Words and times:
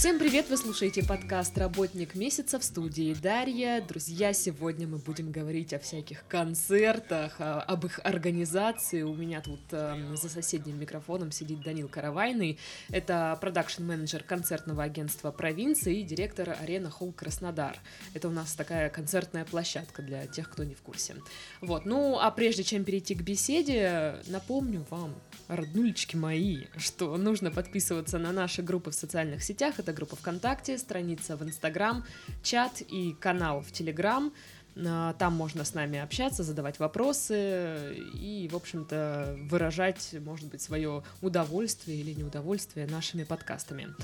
Всем 0.00 0.18
привет! 0.18 0.48
Вы 0.48 0.56
слушаете 0.56 1.04
подкаст 1.04 1.58
«Работник 1.58 2.14
месяца» 2.14 2.58
в 2.58 2.64
студии 2.64 3.12
Дарья. 3.12 3.84
Друзья, 3.86 4.32
сегодня 4.32 4.88
мы 4.88 4.96
будем 4.96 5.30
говорить 5.30 5.74
о 5.74 5.78
всяких 5.78 6.26
концертах, 6.26 7.34
об 7.38 7.84
их 7.84 8.00
организации. 8.02 9.02
У 9.02 9.14
меня 9.14 9.42
тут 9.42 9.60
э, 9.72 10.16
за 10.16 10.30
соседним 10.30 10.80
микрофоном 10.80 11.32
сидит 11.32 11.60
Данил 11.62 11.86
Каравайный. 11.86 12.58
Это 12.88 13.36
продакшн-менеджер 13.42 14.22
концертного 14.22 14.84
агентства 14.84 15.32
«Провинции» 15.32 16.00
и 16.00 16.02
директор 16.02 16.56
«Арена 16.58 16.88
Холл 16.88 17.12
Краснодар». 17.12 17.78
Это 18.14 18.28
у 18.28 18.30
нас 18.30 18.54
такая 18.54 18.88
концертная 18.88 19.44
площадка 19.44 20.00
для 20.00 20.26
тех, 20.26 20.48
кто 20.48 20.64
не 20.64 20.74
в 20.74 20.80
курсе. 20.80 21.16
Вот, 21.60 21.84
ну, 21.84 22.18
а 22.18 22.30
прежде 22.30 22.64
чем 22.64 22.84
перейти 22.84 23.14
к 23.14 23.20
беседе, 23.20 24.14
напомню 24.28 24.86
вам, 24.88 25.14
роднулечки 25.48 26.16
мои, 26.16 26.64
что 26.78 27.18
нужно 27.18 27.50
подписываться 27.50 28.18
на 28.18 28.32
наши 28.32 28.62
группы 28.62 28.92
в 28.92 28.94
социальных 28.94 29.42
сетях. 29.42 29.74
Это 29.78 29.89
группа 29.92 30.16
ВКонтакте, 30.16 30.78
страница 30.78 31.36
в 31.36 31.42
Инстаграм, 31.42 32.04
чат 32.42 32.80
и 32.80 33.14
канал 33.20 33.60
в 33.60 33.72
Телеграм. 33.72 34.32
А, 34.76 35.14
Там 35.14 35.34
можно 35.34 35.64
с 35.64 35.74
нами 35.74 35.98
общаться, 35.98 36.42
задавать 36.42 36.78
вопросы 36.78 37.96
и, 38.14 38.48
в 38.50 38.56
общем-то, 38.56 39.36
выражать, 39.50 40.14
может 40.20 40.48
быть, 40.48 40.62
свое 40.62 41.02
удовольствие 41.20 41.98
или 41.98 42.12
неудовольствие 42.14 42.86
нашими 42.86 43.24
подкастами. 43.24 43.94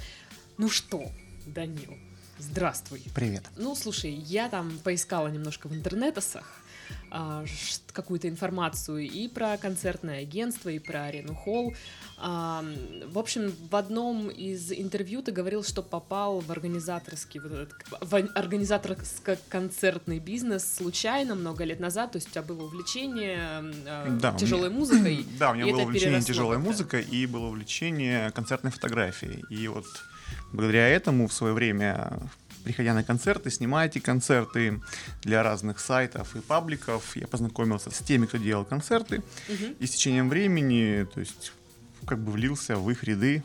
Ну 0.58 0.68
что, 0.68 1.04
Данил, 1.46 1.96
здравствуй. 2.38 3.02
Привет. 3.14 3.44
Ну, 3.56 3.74
слушай, 3.74 4.10
я 4.10 4.48
там 4.48 4.78
поискала 4.78 5.28
немножко 5.28 5.68
в 5.68 5.74
интернетосах 5.74 6.62
какую-то 7.92 8.28
информацию 8.28 9.08
и 9.08 9.26
про 9.26 9.56
концертное 9.56 10.20
агентство, 10.20 10.68
и 10.68 10.78
про 10.78 11.04
арену 11.04 11.34
Холл. 11.34 11.74
А, 12.18 12.64
в 13.06 13.18
общем, 13.18 13.52
в 13.70 13.76
одном 13.76 14.28
из 14.28 14.70
интервью 14.72 15.22
ты 15.22 15.32
говорил, 15.32 15.62
что 15.64 15.82
попал 15.82 16.40
в 16.40 16.50
организаторский, 16.50 17.40
вот 17.40 17.52
этот, 17.52 17.74
в 18.00 18.14
организаторско-концертный 18.34 20.18
бизнес 20.18 20.64
случайно 20.76 21.34
много 21.34 21.64
лет 21.64 21.80
назад, 21.80 22.12
то 22.12 22.16
есть 22.16 22.28
у 22.28 22.30
тебя 22.32 22.42
было 22.42 22.64
увлечение 22.64 23.38
а, 23.86 24.18
Да, 24.20 24.32
тяжелой 24.32 24.68
меня- 24.68 24.78
музыкой. 24.78 25.26
Да, 25.38 25.50
у 25.50 25.54
меня 25.54 25.66
было 25.66 25.82
увлечение 25.82 26.20
тяжелой 26.22 26.58
музыкой 26.58 27.02
и 27.02 27.26
было 27.26 27.46
увлечение 27.46 28.30
концертной 28.32 28.70
фотографией. 28.72 29.44
И 29.50 29.68
вот 29.68 29.86
благодаря 30.52 30.88
этому 30.88 31.28
в 31.28 31.32
свое 31.32 31.52
время, 31.54 32.18
приходя 32.66 32.94
на 32.94 33.04
концерты, 33.04 33.48
снимая 33.50 33.86
эти 33.86 34.00
концерты 34.00 34.80
для 35.22 35.44
разных 35.44 35.78
сайтов 35.78 36.34
и 36.34 36.40
пабликов, 36.40 37.16
я 37.16 37.28
познакомился 37.28 37.92
с 37.92 37.98
теми, 38.00 38.26
кто 38.26 38.38
делал 38.38 38.64
концерты. 38.64 39.22
Мгм. 39.48 39.76
И 39.78 39.86
с 39.86 39.90
течением 39.90 40.28
времени, 40.28 41.06
то 41.14 41.20
есть 41.20 41.52
как 42.08 42.18
бы 42.18 42.32
влился 42.32 42.76
в 42.76 42.90
их 42.90 43.04
ряды 43.04 43.44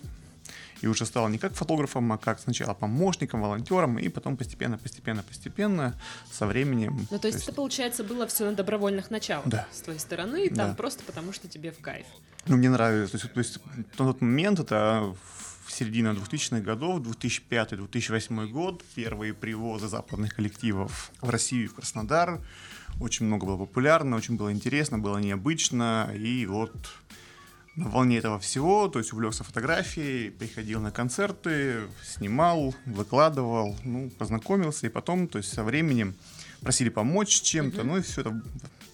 и 0.82 0.88
уже 0.88 1.06
стал 1.06 1.30
не 1.30 1.38
как 1.38 1.54
фотографом, 1.54 2.12
а 2.12 2.18
как 2.18 2.40
сначала 2.40 2.74
помощником, 2.74 3.42
волонтером, 3.44 4.00
и 4.00 4.10
потом 4.10 4.38
постепенно, 4.38 4.80
постепенно, 4.80 5.22
постепенно 5.22 5.94
со 6.32 6.48
временем. 6.48 7.06
Ну, 7.12 7.20
то 7.20 7.28
есть, 7.28 7.44
это, 7.44 7.54
получается, 7.54 8.04
было 8.04 8.26
все 8.26 8.46
на 8.46 8.54
добровольных 8.56 9.12
началах 9.12 9.48
Да. 9.48 9.68
с 9.72 9.82
твоей 9.82 10.00
стороны, 10.00 10.46
и 10.46 10.50
там 10.50 10.70
Да. 10.70 10.74
просто 10.74 11.04
потому, 11.04 11.32
что 11.32 11.48
тебе 11.48 11.72
в 11.72 11.78
кайф. 11.80 12.08
Ну, 12.48 12.58
мне 12.58 12.72
нравится. 12.72 13.12
То 13.12 13.18
есть, 13.24 13.34
то 13.34 13.40
есть 13.40 13.60
на 13.78 14.06
тот 14.08 14.22
момент, 14.22 14.60
это 14.60 15.16
в 15.72 15.74
середине 15.74 16.10
2000-х 16.10 16.60
годов, 16.60 17.00
2005-2008 17.00 18.48
год, 18.48 18.84
первые 18.94 19.34
привозы 19.34 19.88
западных 19.88 20.36
коллективов 20.36 21.12
в 21.22 21.30
Россию 21.30 21.64
и 21.64 21.68
в 21.68 21.76
Краснодар. 21.76 22.42
Очень 23.00 23.28
много 23.28 23.46
было 23.46 23.58
популярно, 23.58 24.18
очень 24.18 24.36
было 24.36 24.52
интересно, 24.52 25.00
было 25.00 25.18
необычно. 25.18 26.12
И 26.14 26.46
вот 26.46 26.76
на 27.78 27.88
волне 27.88 28.18
этого 28.18 28.38
всего, 28.38 28.90
то 28.90 29.00
есть 29.00 29.14
увлекся 29.14 29.46
фотографией, 29.46 30.30
приходил 30.30 30.82
на 30.82 30.92
концерты, 30.92 31.84
снимал, 32.04 32.76
выкладывал, 32.86 33.78
ну, 33.86 34.10
познакомился, 34.10 34.88
и 34.88 34.90
потом, 34.90 35.30
то 35.30 35.38
есть 35.38 35.54
со 35.54 35.64
временем 35.64 36.16
просили 36.60 36.90
помочь 36.90 37.42
чем-то, 37.42 37.84
ну 37.84 37.98
и 37.98 38.02
все 38.02 38.22
это 38.22 38.42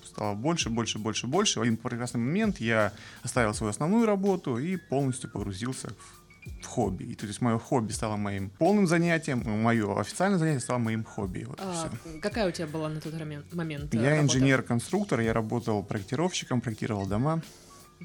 стало 0.05 0.35
больше, 0.35 0.69
больше, 0.69 0.99
больше, 0.99 1.25
больше. 1.25 1.59
В 1.59 1.63
один 1.63 1.77
прекрасный 1.77 2.19
момент 2.19 2.59
я 2.59 2.93
оставил 3.23 3.55
свою 3.55 3.71
основную 3.71 4.05
работу 4.05 4.59
и 4.59 4.77
полностью 4.77 5.31
погрузился 5.31 5.89
в, 5.89 6.26
в 6.61 6.65
хобби. 6.65 7.03
И 7.05 7.15
то 7.15 7.25
есть 7.25 7.41
мое 7.41 7.57
хобби 7.57 7.91
стало 7.91 8.15
моим 8.17 8.49
полным 8.49 8.87
занятием, 8.87 9.43
мое 9.45 9.99
официальное 9.99 10.37
занятие 10.37 10.59
стало 10.59 10.77
моим 10.79 11.03
хобби. 11.03 11.45
Вот 11.47 11.59
А, 11.61 11.89
какая 12.21 12.47
у 12.47 12.51
тебя 12.51 12.67
была 12.67 12.89
на 12.89 13.01
тот 13.01 13.13
момент, 13.53 13.93
э, 13.93 13.97
Я 13.97 14.21
инженер-конструктор, 14.21 15.19
я 15.21 15.33
работал 15.33 15.83
проектировщиком, 15.83 16.61
проектировал 16.61 17.05
дома. 17.05 17.41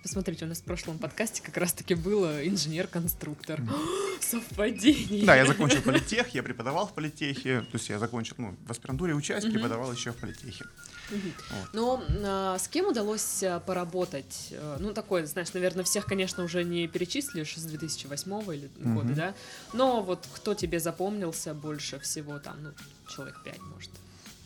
Посмотрите, 0.02 0.46
у 0.46 0.48
нас 0.48 0.58
в 0.60 0.64
прошлом 0.64 0.98
подкасте 0.98 1.42
как 1.42 1.56
раз-таки 1.58 1.94
было 1.94 2.46
инженер-конструктор. 2.48 3.60
Совпадение. 4.20 5.26
Да, 5.26 5.36
я 5.36 5.44
закончил 5.44 5.82
политех, 5.82 6.28
я 6.34 6.42
преподавал 6.42 6.86
в 6.86 6.94
политехе, 6.94 7.60
то 7.60 7.74
есть 7.76 7.88
я 7.90 7.98
закончил, 7.98 8.34
ну, 8.38 8.56
в 8.66 8.70
аспирантуре 8.70 9.14
учась, 9.14 9.44
Мгм. 9.44 9.52
преподавал 9.54 9.92
еще 9.92 10.12
в 10.12 10.16
политехе. 10.16 10.64
Вот. 11.10 11.74
Но 11.74 12.04
а, 12.24 12.58
с 12.58 12.68
кем 12.68 12.86
удалось 12.88 13.42
а, 13.42 13.60
поработать? 13.60 14.48
Э, 14.52 14.78
Ну, 14.80 14.94
такое, 14.94 15.26
знаешь, 15.26 15.52
наверное, 15.52 15.84
всех, 15.84 16.06
конечно, 16.06 16.42
уже 16.42 16.64
не 16.64 16.88
перечислишь 16.88 17.56
с 17.56 17.64
2008 17.64 18.54
или 18.54 18.70
Мгм. 18.78 18.94
года, 18.94 19.12
да? 19.14 19.34
Но 19.74 20.02
вот 20.02 20.26
кто 20.34 20.54
тебе 20.54 20.80
запомнился 20.80 21.52
больше 21.52 21.98
всего 22.00 22.38
там, 22.38 22.56
ну, 22.62 22.70
человек 23.14 23.42
пять, 23.44 23.60
может. 23.60 23.90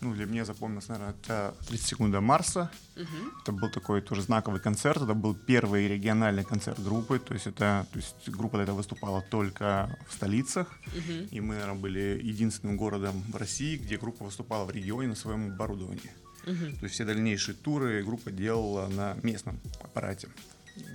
Ну, 0.01 0.13
для 0.15 0.27
меня 0.27 0.45
запомнилось, 0.45 0.89
наверное, 0.89 1.15
это 1.23 1.55
30 1.69 1.87
секунд 1.87 2.13
до 2.13 2.21
Марса. 2.21 2.71
Мгм. 2.97 3.33
Это 3.43 3.53
был 3.53 3.71
такой 3.71 4.03
тоже 4.03 4.23
знаковый 4.23 4.61
концерт. 4.61 5.03
Это 5.03 5.15
был 5.15 5.35
первый 5.35 5.89
региональный 5.89 6.45
концерт 6.45 6.79
группы. 6.83 7.19
То 7.19 7.35
есть 7.35 7.47
это, 7.47 7.87
то 7.93 7.99
есть 7.99 8.29
группа 8.29 8.59
эта 8.59 8.73
выступала 8.75 9.23
только 9.23 9.99
в 10.09 10.13
столицах. 10.13 10.69
Мгм. 10.87 11.29
И 11.31 11.41
мы, 11.41 11.55
наверное, 11.55 11.81
были 11.81 12.21
единственным 12.23 12.77
городом 12.77 13.23
в 13.29 13.37
России, 13.37 13.77
где 13.77 13.97
группа 13.97 14.25
выступала 14.25 14.65
в 14.65 14.71
регионе 14.71 15.09
на 15.09 15.15
своем 15.15 15.53
оборудовании. 15.53 16.13
Мгм. 16.47 16.77
То 16.77 16.85
есть 16.85 16.95
все 16.95 17.05
дальнейшие 17.05 17.55
туры 17.55 18.05
группа 18.05 18.31
делала 18.31 18.89
на 18.89 19.17
местном 19.23 19.59
аппарате. 19.83 20.29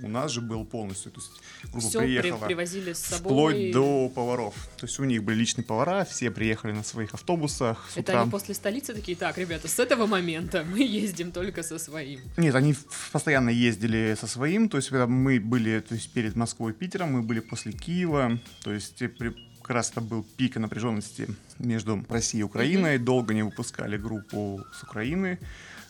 У 0.02 0.08
нас 0.08 0.32
же 0.32 0.40
был 0.40 0.64
полностью, 0.64 1.12
то 1.12 1.20
есть 1.20 1.30
группа 1.72 1.86
Все 1.88 1.98
приехала 2.00 2.46
привозили 2.46 2.92
с 2.92 2.98
собой. 2.98 3.32
вплоть 3.32 3.72
до 3.72 4.08
поваров. 4.08 4.54
То 4.76 4.86
есть 4.86 4.98
у 5.00 5.04
них 5.04 5.22
были 5.22 5.36
личные 5.36 5.64
повара, 5.64 6.04
все 6.04 6.30
приехали 6.30 6.72
на 6.72 6.82
своих 6.82 7.14
автобусах. 7.14 7.88
с 7.90 7.96
Это 7.96 8.12
утра. 8.12 8.22
они 8.22 8.30
после 8.30 8.54
столицы 8.54 8.94
такие, 8.94 9.16
так, 9.16 9.38
ребята, 9.38 9.68
с 9.68 9.78
этого 9.78 10.06
момента 10.06 10.64
мы 10.64 10.80
ездим 10.82 11.30
только 11.32 11.62
со 11.62 11.78
своим. 11.78 12.20
Нет, 12.36 12.54
они 12.54 12.74
постоянно 13.12 13.50
ездили 13.50 14.16
со 14.20 14.26
своим, 14.26 14.68
то 14.68 14.76
есть 14.76 14.88
когда 14.88 15.06
мы 15.06 15.38
были 15.40 15.80
то 15.80 15.94
есть 15.94 16.12
перед 16.12 16.36
Москвой 16.36 16.72
и 16.72 16.74
Питером, 16.74 17.12
мы 17.12 17.22
были 17.22 17.40
после 17.40 17.72
Киева, 17.72 18.38
то 18.62 18.72
есть 18.72 18.96
при- 19.18 19.34
как 19.62 19.70
раз 19.70 19.90
это 19.92 20.00
был 20.00 20.26
пик 20.36 20.56
напряженности 20.56 21.28
между 21.60 22.04
Россией 22.08 22.40
и 22.40 22.44
Украиной, 22.44 22.98
долго 22.98 23.32
не 23.34 23.44
выпускали 23.44 23.96
группу 23.96 24.60
с 24.78 24.82
Украины, 24.82 25.38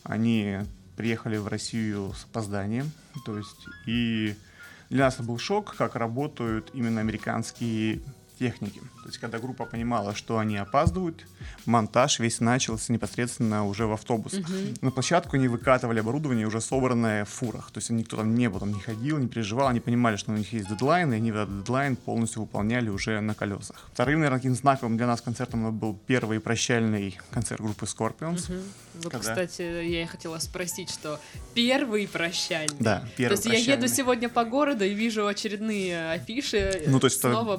они 0.03 0.59
приехали 1.03 1.37
в 1.37 1.49
Россию 1.49 2.13
с 2.17 2.27
опозданием, 2.27 2.93
то 3.27 3.37
есть 3.37 3.67
и 3.89 4.37
для 4.89 5.07
нас 5.07 5.15
это 5.15 5.25
был 5.25 5.37
шок, 5.37 5.75
как 5.75 5.97
работают 5.97 6.71
именно 6.75 7.01
американские 7.01 8.03
техники. 8.39 8.81
То 9.03 9.07
есть, 9.09 9.19
когда 9.19 9.39
группа 9.39 9.65
понимала, 9.67 10.15
что 10.15 10.39
они 10.39 10.57
опаздывают, 10.57 11.27
монтаж 11.67 12.19
весь 12.19 12.41
начался 12.41 12.93
непосредственно 12.93 13.67
уже 13.67 13.87
в 13.87 13.93
автобусах. 13.93 14.49
Мгм. 14.49 14.75
На 14.81 14.91
площадку 14.91 15.37
они 15.37 15.49
выкатывали 15.49 16.01
оборудование, 16.01 16.47
уже 16.47 16.61
собранное 16.61 17.25
в 17.25 17.29
фурах. 17.29 17.71
То 17.71 17.79
есть 17.79 17.91
никто 17.91 18.17
там 18.17 18.35
не 18.35 18.49
был, 18.49 18.61
там 18.61 18.73
не 18.73 18.81
ходил, 18.81 19.19
не 19.19 19.29
переживал. 19.29 19.69
Они 19.69 19.81
понимали, 19.81 20.17
что 20.17 20.33
у 20.33 20.37
них 20.37 20.53
есть 20.53 20.69
дедлайн, 20.69 21.13
и 21.13 21.17
они 21.17 21.31
этот 21.31 21.59
дедлайн 21.61 21.97
полностью 21.97 22.43
выполняли 22.43 22.89
уже 22.89 23.21
на 23.21 23.35
колесах. 23.35 23.89
Вторым, 23.93 24.21
наверное, 24.21 24.39
таким 24.39 24.55
знаковым 24.55 24.97
для 24.97 25.07
нас 25.07 25.21
концертом 25.21 25.77
был 25.77 25.99
первый 26.07 26.41
прощальный 26.41 27.19
концерт 27.31 27.61
группы 27.61 27.87
Scorpions. 27.87 28.51
Мгм. 28.53 28.63
Вот, 28.95 29.13
Когда? 29.13 29.19
кстати, 29.31 29.63
я 29.63 30.03
и 30.03 30.07
хотела 30.07 30.39
спросить, 30.39 30.91
что 30.91 31.19
первый 31.55 32.07
прощальный. 32.07 32.77
Да, 32.79 33.01
То 33.01 33.07
первый 33.17 33.33
есть 33.35 33.45
я 33.47 33.53
еду 33.53 33.65
прощальный. 33.65 33.89
сегодня 33.89 34.29
по 34.29 34.45
городу 34.45 34.85
и 34.85 34.95
вижу 34.95 35.27
очередные 35.27 36.11
афиши. 36.13 36.83
Ну, 36.87 37.01
то 37.01 37.07
есть 37.07 37.19
это- 37.19 37.31
снова 37.33 37.57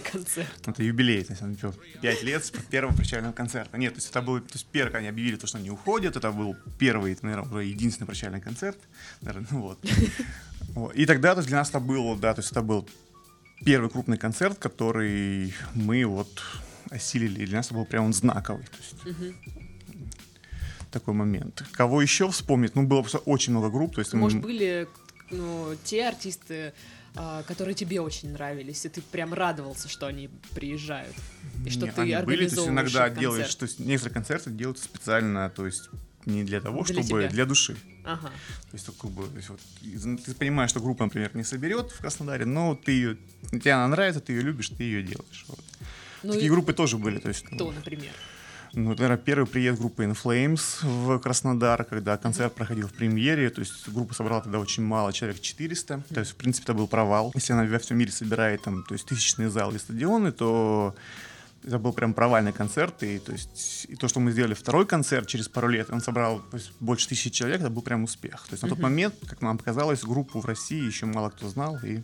прощальный 0.00 0.12
концерт. 0.12 0.68
Это 0.68 0.82
юбилей, 0.82 1.24
то 1.24 1.32
есть 1.32 1.42
он, 1.42 1.56
типа, 1.56 1.74
пять 2.00 2.22
лет 2.22 2.44
с 2.44 2.50
первого 2.50 2.94
прощального 2.94 3.32
концерта. 3.32 3.78
Нет, 3.78 3.94
то 3.94 3.98
есть 3.98 4.10
это 4.10 4.22
был, 4.22 4.40
то 4.40 4.54
есть 4.54 4.66
первый, 4.66 4.98
они 4.98 5.08
объявили 5.08 5.36
то, 5.36 5.46
что 5.46 5.58
они 5.58 5.70
уходят, 5.70 6.16
это 6.16 6.32
был 6.32 6.56
первый, 6.78 7.16
наверное, 7.22 7.48
уже 7.48 7.64
единственный 7.64 8.06
прощальный 8.06 8.40
концерт. 8.40 8.78
Наверное, 9.20 9.48
ну 9.50 9.60
вот. 9.62 9.78
Вот. 10.74 10.94
И 10.94 11.04
тогда, 11.04 11.34
то 11.34 11.40
есть 11.40 11.48
для 11.48 11.58
нас 11.58 11.70
это 11.70 11.80
было, 11.80 12.16
да, 12.16 12.32
то 12.32 12.40
есть 12.40 12.52
это 12.52 12.62
был 12.62 12.88
первый 13.64 13.90
крупный 13.90 14.18
концерт, 14.18 14.56
который 14.58 15.52
мы 15.74 16.04
вот 16.04 16.28
осилили, 16.90 17.42
и 17.42 17.46
для 17.46 17.56
нас 17.56 17.66
это 17.66 17.74
был 17.74 17.86
прям 17.86 18.04
он 18.04 18.12
знаковый. 18.12 18.64
То 18.66 18.76
есть 18.78 19.34
такой 20.92 21.14
момент. 21.14 21.64
Кого 21.72 22.02
еще 22.02 22.30
вспомнить? 22.30 22.76
Ну, 22.76 22.86
было 22.86 23.00
просто 23.00 23.18
очень 23.18 23.52
много 23.52 23.70
групп. 23.70 23.94
То 23.94 24.00
есть, 24.00 24.12
Может, 24.12 24.36
м, 24.36 24.42
были 24.42 24.88
ну, 25.30 25.74
те 25.84 26.08
артисты, 26.08 26.72
которые 27.46 27.74
тебе 27.74 28.00
очень 28.00 28.32
нравились, 28.32 28.84
и 28.86 28.88
ты 28.88 29.00
прям 29.02 29.34
радовался, 29.34 29.88
что 29.88 30.06
они 30.06 30.30
приезжают, 30.54 31.14
и 31.66 31.70
что 31.70 31.86
Нет, 31.86 31.94
ты 31.94 32.00
они 32.02 32.24
были, 32.24 32.48
то 32.48 32.54
есть 32.56 32.68
иногда 32.68 33.08
их 33.08 33.18
делаешь, 33.18 33.42
концерт. 33.46 33.58
то 33.58 33.64
есть 33.66 33.78
некоторые 33.80 34.14
концерты 34.14 34.50
делаются 34.50 34.84
специально, 34.84 35.50
то 35.50 35.66
есть 35.66 35.90
не 36.26 36.44
для 36.44 36.60
того, 36.60 36.82
Для 36.84 36.94
чтобы 37.02 37.06
тебя. 37.22 37.28
для 37.30 37.46
души. 37.46 37.76
Ага. 38.04 38.28
То 38.28 38.74
есть, 38.74 38.86
как 38.98 39.10
бы, 39.10 39.26
то 39.26 39.36
есть 39.36 39.48
вот, 39.48 39.60
из- 39.82 40.22
ты 40.24 40.34
понимаешь, 40.34 40.70
что 40.70 40.80
группа, 40.80 41.04
например, 41.04 41.30
не 41.34 41.44
соберет 41.44 41.90
в 41.92 41.98
Краснодаре, 41.98 42.44
но 42.46 42.74
ты 42.74 42.92
ее, 42.92 43.16
тебе 43.50 43.72
она 43.72 43.88
нравится, 43.88 44.20
ты 44.20 44.32
ее 44.34 44.42
любишь, 44.42 44.68
ты 44.68 44.82
ее 44.84 45.02
делаешь. 45.02 45.44
Вот. 45.48 45.60
Ну, 46.22 46.32
Такие 46.32 46.46
и... 46.48 46.50
группы 46.50 46.72
тоже 46.74 46.98
были. 46.98 47.18
То 47.18 47.28
есть, 47.28 47.44
Кто, 47.46 47.72
например? 47.72 48.12
Ну, 48.72 48.90
наверное, 48.90 49.16
первый 49.16 49.46
приезд 49.46 49.80
группы 49.80 50.04
In 50.04 50.16
Flames 50.16 50.86
в 50.86 51.18
Краснодар, 51.18 51.84
когда 51.84 52.16
концерт 52.16 52.54
проходил 52.54 52.86
в 52.86 52.92
премьере, 52.92 53.50
то 53.50 53.60
есть 53.60 53.88
группа 53.88 54.14
собрала 54.14 54.42
тогда 54.42 54.60
очень 54.60 54.84
мало, 54.84 55.12
человек 55.12 55.40
400, 55.40 56.02
то 56.08 56.20
есть, 56.20 56.32
в 56.32 56.36
принципе, 56.36 56.64
это 56.64 56.74
был 56.74 56.86
провал. 56.86 57.32
Если 57.34 57.52
она 57.52 57.64
во 57.64 57.78
всем 57.78 57.98
мире 57.98 58.12
собирает 58.12 58.62
там, 58.62 58.84
то 58.84 58.94
есть, 58.94 59.06
тысячные 59.06 59.50
залы 59.50 59.76
и 59.76 59.78
стадионы, 59.78 60.30
то 60.30 60.94
это 61.64 61.78
был 61.78 61.92
прям 61.92 62.14
провальный 62.14 62.52
концерт, 62.52 63.02
и 63.02 63.18
то 63.18 63.32
есть 63.32 63.86
и 63.88 63.96
то, 63.96 64.08
что 64.08 64.20
мы 64.20 64.32
сделали 64.32 64.54
второй 64.54 64.86
концерт 64.86 65.26
через 65.26 65.48
пару 65.48 65.68
лет, 65.68 65.90
он 65.90 66.00
собрал 66.00 66.42
есть, 66.52 66.72
больше 66.80 67.08
тысячи 67.08 67.30
человек, 67.30 67.60
это 67.60 67.70
был 67.70 67.82
прям 67.82 68.04
успех. 68.04 68.46
То 68.46 68.52
есть 68.52 68.62
на 68.62 68.68
тот 68.68 68.78
момент, 68.78 69.14
как 69.26 69.42
нам 69.42 69.58
показалось, 69.58 70.02
группу 70.02 70.40
в 70.40 70.46
России 70.46 70.82
еще 70.82 71.06
мало 71.06 71.30
кто 71.30 71.48
знал, 71.48 71.78
и 71.84 72.02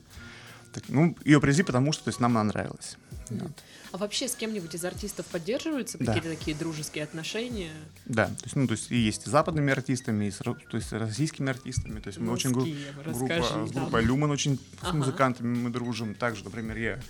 так, 0.75 0.85
ну 0.89 1.17
ее 1.25 1.41
привезли, 1.41 1.63
потому 1.63 1.93
что 1.93 2.05
то 2.05 2.09
есть 2.09 2.21
нам 2.21 2.37
она 2.37 2.45
нравилась. 2.45 2.99
Вот. 3.31 3.53
А 3.97 3.99
вообще 3.99 4.29
с 4.29 4.35
кем-нибудь 4.35 4.75
из 4.75 4.85
артистов 4.85 5.25
поддерживаются 5.25 5.97
да. 5.97 6.13
какие-то 6.13 6.37
такие 6.37 6.55
дружеские 6.55 7.03
отношения? 7.03 7.71
Да, 8.05 8.27
то 8.27 8.45
есть, 8.45 8.55
ну, 8.55 8.67
то 8.67 8.73
есть 8.73 8.93
и 8.93 8.97
есть 8.97 9.27
и 9.27 9.31
западными 9.31 9.73
артистами, 9.73 10.27
и 10.27 10.31
с, 10.31 10.37
то 10.37 10.55
есть 10.73 10.93
российскими 10.93 11.49
артистами. 11.49 12.01
То 12.01 12.09
есть 12.09 12.19
мы 12.19 12.27
ну, 12.27 12.33
очень 12.33 12.53
группа, 12.53 12.69
с 13.07 13.71
группой 13.73 14.05
Люман 14.05 14.31
очень 14.31 14.61
ага. 14.83 14.91
с 14.91 14.93
музыкантами 14.93 15.57
мы 15.57 15.71
дружим. 15.71 16.15
Также, 16.15 16.45
например, 16.45 16.77
я 16.77 17.01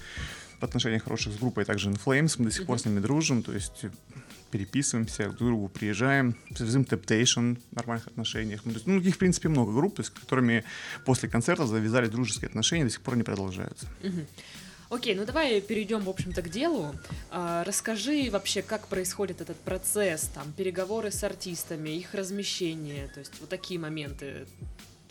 в 0.60 0.62
отношениях 0.62 1.02
хороших 1.02 1.32
с 1.32 1.38
группой, 1.38 1.64
также 1.64 1.90
In 1.90 2.00
Flames, 2.00 2.36
мы 2.38 2.44
до 2.44 2.50
сих 2.52 2.66
пор 2.66 2.78
с 2.78 2.84
ними 2.84 3.00
дружим, 3.00 3.42
то 3.42 3.52
есть 3.52 3.86
переписываемся, 4.52 5.24
друг 5.24 5.34
к 5.34 5.38
другу 5.38 5.68
приезжаем, 5.68 6.36
с 6.50 6.60
Temptation 6.60 7.58
в 7.72 7.74
нормальных 7.74 8.06
отношениях. 8.06 8.60
Ну, 8.64 8.70
есть, 8.70 8.86
ну, 8.86 9.00
их, 9.00 9.16
в 9.16 9.18
принципе, 9.18 9.48
много 9.48 9.72
групп, 9.72 9.98
с 9.98 10.08
которыми 10.08 10.62
после 11.04 11.28
концерта 11.28 11.66
завязали 11.66 12.06
дружеские 12.06 12.46
отношения, 12.46 12.84
до 12.84 12.90
сих 12.90 13.00
пор 13.00 13.16
не 13.16 13.24
продолжаются. 13.24 13.88
Окей, 14.88 15.14
ну 15.14 15.24
давай 15.24 15.60
перейдем, 15.60 16.00
в 16.00 16.08
общем-то, 16.08 16.42
к 16.42 16.48
делу. 16.48 16.94
А, 17.30 17.64
расскажи 17.64 18.28
вообще, 18.30 18.62
как 18.62 18.86
происходит 18.86 19.40
этот 19.40 19.58
процесс, 19.58 20.30
там, 20.34 20.52
переговоры 20.52 21.10
с 21.10 21.24
артистами, 21.24 21.90
их 21.90 22.14
размещение, 22.14 23.08
то 23.08 23.20
есть 23.20 23.32
вот 23.40 23.48
такие 23.48 23.80
моменты 23.80 24.46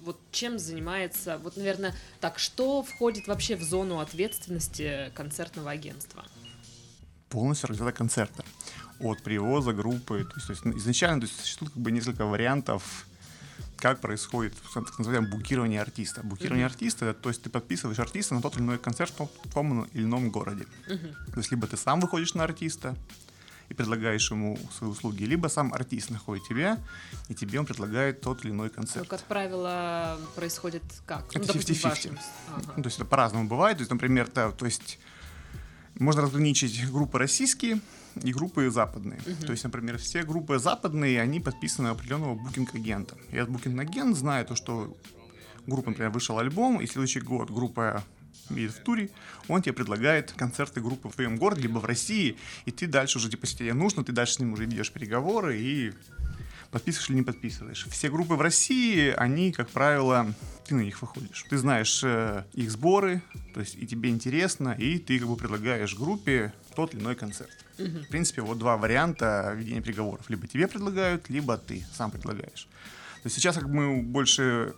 вот 0.06 0.20
чем 0.32 0.60
занимается, 0.60 1.40
вот, 1.40 1.58
наверное, 1.58 1.94
так, 2.22 2.40
что 2.40 2.84
входит 2.84 3.28
вообще 3.28 3.56
в 3.56 3.64
зону 3.64 4.00
ответственности 4.00 5.12
концертного 5.16 5.72
агентства? 5.72 6.24
Полностью 7.30 7.68
организация 7.68 7.98
концерта. 7.98 8.46
От 9.00 9.24
привоза 9.24 9.74
группы. 9.74 10.24
То 10.24 10.36
есть, 10.36 10.48
то 10.48 10.54
есть 10.54 10.78
изначально 10.78 11.22
то 11.22 11.28
есть, 11.28 11.42
существует 11.42 11.74
как 11.74 11.82
бы 11.82 11.92
несколько 11.92 12.26
вариантов, 12.26 13.08
как 13.78 14.02
происходит 14.02 14.54
так 14.74 14.98
называемое 14.98 15.30
букирование 15.30 15.82
артиста. 15.82 16.22
Букирование 16.24 16.68
mm-hmm. 16.68 16.72
артиста, 16.72 17.14
то 17.14 17.30
есть 17.30 17.42
ты 17.44 17.50
подписываешь 17.50 18.00
артиста 18.00 18.36
на 18.36 18.42
тот 18.42 18.56
или 18.56 18.64
иной 18.64 18.78
концерт 18.78 19.14
в 19.18 19.54
том 19.54 19.84
или 19.94 20.04
ином 20.04 20.32
городе. 20.32 20.66
Mm-hmm. 20.88 21.32
То 21.32 21.38
есть 21.38 21.52
либо 21.52 21.68
ты 21.68 21.78
сам 21.78 22.00
выходишь 22.00 22.34
на 22.34 22.44
артиста, 22.44 22.96
и 23.70 23.74
предлагаешь 23.74 24.30
ему 24.32 24.58
свои 24.78 24.90
услуги, 24.90 25.24
либо 25.24 25.48
сам 25.48 25.74
артист 25.74 26.12
находит 26.12 26.48
тебя, 26.48 26.80
и 27.30 27.34
тебе 27.34 27.60
он 27.60 27.66
предлагает 27.66 28.22
тот 28.22 28.44
или 28.46 28.52
иной 28.52 28.70
концерт. 28.70 29.08
Как 29.08 29.24
правило, 29.24 30.20
происходит 30.36 30.84
как? 31.06 31.36
Это 31.36 31.54
ну, 31.54 31.60
50-50. 31.60 32.20
Ага. 32.50 32.74
Ну, 32.78 32.84
то 32.84 32.88
есть 32.88 32.98
это 32.98 33.06
по-разному 33.06 33.48
бывает. 33.48 33.78
То 33.78 33.82
есть, 33.82 33.92
например, 33.92 34.28
то, 34.28 34.52
то 34.52 34.66
есть 34.66 35.00
можно 35.96 36.22
разграничить 36.22 36.90
группы 36.92 37.18
российские 37.18 37.80
и 38.24 38.34
группы 38.34 38.70
западные. 38.70 39.20
Uh-huh. 39.20 39.46
То 39.46 39.52
есть, 39.52 39.64
например, 39.64 39.98
все 39.98 40.24
группы 40.24 40.60
западные, 40.60 41.22
они 41.22 41.40
подписаны 41.40 41.90
определенного 41.90 42.36
букинг-агента. 42.36 43.16
И 43.32 43.36
этот 43.36 43.50
букинг-агент 43.50 44.16
знает 44.16 44.48
то, 44.48 44.56
что 44.56 44.96
группа, 45.68 45.90
например, 45.90 46.12
вышел 46.12 46.40
альбом, 46.40 46.82
и 46.82 46.88
следующий 46.88 47.22
год 47.22 47.52
группа 47.52 48.04
едет 48.50 48.76
в 48.76 48.84
туре, 48.84 49.10
он 49.48 49.62
тебе 49.62 49.74
предлагает 49.74 50.32
концерты 50.34 50.82
группы 50.82 51.10
в 51.10 51.14
твоем 51.14 51.38
городе, 51.38 51.64
либо 51.64 51.80
в 51.80 51.86
России, 51.86 52.38
и 52.66 52.72
ты 52.72 52.88
дальше 52.88 53.18
уже, 53.18 53.30
типа, 53.30 53.46
если 53.46 53.60
тебе 53.60 53.74
нужно, 53.74 54.04
ты 54.04 54.12
дальше 54.12 54.34
с 54.34 54.40
ним 54.40 54.54
уже 54.54 54.66
ведешь 54.66 54.92
переговоры 54.92 55.60
и 55.60 55.94
подписываешь 56.72 57.10
или 57.10 57.18
не 57.18 57.24
подписываешь. 57.24 57.88
Все 57.90 58.10
группы 58.10 58.36
в 58.36 58.42
России, 58.42 59.14
они, 59.16 59.52
как 59.52 59.70
правило, 59.70 60.34
ты 60.68 60.76
на 60.76 60.82
них 60.82 61.02
выходишь. 61.02 61.46
Ты 61.50 61.58
знаешь 61.58 62.02
э, 62.04 62.44
их 62.54 62.70
сборы, 62.72 63.22
то 63.54 63.62
есть 63.62 63.76
и 63.76 63.88
тебе 63.88 64.10
интересно, 64.10 64.76
и 64.78 65.00
ты 65.00 65.20
как 65.20 65.28
бы 65.28 65.38
предлагаешь 65.38 65.96
группе 65.96 66.54
тот 66.76 66.94
или 66.94 67.02
иной 67.02 67.16
концерт. 67.16 67.52
Угу. 67.80 67.88
В 67.88 68.08
принципе, 68.10 68.42
вот 68.42 68.58
два 68.58 68.78
варианта 68.78 69.54
ведения 69.56 69.82
переговоров. 69.82 70.30
Либо 70.30 70.48
тебе 70.48 70.68
предлагают, 70.68 71.30
либо 71.30 71.58
ты 71.58 71.86
сам 71.94 72.12
предлагаешь. 72.12 72.68
То 73.24 73.28
есть 73.28 73.36
сейчас 73.36 73.56
как 73.56 73.68
мы 73.68 74.02
больше 74.04 74.74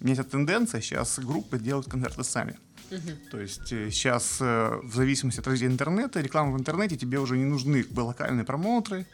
меняется 0.00 0.24
тенденция, 0.24 0.80
сейчас 0.80 1.18
группы 1.18 1.58
делают 1.58 1.88
концерты 1.88 2.24
сами. 2.24 2.58
Uh-huh. 2.90 3.30
То 3.30 3.40
есть 3.40 3.68
сейчас 3.68 4.38
э, 4.40 4.80
в 4.82 4.94
зависимости 4.94 5.40
от 5.40 5.46
развития 5.46 5.72
интернета, 5.72 6.20
рекламы 6.20 6.52
в 6.52 6.58
интернете 6.58 6.96
тебе 6.96 7.18
уже 7.18 7.38
не 7.38 7.44
нужны 7.44 7.86
локальные 7.96 8.44
промоутеры. 8.44 9.06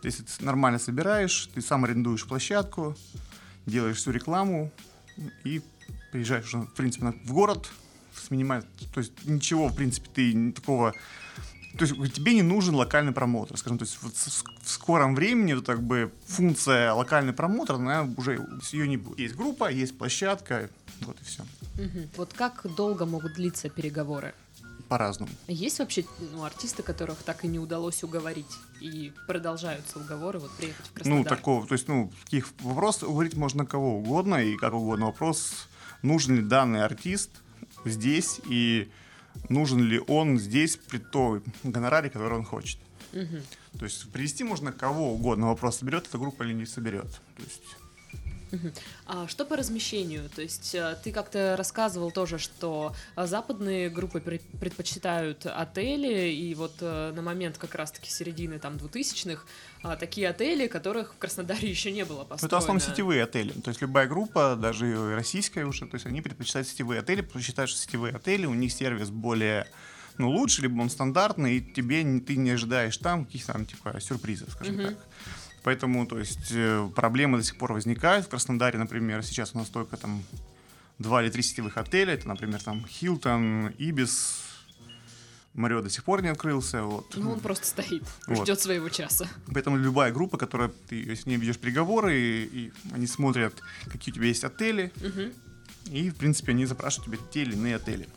То 0.00 0.06
есть 0.06 0.26
ты 0.26 0.44
нормально 0.44 0.80
собираешь, 0.80 1.48
ты 1.54 1.60
сам 1.60 1.84
арендуешь 1.84 2.26
площадку, 2.26 2.96
делаешь 3.66 3.98
всю 3.98 4.10
рекламу 4.10 4.72
и 5.44 5.62
приезжаешь 6.10 6.52
в 6.52 6.74
принципе, 6.74 7.12
в 7.24 7.32
город 7.32 7.70
с 8.14 8.30
минимальным... 8.30 8.68
То 8.92 9.00
есть 9.00 9.12
ничего, 9.24 9.68
в 9.68 9.76
принципе, 9.76 10.08
ты 10.12 10.52
такого 10.52 10.94
то 11.78 11.86
есть 11.86 12.12
тебе 12.12 12.34
не 12.34 12.42
нужен 12.42 12.74
локальный 12.74 13.12
промоутер, 13.12 13.56
скажем, 13.56 13.78
то 13.78 13.84
есть 13.84 13.98
вот 14.02 14.14
в 14.14 14.68
скором 14.68 15.14
времени 15.14 15.54
вот, 15.54 15.64
как 15.64 15.82
бы 15.82 16.12
функция 16.26 16.92
локальный 16.92 17.32
промоутер, 17.32 17.76
она 17.76 18.08
уже 18.16 18.46
ее 18.72 18.86
не 18.86 18.98
будет. 18.98 19.18
Есть 19.18 19.36
группа, 19.36 19.70
есть 19.70 19.96
площадка, 19.96 20.68
вот 21.00 21.16
и 21.20 21.24
все. 21.24 21.42
Угу. 21.78 22.08
Вот 22.16 22.32
как 22.34 22.66
долго 22.76 23.06
могут 23.06 23.34
длиться 23.34 23.70
переговоры? 23.70 24.34
По-разному. 24.88 25.32
Есть 25.46 25.78
вообще 25.78 26.04
ну, 26.34 26.44
артисты, 26.44 26.82
которых 26.82 27.22
так 27.22 27.44
и 27.46 27.48
не 27.48 27.58
удалось 27.58 28.02
уговорить, 28.02 28.58
и 28.80 29.10
продолжаются 29.26 29.98
уговоры 29.98 30.38
вот 30.38 30.50
приехать 30.50 30.86
в 30.86 30.92
Краснодар? 30.92 31.18
Ну, 31.18 31.24
такого, 31.24 31.66
то 31.66 31.72
есть, 31.72 31.88
ну, 31.88 32.12
таких 32.24 32.48
вопросов 32.60 33.08
уговорить 33.08 33.34
можно 33.34 33.64
кого 33.64 33.96
угодно, 33.98 34.34
и 34.44 34.54
как 34.56 34.74
угодно. 34.74 35.06
Вопрос, 35.06 35.66
нужен 36.02 36.36
ли 36.36 36.42
данный 36.42 36.84
артист 36.84 37.30
здесь, 37.84 38.40
и 38.48 38.90
нужен 39.48 39.82
ли 39.82 40.00
он 40.06 40.38
здесь 40.38 40.76
при 40.76 40.98
той 40.98 41.42
гонораре, 41.62 42.10
который 42.10 42.38
он 42.38 42.44
хочет. 42.44 42.78
Угу. 43.12 43.78
То 43.78 43.84
есть 43.84 44.10
привести 44.10 44.44
можно 44.44 44.72
кого 44.72 45.12
угодно. 45.14 45.48
Вопрос, 45.48 45.78
соберет 45.78 46.06
эта 46.06 46.18
группа 46.18 46.42
или 46.42 46.52
не 46.52 46.66
соберет. 46.66 47.10
То 47.36 47.42
есть 47.42 47.62
а 49.06 49.26
что 49.28 49.44
по 49.44 49.56
размещению? 49.56 50.28
То 50.30 50.42
есть 50.42 50.74
э, 50.74 50.96
ты 51.02 51.12
как-то 51.12 51.56
рассказывал 51.56 52.10
тоже, 52.10 52.38
что 52.38 52.94
э, 53.16 53.26
западные 53.26 53.88
группы 53.88 54.20
предпочитают 54.20 55.46
отели, 55.46 56.30
и 56.30 56.54
вот 56.54 56.74
э, 56.80 57.12
на 57.14 57.22
момент 57.22 57.58
как 57.58 57.74
раз-таки 57.74 58.10
середины 58.10 58.58
там 58.58 58.76
2000-х 58.76 59.44
а, 59.82 59.96
такие 59.96 60.28
отели, 60.28 60.66
которых 60.66 61.14
в 61.14 61.18
Краснодаре 61.18 61.68
еще 61.70 61.90
не 61.90 62.04
было 62.04 62.24
построено. 62.24 62.46
Это 62.46 62.56
в 62.56 62.58
основном 62.58 62.80
сетевые 62.80 63.24
отели. 63.24 63.52
То 63.52 63.68
есть 63.70 63.80
любая 63.80 64.06
группа, 64.06 64.56
даже 64.56 65.14
российская 65.14 65.64
уже, 65.64 65.86
то 65.86 65.94
есть 65.94 66.06
они 66.06 66.20
предпочитают 66.20 66.68
сетевые 66.68 67.00
отели, 67.00 67.22
потому 67.22 67.40
что 67.40 67.50
считают, 67.50 67.70
что 67.70 67.80
сетевые 67.80 68.14
отели, 68.14 68.46
у 68.46 68.54
них 68.54 68.72
сервис 68.72 69.10
более 69.10 69.66
ну, 70.18 70.30
лучше, 70.30 70.62
либо 70.62 70.80
он 70.80 70.90
стандартный, 70.90 71.56
и 71.56 71.60
тебе 71.60 72.02
ты 72.20 72.36
не 72.36 72.50
ожидаешь 72.50 72.96
там 72.98 73.24
каких-то 73.24 73.54
там, 73.54 73.64
типа, 73.64 73.98
сюрпризов, 74.00 74.50
скажем 74.50 74.78
uh-huh. 74.78 74.88
так. 74.88 74.98
Поэтому, 75.62 76.06
то 76.06 76.18
есть, 76.18 76.50
э, 76.50 76.88
проблемы 76.94 77.38
до 77.38 77.44
сих 77.44 77.56
пор 77.56 77.72
возникают. 77.72 78.26
В 78.26 78.28
Краснодаре, 78.28 78.78
например, 78.78 79.22
сейчас 79.22 79.54
у 79.54 79.58
нас 79.58 79.68
только 79.68 79.96
там 79.96 80.22
два 80.98 81.22
или 81.22 81.30
три 81.30 81.42
сетевых 81.42 81.76
отеля. 81.76 82.14
Это, 82.14 82.28
например, 82.28 82.62
там 82.62 82.84
Хилтон, 82.86 83.68
Ибис, 83.78 84.42
Марио 85.54 85.82
до 85.82 85.90
сих 85.90 86.04
пор 86.04 86.22
не 86.22 86.28
открылся. 86.28 86.82
Вот. 86.82 87.14
Ну, 87.14 87.32
он 87.32 87.40
просто 87.40 87.66
стоит, 87.66 88.02
вот. 88.26 88.44
ждет 88.44 88.60
своего 88.60 88.88
часа. 88.88 89.28
Поэтому 89.52 89.76
любая 89.76 90.12
группа, 90.12 90.38
которая 90.38 90.70
ты 90.88 91.14
с 91.14 91.26
ней 91.26 91.36
ведешь 91.36 91.58
переговоры, 91.58 92.18
и, 92.18 92.44
и 92.44 92.72
они 92.92 93.06
смотрят, 93.06 93.54
какие 93.90 94.12
у 94.12 94.16
тебя 94.16 94.26
есть 94.26 94.44
отели, 94.44 94.92
угу. 94.96 95.32
и, 95.90 96.10
в 96.10 96.16
принципе, 96.16 96.52
они 96.52 96.64
запрашивают 96.64 97.06
тебе 97.06 97.18
те 97.30 97.42
или 97.42 97.52
иные 97.52 97.76
отели. 97.76 98.08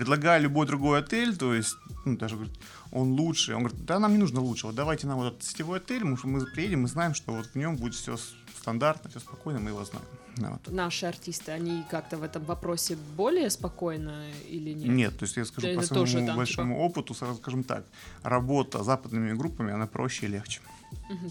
Предлагая 0.00 0.38
любой 0.38 0.66
другой 0.66 1.00
отель, 1.00 1.36
то 1.36 1.52
есть, 1.52 1.76
ну, 2.06 2.16
даже 2.16 2.36
говорит, 2.36 2.58
он 2.90 3.12
лучше. 3.12 3.54
Он 3.54 3.64
говорит, 3.64 3.84
да, 3.84 3.98
нам 3.98 4.12
не 4.12 4.18
нужно 4.18 4.40
лучше. 4.40 4.66
Вот 4.66 4.74
давайте 4.74 5.06
нам 5.06 5.18
вот 5.18 5.34
этот 5.34 5.42
сетевой 5.42 5.76
отель, 5.76 6.04
мы, 6.04 6.16
мы 6.24 6.46
приедем, 6.46 6.80
мы 6.80 6.88
знаем, 6.88 7.12
что 7.12 7.34
вот 7.34 7.48
в 7.48 7.54
нем 7.54 7.76
будет 7.76 7.92
все 7.92 8.16
стандартно, 8.58 9.10
все 9.10 9.20
спокойно, 9.20 9.60
мы 9.60 9.68
его 9.68 9.84
знаем. 9.84 10.06
Да, 10.38 10.52
вот. 10.52 10.72
Наши 10.72 11.04
артисты, 11.04 11.52
они 11.52 11.84
как-то 11.90 12.16
в 12.16 12.22
этом 12.22 12.42
вопросе 12.44 12.96
более 13.14 13.50
спокойно 13.50 14.24
или 14.48 14.72
нет? 14.72 14.88
Нет, 14.88 15.18
то 15.18 15.24
есть 15.26 15.36
я 15.36 15.44
скажу 15.44 15.66
по 15.74 15.82
своему 15.82 16.06
тоже, 16.06 16.26
там, 16.26 16.36
большому 16.36 16.74
типа... 16.76 16.82
опыту, 16.82 17.14
сразу 17.14 17.36
скажем 17.36 17.62
так, 17.62 17.84
работа 18.22 18.82
с 18.82 18.86
западными 18.86 19.34
группами, 19.34 19.70
она 19.70 19.86
проще 19.86 20.24
и 20.24 20.30
легче. 20.30 20.62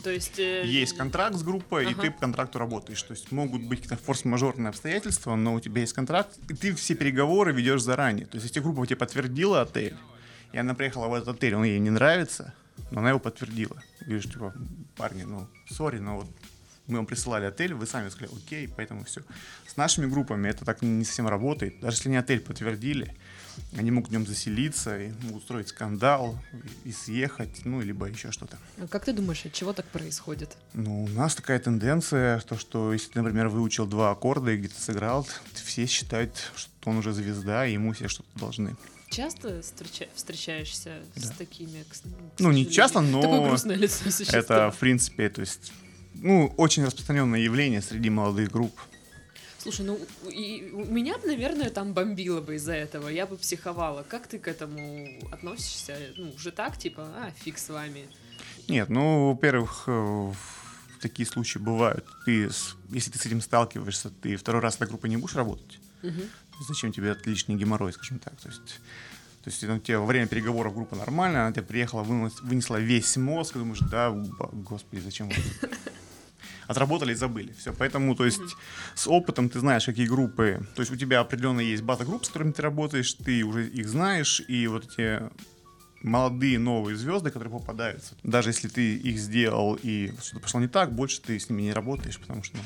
То 0.04 0.10
есть... 0.10 0.40
Э... 0.40 0.66
Есть 0.66 0.98
контракт 0.98 1.36
с 1.36 1.44
группой, 1.44 1.86
ага. 1.86 1.92
и 1.92 2.06
ты 2.06 2.12
по 2.12 2.20
контракту 2.20 2.60
работаешь. 2.60 3.02
То 3.04 3.14
есть 3.14 3.32
могут 3.32 3.64
быть 3.64 3.82
какие-то 3.82 4.04
форс-мажорные 4.04 4.70
обстоятельства, 4.70 5.36
но 5.36 5.54
у 5.54 5.60
тебя 5.60 5.82
есть 5.82 5.94
контракт, 5.94 6.38
и 6.50 6.54
ты 6.54 6.74
все 6.76 6.96
переговоры 6.96 7.54
ведешь 7.54 7.82
заранее. 7.82 8.26
То 8.26 8.36
есть 8.36 8.48
если 8.48 8.60
группа 8.60 8.86
тебе 8.86 8.98
подтвердила 8.98 9.62
отель, 9.62 9.96
и 10.52 10.58
она 10.58 10.74
приехала 10.74 11.08
в 11.08 11.14
этот 11.14 11.36
отель, 11.36 11.56
он 11.56 11.64
ей 11.64 11.80
не 11.80 11.90
нравится, 11.90 12.54
но 12.92 13.00
она 13.00 13.10
его 13.10 13.20
подтвердила. 13.20 13.82
Говоришь, 14.02 14.26
типа, 14.26 14.54
парни, 14.96 15.24
ну, 15.24 15.48
сори, 15.70 16.00
но 16.00 16.18
вот 16.18 16.28
мы 16.88 16.98
вам 16.98 17.06
присылали 17.06 17.46
отель, 17.46 17.74
вы 17.74 17.86
сами 17.86 18.10
сказали, 18.10 18.32
окей, 18.36 18.68
поэтому 18.68 19.04
все. 19.04 19.22
С 19.68 19.78
нашими 19.78 20.08
группами 20.08 20.50
это 20.50 20.66
так 20.66 20.82
не 20.82 21.06
совсем 21.06 21.28
работает. 21.28 21.80
Даже 21.80 21.98
если 21.98 22.10
не 22.10 22.18
отель 22.18 22.40
подтвердили, 22.40 23.16
они 23.78 23.92
могут 23.92 24.10
в 24.10 24.14
нем 24.14 24.26
заселиться 24.26 25.00
и 25.00 25.12
ну, 25.24 25.38
устроить 25.38 25.70
скандал 25.70 26.38
и, 26.86 26.92
съехать, 26.92 27.66
ну, 27.66 27.82
либо 27.82 28.08
еще 28.08 28.32
что-то. 28.32 28.58
А 28.78 28.88
как 28.88 29.06
ты 29.06 29.14
думаешь, 29.14 29.46
от 29.46 29.54
чего 29.54 29.74
так 29.74 29.86
происходит? 29.88 30.58
Ну, 30.74 31.04
у 31.04 31.08
нас 31.10 31.36
такая 31.36 31.60
тенденция, 31.60 32.40
то, 32.42 32.58
что 32.58 32.94
если 32.94 33.12
ты, 33.12 33.22
например, 33.22 33.48
выучил 33.50 33.86
два 33.86 34.12
аккорда 34.12 34.52
и 34.52 34.58
где-то 34.58 34.80
сыграл, 34.80 35.28
все 35.54 35.86
считают, 35.86 36.52
что 36.56 36.72
он 36.86 36.98
уже 36.98 37.14
звезда, 37.14 37.66
и 37.66 37.74
ему 37.74 37.94
все 37.94 38.08
что-то 38.08 38.40
должны. 38.40 38.76
Часто 39.10 39.62
встреча- 39.62 40.10
встречаешься 40.14 41.00
да. 41.16 41.22
с 41.22 41.32
такими? 41.32 41.84
ну, 42.38 42.52
не 42.52 42.70
часто, 42.70 43.02
но 43.02 43.56
лицо 43.66 44.06
это, 44.32 44.72
в 44.72 44.78
принципе, 44.78 45.30
то 45.30 45.42
есть, 45.42 45.72
ну, 46.14 46.54
очень 46.58 46.86
распространенное 46.86 47.40
явление 47.40 47.82
среди 47.82 48.10
молодых 48.10 48.52
групп. 48.52 48.80
Слушай, 49.70 49.86
ну 49.86 50.00
и 50.32 50.72
у 50.74 50.84
меня, 50.86 51.16
наверное, 51.24 51.70
там 51.70 51.94
бомбило 51.94 52.42
бы 52.42 52.56
из-за 52.56 52.74
этого, 52.74 53.08
я 53.08 53.28
бы 53.28 53.38
психовала. 53.38 54.02
Как 54.02 54.26
ты 54.26 54.40
к 54.40 54.48
этому 54.48 55.08
относишься? 55.32 55.96
Ну, 56.18 56.32
уже 56.32 56.52
так, 56.52 56.76
типа, 56.76 57.04
а, 57.04 57.30
фиг 57.36 57.60
с 57.60 57.70
вами. 57.70 58.08
Нет, 58.68 58.90
ну, 58.90 59.30
во-первых, 59.30 59.84
э, 59.86 60.34
такие 61.02 61.28
случаи 61.28 61.60
бывают. 61.60 62.04
Ты, 62.26 62.50
если 62.90 63.12
ты 63.12 63.20
с 63.20 63.28
этим 63.28 63.42
сталкиваешься, 63.42 64.10
ты 64.10 64.38
второй 64.38 64.60
раз 64.60 64.78
этой 64.78 64.88
группой 64.88 65.08
не 65.08 65.18
будешь 65.18 65.36
работать. 65.36 65.78
Угу. 66.02 66.22
Зачем 66.68 66.92
тебе 66.92 67.12
отличный 67.12 67.54
геморрой, 67.54 67.94
скажем 67.94 68.18
так? 68.18 68.34
То 68.42 68.50
есть, 68.50 68.82
то 69.44 69.50
есть 69.52 69.62
ну, 69.62 69.78
тебе 69.78 70.00
во 70.00 70.08
время 70.08 70.26
переговоров 70.26 70.74
группа 70.74 70.96
нормальная, 70.96 71.42
она 71.42 71.52
тебе 71.52 71.62
приехала, 71.62 72.02
вынесла 72.02 72.78
весь 72.78 73.18
мозг, 73.18 73.56
и 73.56 73.60
думаешь, 73.60 73.82
да, 73.82 74.10
господи, 74.10 75.02
зачем 75.02 75.30
отработали 76.70 77.14
и 77.14 77.16
забыли. 77.16 77.52
Все. 77.58 77.74
Поэтому, 77.74 78.16
то 78.16 78.26
есть, 78.26 78.40
mm-hmm. 78.40 78.96
с 78.96 79.08
опытом 79.08 79.50
ты 79.50 79.60
знаешь, 79.60 79.86
какие 79.86 80.06
группы. 80.06 80.66
То 80.76 80.82
есть, 80.82 80.92
у 80.92 80.96
тебя 80.96 81.20
определенно 81.20 81.62
есть 81.62 81.82
база 81.82 82.06
групп, 82.06 82.24
с 82.24 82.28
которыми 82.28 82.52
ты 82.52 82.62
работаешь, 82.62 83.12
ты 83.14 83.44
уже 83.44 83.68
их 83.68 83.90
знаешь, 83.90 84.42
и 84.48 84.68
вот 84.68 84.86
эти 84.86 85.20
молодые 86.04 86.60
новые 86.60 86.96
звезды, 86.96 87.32
которые 87.32 87.52
попадаются, 87.52 88.16
даже 88.24 88.52
если 88.52 88.68
ты 88.68 88.96
их 88.96 89.18
сделал 89.18 89.78
и 89.82 90.14
что-то 90.22 90.40
пошло 90.40 90.62
не 90.62 90.68
так, 90.68 90.94
больше 90.94 91.22
ты 91.22 91.40
с 91.40 91.50
ними 91.50 91.64
не 91.64 91.74
работаешь, 91.74 92.20
потому 92.20 92.44
что 92.44 92.56
ну, 92.56 92.64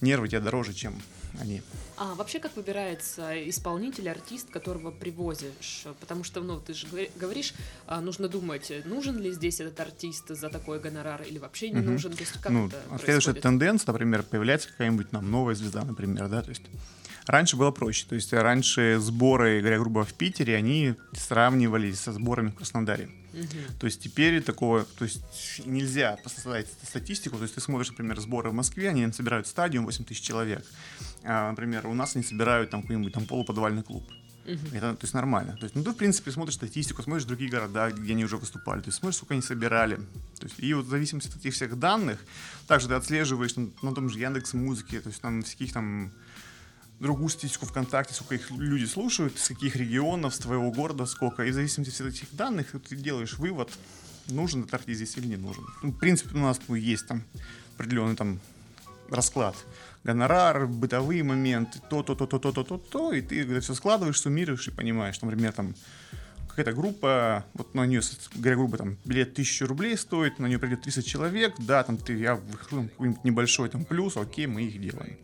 нервы 0.00 0.28
тебе 0.28 0.40
дороже, 0.40 0.72
чем 0.72 0.94
они. 1.40 1.62
А 1.96 2.14
вообще 2.14 2.38
как 2.38 2.56
выбирается 2.56 3.48
исполнитель, 3.48 4.08
артист, 4.08 4.50
которого 4.50 4.90
привозишь? 4.90 5.84
Потому 6.00 6.24
что, 6.24 6.40
ну, 6.40 6.60
ты 6.60 6.74
же 6.74 6.86
говоришь, 7.16 7.54
а, 7.86 8.00
нужно 8.00 8.28
думать, 8.28 8.72
нужен 8.84 9.18
ли 9.18 9.32
здесь 9.32 9.60
этот 9.60 9.78
артист 9.80 10.28
за 10.28 10.48
такой 10.48 10.80
гонорар 10.80 11.22
или 11.22 11.38
вообще 11.38 11.70
не 11.70 11.80
угу. 11.80 11.90
нужен. 11.92 12.12
То 12.12 12.20
есть 12.20 12.32
как 12.40 12.52
ну, 12.52 12.66
это 12.66 12.82
следующая 13.02 13.34
тенденция, 13.34 13.92
например, 13.92 14.22
появляется 14.22 14.68
какая-нибудь 14.68 15.10
там 15.10 15.30
новая 15.30 15.54
звезда, 15.54 15.84
например, 15.84 16.28
да, 16.28 16.42
то 16.42 16.50
есть 16.50 16.62
Раньше 17.26 17.56
было 17.56 17.70
проще. 17.70 18.06
То 18.08 18.14
есть 18.14 18.32
раньше 18.32 18.98
сборы, 18.98 19.60
говоря 19.60 19.78
грубо, 19.78 20.04
в 20.04 20.12
Питере, 20.14 20.56
они 20.56 20.94
сравнивались 21.12 22.00
со 22.00 22.12
сборами 22.12 22.48
в 22.48 22.54
Краснодаре. 22.56 23.08
Угу. 23.32 23.78
То 23.80 23.86
есть 23.86 24.02
теперь 24.02 24.42
такого, 24.42 24.84
то 24.84 25.04
есть 25.04 25.22
нельзя 25.64 26.18
создать 26.26 26.68
статистику. 26.82 27.36
То 27.36 27.42
есть 27.42 27.54
ты 27.54 27.60
смотришь, 27.60 27.90
например, 27.90 28.20
сборы 28.20 28.50
в 28.50 28.54
Москве, 28.54 28.88
они 28.88 29.10
собирают 29.12 29.46
стадиум 29.46 29.84
8 29.86 30.04
тысяч 30.04 30.22
человек. 30.22 30.64
А, 31.24 31.50
например, 31.50 31.86
у 31.86 31.94
нас 31.94 32.14
они 32.16 32.24
собирают 32.24 32.70
там 32.70 32.82
какой-нибудь 32.82 33.12
там 33.12 33.26
полуподвальный 33.26 33.82
клуб. 33.82 34.04
Uh-huh. 34.44 34.76
Это, 34.76 34.94
то 34.94 35.04
есть 35.04 35.14
нормально. 35.14 35.56
То 35.56 35.64
есть, 35.64 35.76
ну, 35.76 35.84
ты, 35.84 35.92
в 35.92 35.96
принципе, 35.96 36.32
смотришь 36.32 36.56
статистику, 36.56 37.02
смотришь 37.02 37.24
другие 37.24 37.48
города, 37.48 37.90
где 37.92 38.12
они 38.12 38.24
уже 38.24 38.36
выступали, 38.36 38.80
то 38.80 38.88
есть 38.88 38.98
смотришь, 38.98 39.16
сколько 39.16 39.34
они 39.34 39.42
собирали. 39.42 39.96
То 40.40 40.46
есть, 40.46 40.56
и 40.58 40.74
вот 40.74 40.86
в 40.86 40.88
зависимости 40.88 41.28
от 41.28 41.36
этих 41.36 41.54
всех 41.54 41.78
данных, 41.78 42.18
также 42.66 42.88
ты 42.88 42.94
отслеживаешь 42.94 43.54
на, 43.54 43.70
на 43.82 43.94
том 43.94 44.10
же 44.10 44.18
Яндекс 44.18 44.54
Музыке, 44.54 45.00
то 45.00 45.10
есть 45.10 45.20
там 45.20 45.42
всяких 45.42 45.72
там 45.72 46.12
другую 47.02 47.28
статистику 47.28 47.66
ВКонтакте, 47.66 48.14
сколько 48.14 48.36
их 48.36 48.50
люди 48.52 48.84
слушают, 48.84 49.36
из 49.36 49.48
каких 49.48 49.76
регионов, 49.76 50.34
с 50.34 50.38
твоего 50.38 50.70
города 50.70 51.04
сколько. 51.04 51.44
И 51.44 51.50
в 51.50 51.54
зависимости 51.54 52.00
от 52.00 52.08
этих 52.08 52.34
данных 52.34 52.74
ты 52.88 52.96
делаешь 52.96 53.38
вывод, 53.38 53.70
нужен 54.28 54.60
этот 54.60 54.74
артист 54.74 54.98
здесь 54.98 55.16
или 55.16 55.26
не 55.26 55.36
нужен. 55.36 55.64
Ну, 55.82 55.90
в 55.90 55.98
принципе, 55.98 56.36
у 56.36 56.40
нас 56.40 56.60
ну, 56.68 56.76
есть 56.76 57.06
там 57.08 57.24
определенный 57.74 58.14
там 58.14 58.40
расклад. 59.10 59.56
Гонорар, 60.04 60.66
бытовые 60.66 61.24
моменты, 61.24 61.80
то-то, 61.90 62.14
то-то, 62.14 62.38
то-то, 62.38 62.64
то-то, 62.64 63.12
и 63.12 63.20
ты 63.20 63.44
когда 63.44 63.60
все 63.60 63.74
складываешь, 63.74 64.20
суммируешь 64.20 64.66
и 64.68 64.70
понимаешь, 64.70 65.16
что, 65.16 65.26
например, 65.26 65.52
там 65.52 65.74
какая-то 66.48 66.72
группа, 66.72 67.44
вот 67.54 67.74
на 67.74 67.86
нее, 67.86 68.02
говоря 68.34 68.56
грубо, 68.56 68.78
там, 68.78 68.96
билет 69.04 69.32
1000 69.32 69.66
рублей 69.66 69.96
стоит, 69.96 70.38
на 70.38 70.46
нее 70.46 70.58
придет 70.58 70.82
30 70.82 71.06
человек, 71.06 71.54
да, 71.58 71.82
там, 71.82 71.96
ты, 71.96 72.16
я 72.16 72.36
выхожу 72.36 72.88
какой-нибудь 72.88 73.24
небольшой 73.24 73.68
там 73.68 73.84
плюс, 73.84 74.16
окей, 74.16 74.46
мы 74.46 74.62
их 74.62 74.80
делаем. 74.80 75.16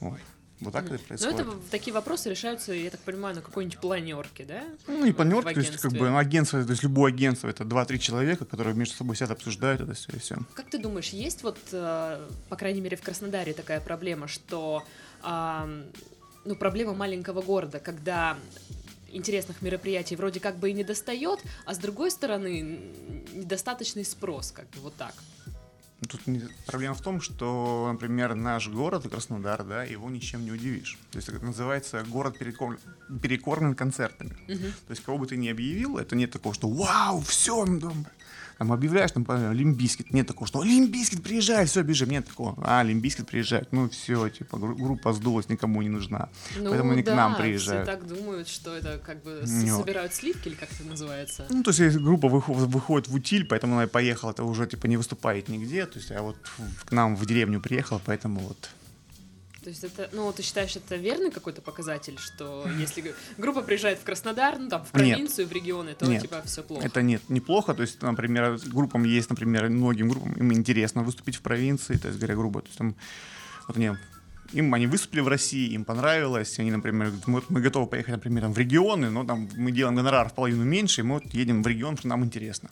Ой. 0.00 0.18
Вот 0.64 0.72
так 0.72 0.90
это 0.90 0.98
происходит. 1.04 1.46
Но 1.46 1.52
это 1.52 1.60
такие 1.70 1.92
вопросы 1.92 2.30
решаются, 2.30 2.72
я 2.72 2.90
так 2.90 3.00
понимаю, 3.00 3.36
на 3.36 3.42
какой-нибудь 3.42 3.78
планерке, 3.78 4.44
да? 4.44 4.64
Ну, 4.86 5.04
не 5.04 5.12
планерке, 5.12 5.54
то 5.54 5.60
есть, 5.60 5.76
как 5.76 5.92
бы, 5.92 6.10
ну, 6.10 6.16
агентство, 6.16 6.64
то 6.64 6.70
есть, 6.70 6.82
любое 6.82 7.12
агентство, 7.12 7.48
это 7.48 7.64
2-3 7.64 7.98
человека, 7.98 8.44
которые 8.44 8.74
между 8.74 8.96
собой 8.96 9.16
сидят, 9.16 9.30
обсуждают 9.30 9.80
это 9.80 9.94
все 9.94 10.12
и 10.12 10.18
все. 10.18 10.36
Как 10.54 10.70
ты 10.70 10.78
думаешь, 10.78 11.10
есть 11.10 11.42
вот, 11.42 11.58
э, 11.72 12.28
по 12.48 12.56
крайней 12.56 12.80
мере, 12.80 12.96
в 12.96 13.02
Краснодаре 13.02 13.52
такая 13.52 13.80
проблема, 13.80 14.26
что, 14.28 14.82
ну, 15.22 16.56
проблема 16.58 16.94
маленького 16.94 17.42
города, 17.42 17.78
когда 17.78 18.36
интересных 19.14 19.62
мероприятий 19.62 20.16
вроде 20.16 20.40
как 20.40 20.56
бы 20.56 20.70
и 20.70 20.72
не 20.72 20.84
достает, 20.84 21.40
а 21.64 21.74
с 21.74 21.78
другой 21.78 22.10
стороны 22.10 22.80
недостаточный 23.32 24.04
спрос, 24.04 24.50
как 24.50 24.68
бы 24.70 24.80
вот 24.80 24.94
так. 24.96 25.14
Тут 26.08 26.20
проблема 26.66 26.94
в 26.94 27.00
том, 27.00 27.20
что, 27.20 27.88
например, 27.90 28.34
наш 28.34 28.68
город, 28.68 29.08
Краснодар, 29.08 29.64
да, 29.64 29.84
его 29.84 30.10
ничем 30.10 30.44
не 30.44 30.52
удивишь. 30.52 30.98
То 31.10 31.18
есть 31.18 31.28
это 31.28 31.44
называется 31.44 32.04
город 32.06 32.38
перекорм... 32.38 32.78
перекормлен 33.22 33.74
концертами. 33.74 34.32
Угу. 34.48 34.68
То 34.86 34.90
есть 34.90 35.02
кого 35.02 35.18
бы 35.18 35.26
ты 35.26 35.36
ни 35.36 35.48
объявил, 35.48 35.98
это 35.98 36.14
нет 36.14 36.30
такого, 36.30 36.54
что 36.54 36.68
вау, 36.68 37.20
все, 37.22 37.64
там 38.58 38.72
объявляешь, 38.72 39.12
там, 39.12 39.26
Limp 39.52 39.74
Bizkit, 39.74 40.12
нет 40.12 40.26
такого, 40.26 40.46
что 40.46 40.62
Limp 40.62 40.86
Bizkit 40.86 41.22
приезжает, 41.22 41.68
все, 41.68 41.82
бежим, 41.82 42.10
нет 42.10 42.26
такого, 42.26 42.56
а, 42.62 42.82
Limp 42.82 43.00
Bizkit 43.00 43.26
приезжает, 43.26 43.72
ну 43.72 43.88
все, 43.88 44.28
типа, 44.28 44.58
группа 44.58 45.12
сдулась, 45.12 45.48
никому 45.48 45.82
не 45.82 45.88
нужна, 45.88 46.28
ну, 46.56 46.70
поэтому 46.70 46.92
они 46.92 47.02
да, 47.02 47.12
к 47.12 47.16
нам 47.16 47.36
приезжают. 47.36 47.88
все 47.88 47.96
так 47.96 48.06
думают, 48.06 48.48
что 48.48 48.74
это 48.74 48.98
как 48.98 49.22
бы 49.22 49.42
Нет. 49.46 49.74
собирают 49.74 50.14
сливки, 50.14 50.48
или 50.48 50.54
как 50.54 50.70
это 50.72 50.84
называется? 50.84 51.46
Ну, 51.50 51.62
то 51.62 51.70
есть, 51.70 51.96
группа 51.96 52.28
выходит, 52.28 53.08
в 53.08 53.14
утиль, 53.14 53.44
поэтому 53.44 53.76
она 53.76 53.86
поехала, 53.86 54.30
это 54.30 54.44
уже, 54.44 54.66
типа, 54.66 54.86
не 54.86 54.96
выступает 54.96 55.48
нигде, 55.48 55.86
то 55.86 55.98
есть, 55.98 56.10
а 56.12 56.22
вот 56.22 56.36
к 56.84 56.92
нам 56.92 57.16
в 57.16 57.26
деревню 57.26 57.60
приехала, 57.60 58.00
поэтому 58.04 58.40
вот 58.40 58.70
то 59.64 59.70
есть 59.70 59.82
это, 59.82 60.10
ну, 60.12 60.30
ты 60.30 60.42
считаешь, 60.42 60.76
это 60.76 60.96
верный 60.96 61.30
какой-то 61.30 61.62
показатель, 61.62 62.18
что 62.18 62.68
если 62.78 63.14
группа 63.38 63.62
приезжает 63.62 63.98
в 63.98 64.04
Краснодар, 64.04 64.58
ну, 64.58 64.68
там, 64.68 64.84
в 64.84 64.90
провинцию, 64.90 65.46
нет. 65.46 65.52
в 65.52 65.56
регионы, 65.56 65.94
то, 65.94 66.04
нет. 66.04 66.20
типа, 66.20 66.42
все 66.44 66.62
плохо? 66.62 66.86
Это 66.86 67.00
нет, 67.00 67.22
неплохо. 67.30 67.72
То 67.72 67.80
есть, 67.80 68.02
например, 68.02 68.58
группам 68.66 69.04
есть, 69.04 69.30
например, 69.30 69.70
многим 69.70 70.10
группам 70.10 70.32
им 70.34 70.52
интересно 70.52 71.02
выступить 71.02 71.36
в 71.36 71.40
провинции, 71.40 71.96
то 71.96 72.08
есть, 72.08 72.20
говоря 72.20 72.36
грубо, 72.36 72.60
то 72.60 72.66
есть, 72.66 72.78
там, 72.78 72.94
вот 73.66 73.76
мне 73.78 73.98
им 74.52 74.74
они 74.74 74.86
выступили 74.86 75.20
в 75.20 75.28
России, 75.28 75.72
им 75.72 75.84
понравилось, 75.84 76.58
они, 76.58 76.70
например, 76.70 77.08
говорят, 77.08 77.26
мы, 77.26 77.42
мы 77.48 77.60
готовы 77.62 77.86
поехать, 77.86 78.12
например, 78.12 78.46
в 78.48 78.58
регионы, 78.58 79.08
но 79.08 79.24
там 79.24 79.48
мы 79.56 79.72
делаем 79.72 79.96
гонорар 79.96 80.28
в 80.28 80.34
половину 80.34 80.64
меньше, 80.64 81.00
и 81.00 81.04
мы 81.04 81.14
вот 81.14 81.24
едем 81.32 81.62
в 81.62 81.66
регион, 81.66 81.96
что 81.96 82.08
нам 82.08 82.22
интересно. 82.22 82.68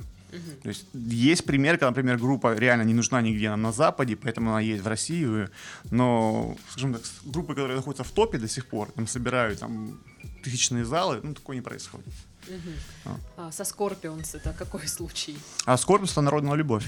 То 0.62 0.68
есть 0.68 0.86
есть 0.94 1.44
пример, 1.44 1.74
когда, 1.74 1.88
например, 1.88 2.18
группа 2.18 2.54
реально 2.54 2.82
не 2.82 2.94
нужна 2.94 3.20
нигде 3.20 3.48
она 3.48 3.56
на 3.56 3.72
Западе, 3.72 4.16
поэтому 4.16 4.50
она 4.50 4.60
едет 4.60 4.82
в 4.82 4.88
Россию, 4.88 5.50
но, 5.90 6.56
скажем 6.70 6.94
так, 6.94 7.02
группы, 7.24 7.54
которые 7.54 7.76
находятся 7.76 8.04
в 8.04 8.10
топе 8.10 8.38
до 8.38 8.48
сих 8.48 8.66
пор, 8.66 8.90
там 8.92 9.06
собирают 9.06 9.60
там 9.60 10.00
тысячные 10.42 10.84
залы, 10.84 11.20
ну, 11.22 11.34
такое 11.34 11.56
не 11.56 11.62
происходит. 11.62 12.14
Угу. 12.48 12.72
А. 13.04 13.18
А, 13.36 13.52
со 13.52 13.62
Scorpions 13.62 14.36
это 14.36 14.52
какой 14.58 14.88
случай? 14.88 15.36
А 15.66 15.74
Scorpions 15.74 16.12
это 16.12 16.22
народная 16.22 16.54
любовь. 16.54 16.84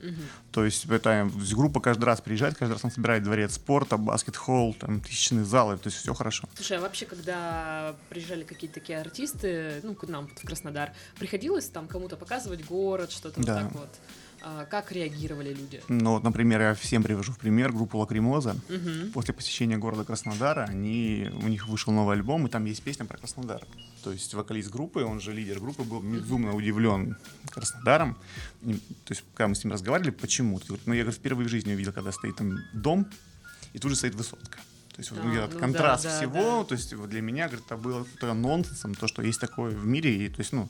Угу. 0.00 0.22
То 0.52 0.64
есть 0.64 0.86
это 0.86 1.30
группа 1.52 1.80
каждый 1.80 2.04
раз 2.04 2.20
приезжает, 2.20 2.56
каждый 2.56 2.72
раз 2.74 2.84
он 2.84 2.90
собирает 2.90 3.22
дворец 3.22 3.54
спорта, 3.54 3.96
баскет-холл, 3.96 4.74
там 4.74 5.00
тысячные 5.00 5.44
залы, 5.44 5.76
то 5.78 5.88
есть 5.88 5.98
все 5.98 6.14
хорошо. 6.14 6.48
Слушай, 6.54 6.78
а 6.78 6.80
вообще, 6.80 7.06
когда 7.06 7.94
приезжали 8.08 8.44
какие-то 8.44 8.74
такие 8.80 9.00
артисты, 9.00 9.80
ну, 9.82 9.94
к 9.94 10.06
нам 10.06 10.28
в 10.28 10.46
Краснодар, 10.46 10.92
приходилось 11.18 11.68
там 11.68 11.86
кому-то 11.88 12.16
показывать 12.16 12.64
город, 12.64 13.10
что-то 13.10 13.42
да. 13.42 13.54
вот 13.54 13.62
так 13.62 13.72
вот? 13.72 13.88
А 14.48 14.64
как 14.64 14.92
реагировали 14.92 15.52
люди? 15.52 15.82
Ну, 15.88 16.12
вот, 16.12 16.22
например, 16.22 16.60
я 16.60 16.74
всем 16.74 17.02
привожу 17.02 17.32
в 17.32 17.38
пример 17.38 17.72
группу 17.72 17.98
Лакримоза. 17.98 18.52
Угу. 18.68 19.10
После 19.12 19.34
посещения 19.34 19.76
города 19.76 20.04
Краснодара 20.04 20.66
они, 20.68 21.28
у 21.42 21.48
них 21.48 21.66
вышел 21.66 21.92
новый 21.92 22.14
альбом, 22.14 22.46
и 22.46 22.48
там 22.48 22.64
есть 22.64 22.80
песня 22.84 23.06
про 23.06 23.18
Краснодар. 23.18 23.66
То 24.04 24.12
есть 24.12 24.34
вокалист 24.34 24.70
группы, 24.70 25.02
он 25.02 25.20
же 25.20 25.32
лидер 25.32 25.58
группы, 25.58 25.82
был 25.82 26.00
безумно 26.00 26.54
удивлен 26.54 27.16
Краснодаром. 27.50 28.16
И, 28.62 28.74
то 28.74 29.10
есть, 29.10 29.24
когда 29.34 29.48
мы 29.48 29.56
с 29.56 29.64
ним 29.64 29.72
разговаривали, 29.72 30.10
почему? 30.10 30.60
Ну, 30.68 30.92
я 30.92 31.02
говорю, 31.02 31.18
впервые 31.18 31.48
в 31.48 31.50
жизни 31.50 31.74
увидел, 31.74 31.92
когда 31.92 32.12
стоит 32.12 32.36
там 32.36 32.56
дом, 32.72 33.08
и 33.72 33.80
тут 33.80 33.90
же 33.90 33.96
стоит 33.96 34.14
высотка. 34.14 34.60
То 34.94 35.00
есть, 35.00 35.10
а, 35.10 35.14
вот, 35.16 35.34
этот 35.34 35.54
ну, 35.54 35.58
контраст 35.58 36.04
да, 36.04 36.16
всего, 36.16 36.62
да. 36.62 36.68
то 36.68 36.74
есть 36.74 36.96
для 36.96 37.20
меня, 37.20 37.48
говорит, 37.48 37.66
это 37.66 37.76
было 37.76 38.06
нонсенсом, 38.32 38.94
то, 38.94 39.08
что 39.08 39.22
есть 39.22 39.40
такое 39.40 39.72
в 39.72 39.86
мире, 39.86 40.24
и, 40.24 40.28
то 40.28 40.38
есть, 40.38 40.52
ну, 40.52 40.68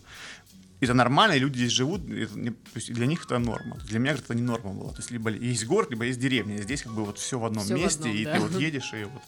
это 0.81 0.95
нормально, 0.95 1.35
и 1.35 1.39
люди 1.39 1.57
здесь 1.59 1.73
живут, 1.73 2.09
это 2.11 2.35
то 2.35 2.53
есть 2.75 2.93
для 2.93 3.07
них 3.07 3.25
это 3.25 3.39
норма. 3.39 3.77
Для 3.89 3.99
меня 3.99 4.13
это 4.13 4.35
не 4.35 4.43
норма 4.43 4.73
была. 4.73 4.91
То 4.93 4.99
есть 4.99 5.11
либо 5.11 5.31
есть 5.31 5.65
город, 5.67 5.91
либо 5.91 6.05
есть 6.05 6.21
деревня. 6.21 6.59
Здесь 6.63 6.83
как 6.83 6.93
бы 6.93 7.05
вот 7.05 7.19
все 7.19 7.39
в 7.39 7.45
одном 7.47 7.65
Всё 7.65 7.77
в 7.77 7.81
месте, 7.81 8.01
одном, 8.01 8.17
и 8.17 8.25
да. 8.25 8.33
ты 8.35 8.41
вот 8.41 8.53
едешь, 8.61 8.93
и 8.93 9.05
вот 9.05 9.23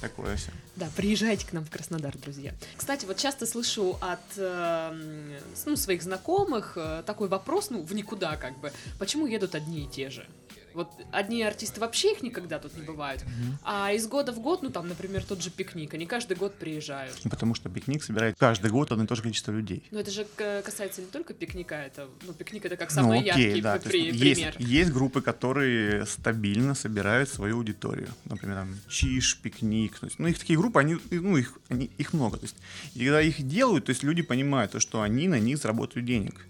такое 0.00 0.36
все. 0.36 0.50
Да, 0.76 0.88
приезжайте 0.96 1.46
к 1.46 1.52
нам 1.52 1.64
в 1.64 1.70
Краснодар, 1.70 2.16
друзья. 2.16 2.52
Кстати, 2.76 3.04
вот 3.06 3.16
часто 3.18 3.46
слышу 3.46 3.98
от 4.00 4.20
э, 4.36 5.38
с- 5.54 5.66
ну, 5.66 5.76
своих 5.76 6.02
знакомых 6.02 6.72
э, 6.76 7.02
такой 7.06 7.28
вопрос, 7.28 7.70
ну, 7.70 7.82
в 7.82 7.94
никуда 7.94 8.36
как 8.36 8.58
бы, 8.60 8.72
почему 8.98 9.26
едут 9.26 9.54
одни 9.54 9.84
и 9.84 9.88
те 9.88 10.10
же? 10.10 10.26
Вот 10.74 10.90
одни 11.12 11.42
артисты 11.42 11.80
вообще 11.80 12.12
их 12.12 12.22
никогда 12.22 12.58
тут 12.58 12.76
не 12.76 12.82
бывают, 12.82 13.24
а 13.62 13.92
из 13.92 14.06
года 14.08 14.32
в 14.32 14.40
год, 14.40 14.62
ну 14.62 14.70
там, 14.70 14.88
например, 14.88 15.24
тот 15.24 15.40
же 15.42 15.50
пикник, 15.50 15.94
они 15.94 16.04
каждый 16.06 16.36
год 16.36 16.54
приезжают. 16.56 17.16
Потому 17.30 17.54
что 17.54 17.68
пикник 17.68 18.02
собирает 18.02 18.36
каждый 18.38 18.70
год 18.70 18.90
одно 18.92 19.04
и 19.04 19.06
то 19.06 19.14
же 19.14 19.22
количество 19.22 19.52
людей. 19.52 19.84
Но 19.92 20.00
это 20.00 20.10
же 20.10 20.26
касается 20.36 21.00
не 21.00 21.06
только 21.06 21.32
пикника, 21.32 21.76
это, 21.76 22.08
ну, 22.26 22.32
пикник 22.32 22.64
это 22.64 22.76
как 22.76 22.90
Ну, 22.90 22.94
самый 22.94 23.20
окей, 23.20 23.46
яркий 23.48 23.60
да. 23.60 23.78
при- 23.78 24.00
есть 24.06 24.18
пример. 24.20 24.54
есть, 24.58 24.68
есть 24.70 24.92
группы, 24.92 25.20
которые 25.22 26.06
стабильно 26.06 26.74
собирают 26.74 27.28
свою 27.28 27.56
аудиторию. 27.58 28.08
Например, 28.24 28.56
там 28.56 28.76
Чиш, 28.88 29.38
Пикник. 29.40 29.98
То 29.98 30.06
есть, 30.06 30.18
ну, 30.18 30.26
их 30.26 30.38
такие 30.38 30.58
группы, 30.58 30.80
они, 30.80 30.96
ну, 31.10 31.36
их, 31.36 31.56
они- 31.68 31.90
их 31.98 32.12
много. 32.12 32.36
То 32.38 32.44
есть, 32.44 32.56
и 32.94 32.98
когда 33.04 33.20
их 33.20 33.46
делают, 33.46 33.84
то 33.86 33.90
есть 33.90 34.02
люди 34.02 34.22
понимают, 34.22 34.72
то, 34.72 34.80
что 34.80 35.02
они 35.02 35.28
на 35.28 35.38
них 35.38 35.58
заработают 35.58 36.04
денег. 36.06 36.46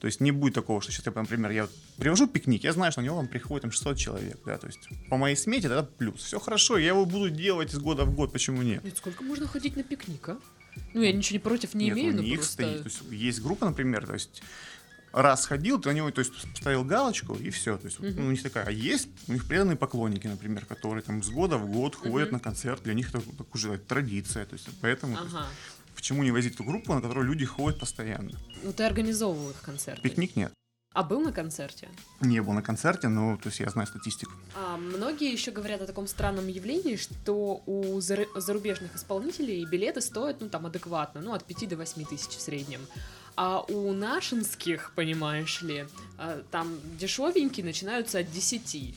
То 0.00 0.06
есть 0.06 0.20
не 0.20 0.30
будет 0.30 0.54
такого, 0.54 0.80
что 0.80 0.92
сейчас, 0.92 1.06
я, 1.06 1.12
например, 1.14 1.50
я 1.50 1.68
привожу 1.96 2.26
пикник, 2.26 2.64
я 2.64 2.72
знаю, 2.72 2.92
что 2.92 3.00
на 3.00 3.06
него 3.06 3.16
там 3.16 3.28
приходит 3.28 3.62
там 3.62 3.72
600 3.72 3.96
человек, 3.98 4.38
да, 4.46 4.56
то 4.58 4.66
есть 4.66 4.88
по 5.08 5.16
моей 5.16 5.36
смете 5.36 5.66
это 5.66 5.82
плюс. 5.82 6.22
Все 6.22 6.38
хорошо, 6.38 6.78
я 6.78 6.88
его 6.88 7.04
буду 7.04 7.30
делать 7.30 7.72
из 7.74 7.78
года 7.78 8.04
в 8.04 8.14
год, 8.14 8.32
почему 8.32 8.62
нет? 8.62 8.84
Нет, 8.84 8.96
сколько 8.96 9.24
можно 9.24 9.46
ходить 9.46 9.76
на 9.76 9.82
пикник, 9.82 10.28
а? 10.28 10.38
Ну, 10.94 11.02
я 11.02 11.12
ничего 11.12 11.34
не 11.34 11.40
против 11.40 11.74
не 11.74 11.86
Нет, 11.86 11.96
имею, 11.96 12.12
у 12.12 12.16
но 12.16 12.22
них 12.22 12.36
просто... 12.36 12.52
стоит, 12.52 12.78
то 12.82 12.88
есть 12.88 13.02
есть 13.10 13.42
группа, 13.42 13.66
например, 13.66 14.06
то 14.06 14.14
есть 14.14 14.42
раз 15.12 15.46
ходил, 15.46 15.80
ты 15.80 15.88
на 15.88 15.94
него, 15.94 16.10
то 16.10 16.20
есть 16.20 16.32
поставил 16.52 16.84
галочку 16.84 17.34
и 17.34 17.50
все, 17.50 17.76
то 17.76 17.86
есть 17.86 17.98
Мгм. 17.98 18.14
ну, 18.16 18.26
у 18.28 18.30
них 18.30 18.42
такая, 18.42 18.66
а 18.66 18.70
есть 18.70 19.08
у 19.26 19.32
них 19.32 19.46
преданные 19.46 19.76
поклонники, 19.76 20.26
например, 20.26 20.66
которые 20.66 21.02
там 21.02 21.22
с 21.22 21.30
года 21.30 21.56
в 21.58 21.66
год 21.70 21.96
ходят 21.96 22.28
Мгм. 22.28 22.36
на 22.36 22.40
концерт, 22.40 22.82
для 22.84 22.94
них 22.94 23.08
это 23.08 23.20
так 23.36 23.52
уже 23.54 23.76
традиция, 23.78 24.44
то 24.44 24.54
есть 24.54 24.68
поэтому 24.80 25.16
то 25.16 25.24
есть. 25.24 25.34
Почему 25.98 26.22
не 26.22 26.30
возить 26.30 26.54
эту 26.54 26.62
группу, 26.62 26.94
на 26.94 27.00
которую 27.00 27.26
люди 27.26 27.44
ходят 27.44 27.80
постоянно? 27.80 28.30
Ну, 28.62 28.72
ты 28.72 28.84
организовывал 28.84 29.50
их 29.50 29.60
концерты. 29.60 30.00
Пикник 30.02 30.36
нет. 30.36 30.52
А 30.94 31.02
был 31.02 31.20
на 31.20 31.32
концерте? 31.32 31.88
Не 32.20 32.40
был 32.40 32.52
на 32.52 32.62
концерте, 32.62 33.08
но 33.08 33.36
то 33.36 33.48
есть 33.48 33.60
я 33.60 33.68
знаю 33.68 33.88
статистику. 33.88 34.32
А 34.54 34.76
многие 34.76 35.30
еще 35.32 35.50
говорят 35.50 35.82
о 35.82 35.86
таком 35.86 36.06
странном 36.06 36.46
явлении, 36.46 36.96
что 36.96 37.62
у 37.66 37.98
зар- 37.98 38.28
зарубежных 38.36 38.94
исполнителей 38.94 39.64
билеты 39.66 40.00
стоят, 40.00 40.40
ну, 40.40 40.48
там, 40.48 40.66
адекватно, 40.66 41.20
ну, 41.20 41.32
от 41.34 41.44
5 41.44 41.66
до 41.68 41.76
8 41.76 42.04
тысяч 42.04 42.30
в 42.30 42.40
среднем. 42.40 42.80
А 43.36 43.60
у 43.60 43.92
нашинских, 43.92 44.92
понимаешь 44.94 45.62
ли, 45.62 45.86
а, 46.16 46.42
там 46.50 46.78
дешевенькие 46.98 47.66
начинаются 47.66 48.20
от 48.20 48.30
10. 48.32 48.94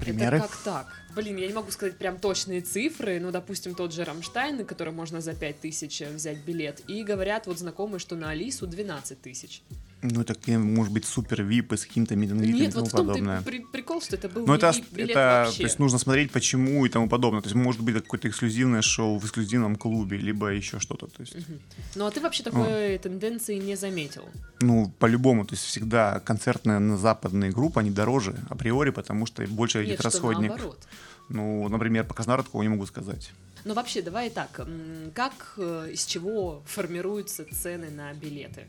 Примеры? 0.00 0.38
Это 0.38 0.48
как 0.48 0.56
так? 0.62 0.86
Блин, 1.14 1.36
я 1.36 1.46
не 1.46 1.54
могу 1.54 1.70
сказать 1.70 1.96
прям 1.96 2.18
точные 2.18 2.60
цифры, 2.60 3.18
ну, 3.20 3.30
допустим, 3.30 3.74
тот 3.74 3.92
же 3.92 4.04
Рамштайн, 4.04 4.58
на 4.58 4.64
который 4.64 4.92
можно 4.92 5.20
за 5.20 5.34
5 5.34 5.60
тысяч 5.60 6.00
взять 6.00 6.38
билет, 6.44 6.82
и 6.88 7.02
говорят 7.02 7.46
вот 7.46 7.58
знакомые, 7.58 7.98
что 7.98 8.16
на 8.16 8.30
Алису 8.30 8.66
12 8.66 9.20
тысяч. 9.22 9.62
Ну, 10.10 10.20
это, 10.20 10.34
какие, 10.34 10.56
может 10.56 10.92
быть, 10.92 11.04
супер 11.04 11.42
випы 11.42 11.76
с 11.76 11.86
каким-то 11.86 12.16
миденритом 12.16 12.60
и 12.62 12.70
тому 12.70 12.84
вот 12.84 12.92
подобное. 12.92 13.42
при- 13.42 13.64
прикол, 13.72 14.00
что 14.00 14.16
это 14.16 14.28
был 14.28 14.46
Ну, 14.46 14.54
это, 14.54 14.72
это 14.96 15.42
вообще. 15.46 15.56
то 15.58 15.62
есть 15.64 15.78
нужно 15.78 15.98
смотреть, 15.98 16.30
почему 16.32 16.86
и 16.86 16.88
тому 16.88 17.08
подобное. 17.08 17.40
То 17.42 17.48
есть, 17.48 17.56
может 17.56 17.80
быть, 17.82 17.94
какое-то 17.94 18.28
эксклюзивное 18.28 18.82
шоу 18.82 19.18
в 19.18 19.24
эксклюзивном 19.24 19.76
клубе, 19.76 20.16
либо 20.18 20.48
еще 20.48 20.78
что-то. 20.80 21.06
То 21.06 21.22
есть, 21.22 21.34
Мгм. 21.34 21.60
Ну 21.96 22.06
а 22.06 22.10
ты 22.10 22.20
вообще 22.20 22.42
такой 22.42 22.98
тенденции 22.98 23.56
не 23.58 23.76
заметил? 23.76 24.24
ну, 24.60 24.92
по-любому, 24.98 25.44
то 25.44 25.54
есть 25.54 25.64
всегда 25.64 26.20
концертные 26.20 26.78
на 26.78 26.96
западные 26.96 27.50
группы, 27.50 27.80
они 27.80 27.90
дороже 27.90 28.34
априори, 28.48 28.90
потому 28.90 29.26
что 29.26 29.46
больше 29.46 29.78
Нет, 29.78 29.88
этих 29.88 30.00
что 30.00 30.04
расходник. 30.08 30.48
наоборот. 30.50 30.78
Ну, 31.28 31.68
например, 31.68 32.04
по 32.04 32.14
Краснодару 32.14 32.44
такого 32.44 32.62
не 32.62 32.68
могу 32.68 32.86
сказать. 32.86 33.32
Но 33.64 33.74
вообще, 33.74 34.00
давай 34.00 34.30
так, 34.30 34.60
как, 35.12 35.54
э, 35.56 35.90
из 35.92 36.04
чего 36.04 36.62
формируются 36.66 37.44
цены 37.52 37.90
на 37.90 38.12
билеты? 38.14 38.66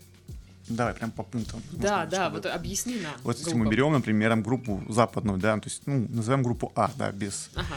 Давай 0.69 0.93
прям 0.93 1.11
по 1.11 1.23
пунктам. 1.23 1.61
да, 1.71 1.97
Может, 1.97 2.09
да, 2.09 2.17
чтобы- 2.25 2.35
вот 2.37 2.45
объясни 2.47 2.99
нам. 2.99 3.13
Вот 3.23 3.37
если 3.39 3.53
мы 3.53 3.69
берем, 3.69 3.93
например, 3.93 4.35
группу 4.37 4.83
западную, 4.89 5.37
да, 5.37 5.57
то 5.59 5.69
есть, 5.69 5.83
ну, 5.87 6.05
назовем 6.09 6.43
группу 6.43 6.71
А, 6.75 6.91
да, 6.97 7.11
без... 7.11 7.49
Ага, 7.55 7.75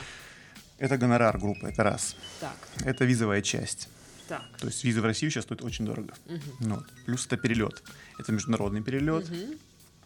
Это 0.78 0.96
гонорар 0.98 1.38
группы, 1.38 1.68
это 1.68 1.84
раз. 1.84 2.16
так, 2.40 2.56
Это 2.84 3.04
визовая 3.04 3.42
часть. 3.42 3.88
так. 4.28 4.42
То 4.58 4.66
есть 4.68 4.82
виза 4.84 5.00
в 5.02 5.04
Россию 5.04 5.30
сейчас 5.30 5.44
стоит 5.44 5.62
очень 5.62 5.84
дорого. 5.86 6.14
мгм, 6.26 6.40
Ну, 6.60 6.74
вот. 6.76 6.86
Плюс 7.06 7.26
это 7.26 7.36
перелет. 7.36 7.82
Это 8.18 8.32
международный 8.32 8.82
перелет, 8.82 9.28
мгм. 9.30 9.54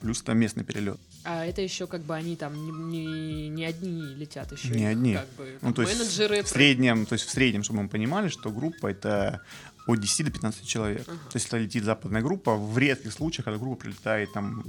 плюс 0.01 0.20
это 0.23 0.33
местный 0.35 0.64
перелет. 0.64 0.99
А 1.27 1.44
это 1.47 1.62
еще 1.62 1.87
как 1.87 2.03
бы 2.03 2.14
они 2.14 2.37
там 2.37 2.53
не, 2.90 3.07
не- 3.07 3.49
не 3.49 3.64
одни 3.64 4.14
летят, 4.14 4.53
еще 4.53 4.68
Не 4.68 4.83
их 4.83 4.88
одни. 4.90 5.14
как 5.14 5.29
бы 5.38 5.59
Ну, 5.62 5.73
то 5.73 5.83
есть 5.83 5.94
менеджеры. 5.99 6.42
в 6.42 6.49
среднем, 6.49 7.07
то 7.07 7.14
есть 7.14 7.25
в 7.27 7.31
среднем, 7.31 7.62
чтобы 7.62 7.83
мы 7.83 7.88
понимали, 7.88 8.29
что 8.29 8.51
группа 8.51 8.88
это 8.88 9.40
от 9.87 10.01
10 10.01 10.25
до 10.27 10.31
15 10.33 10.66
человек. 10.66 11.03
Ага. 11.09 11.18
То 11.31 11.37
есть 11.37 11.47
если 11.47 11.59
летит 11.64 11.85
западная 11.85 12.23
группа, 12.23 12.55
в 12.57 12.79
редких 12.79 13.12
случаях, 13.12 13.44
когда 13.44 13.59
группа 13.59 13.83
прилетает 13.83 14.33
там 14.33 14.64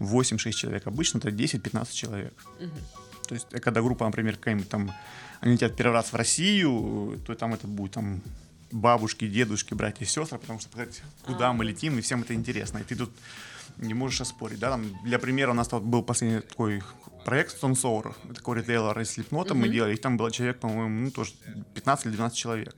8-6 0.00 0.52
человек, 0.52 0.86
обычно 0.86 1.18
это 1.18 1.30
10-15 1.30 1.92
человек. 1.92 2.34
Мгм. 2.60 2.70
То 3.28 3.34
есть, 3.34 3.46
э, 3.52 3.58
когда 3.60 3.80
группа, 3.82 4.04
например, 4.04 4.36
какая-нибудь 4.36 4.68
там, 4.68 4.92
они 5.40 5.52
летят 5.54 5.76
первый 5.76 5.92
раз 5.94 6.12
в 6.12 6.16
Россию, 6.16 7.20
то 7.26 7.34
там 7.34 7.54
это 7.54 7.66
будет 7.66 7.92
там 7.92 8.20
бабушки, 8.72 9.28
дедушки, 9.28 9.74
братья 9.74 10.04
и 10.04 10.08
сестры, 10.08 10.38
потому 10.38 10.58
что 10.60 10.68
сказать, 10.70 11.02
куда 11.24 11.50
А. 11.50 11.52
мы 11.52 11.64
летим, 11.64 11.98
и 11.98 12.00
всем 12.00 12.22
это 12.22 12.34
интересно. 12.34 12.78
И 12.78 12.82
ты 12.82 12.96
тут 12.96 13.10
не 13.78 13.94
можешь 13.94 14.20
оспорить. 14.20 14.58
Да? 14.58 14.70
Там, 14.70 14.84
для 15.04 15.18
примера, 15.18 15.50
у 15.50 15.54
нас 15.54 15.68
тут 15.68 15.82
был 15.82 16.02
последний 16.02 16.40
такой 16.40 16.82
проект 17.24 17.62
Stone 17.62 17.72
Sour, 17.74 18.14
такой 18.34 18.58
ритейлер 18.58 18.98
из 19.00 19.10
Слепнота 19.10 19.54
мы 19.54 19.66
Мгм. 19.66 19.72
делали, 19.72 19.94
их 19.94 20.00
там 20.00 20.16
было 20.16 20.30
человек, 20.30 20.58
по-моему, 20.60 21.04
ну, 21.04 21.10
тоже 21.10 21.32
15 21.74 22.06
или 22.06 22.12
12 22.14 22.36
человек. 22.38 22.74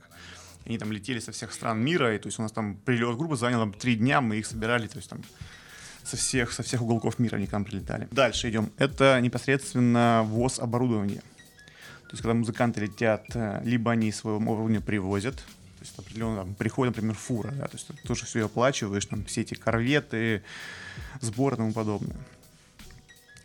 Они 0.65 0.77
там 0.77 0.91
летели 0.91 1.19
со 1.19 1.31
всех 1.31 1.53
стран 1.53 1.79
мира, 1.81 2.15
и 2.15 2.19
то 2.19 2.27
есть 2.27 2.39
у 2.39 2.41
нас 2.41 2.51
там 2.51 2.75
прилет 2.75 3.17
группы 3.17 3.35
занял 3.35 3.59
там, 3.59 3.73
три 3.73 3.95
дня, 3.95 4.21
мы 4.21 4.37
их 4.37 4.45
собирали, 4.45 4.87
то 4.87 4.97
есть 4.97 5.09
там 5.09 5.21
со 6.03 6.17
всех, 6.17 6.51
со 6.51 6.63
всех 6.63 6.81
уголков 6.81 7.19
мира 7.19 7.37
они 7.37 7.47
к 7.47 7.51
нам 7.51 7.65
прилетали. 7.65 8.07
Дальше 8.11 8.49
идем. 8.49 8.71
Это 8.77 9.19
непосредственно 9.21 10.23
ввоз 10.25 10.59
оборудования. 10.59 11.21
То 12.09 12.13
есть, 12.13 12.23
когда 12.23 12.33
музыканты 12.33 12.81
летят, 12.81 13.25
э, 13.35 13.61
либо 13.63 13.91
они 13.91 14.11
своего 14.11 14.37
оборудования 14.37 14.81
привозят, 14.81 15.35
то 15.35 15.85
есть 15.85 15.97
определенно 15.97 16.37
там, 16.37 16.55
приходит, 16.55 16.95
например, 16.95 17.15
фура, 17.15 17.51
да, 17.51 17.67
то 17.67 17.77
есть 17.77 17.87
ты 17.87 17.93
тоже 18.07 18.25
все 18.25 18.45
оплачиваешь, 18.45 19.05
там 19.05 19.23
все 19.25 19.41
эти 19.41 19.53
корветы, 19.53 20.43
сборы 21.21 21.55
и 21.55 21.57
тому 21.57 21.71
подобное. 21.71 22.17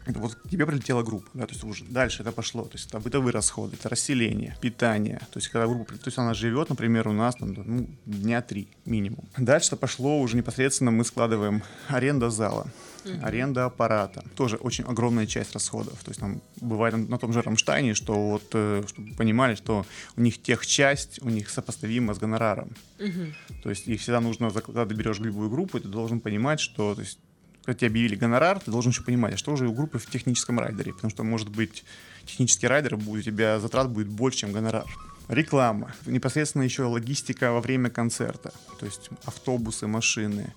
Вот 0.06 0.34
к 0.34 0.48
тебе 0.50 0.66
прилетела 0.66 1.02
группа, 1.02 1.28
да, 1.34 1.46
то 1.46 1.52
есть 1.52 1.64
уже 1.64 1.84
дальше 1.84 2.22
это 2.22 2.30
пошло, 2.32 2.64
то 2.64 2.74
есть 2.76 2.88
это 2.88 3.00
бытовые 3.00 3.32
расходы, 3.32 3.76
это 3.80 3.88
расселение, 3.88 4.54
питание, 4.60 5.18
то 5.30 5.38
есть 5.38 5.48
когда 5.48 5.66
группа, 5.66 5.92
то 5.94 6.06
есть 6.06 6.18
она 6.18 6.34
живет, 6.34 6.68
например, 6.68 7.08
у 7.08 7.12
нас 7.12 7.36
там, 7.36 7.54
ну, 7.54 7.88
дня 8.04 8.42
три 8.42 8.68
минимум. 8.84 9.24
Дальше 9.38 9.68
это 9.68 9.76
пошло 9.76 10.20
уже 10.20 10.36
непосредственно 10.36 10.90
мы 10.90 11.04
складываем 11.04 11.62
аренда 11.88 12.28
зала, 12.30 12.66
Мгм. 13.04 13.24
аренда 13.24 13.64
аппарата, 13.66 14.24
тоже 14.34 14.56
очень 14.56 14.84
огромная 14.84 15.26
часть 15.26 15.52
расходов, 15.54 16.02
то 16.04 16.10
есть 16.10 16.20
там 16.20 16.40
бывает 16.60 16.94
на 17.08 17.18
том 17.18 17.32
же 17.32 17.40
Рамштайне, 17.42 17.94
что 17.94 18.14
вот, 18.14 18.44
э, 18.52 18.82
чтобы 18.86 19.08
вы 19.10 19.14
понимали, 19.16 19.54
что 19.54 19.84
у 20.16 20.20
них 20.20 20.40
техчасть, 20.42 21.18
у 21.22 21.28
них 21.30 21.48
сопоставима 21.50 22.12
с 22.14 22.18
гонораром, 22.18 22.70
Мгм. 22.98 23.34
то 23.62 23.70
есть 23.70 23.86
их 23.88 24.00
всегда 24.00 24.20
нужно, 24.20 24.50
когда 24.50 24.84
ты 24.86 24.94
берешь 24.94 25.18
любую 25.18 25.50
группу, 25.50 25.80
ты 25.80 25.88
должен 25.88 26.20
понимать, 26.20 26.60
что 26.60 26.94
то 26.94 27.00
есть, 27.02 27.18
когда 27.64 27.79
тебе 27.79 27.88
объявили 27.88 28.16
гонорар, 28.16 28.61
ты 28.61 28.70
должен 28.70 28.92
еще 28.92 29.03
понимать, 29.03 29.35
а 29.35 29.37
что 29.37 29.57
же 29.57 29.68
у 29.68 29.72
группы 29.72 29.98
в 29.98 30.07
техническом 30.07 30.61
райдере, 30.61 30.92
потому 30.92 31.11
что, 31.11 31.24
может 31.24 31.48
быть, 31.48 31.85
технический 32.27 32.66
райдер 32.66 32.96
будет, 32.96 33.22
у 33.22 33.31
тебя 33.31 33.59
затрат 33.61 33.90
будет 33.90 34.09
больше, 34.09 34.38
чем 34.38 34.53
гонорар. 34.53 34.85
Реклама, 35.29 35.92
непосредственно 36.05 36.62
еще 36.62 36.83
логистика 36.85 37.53
во 37.53 37.61
время 37.61 37.88
концерта, 37.88 38.53
то 38.79 38.87
есть 38.87 39.09
автобусы, 39.24 39.87
машины. 39.87 40.53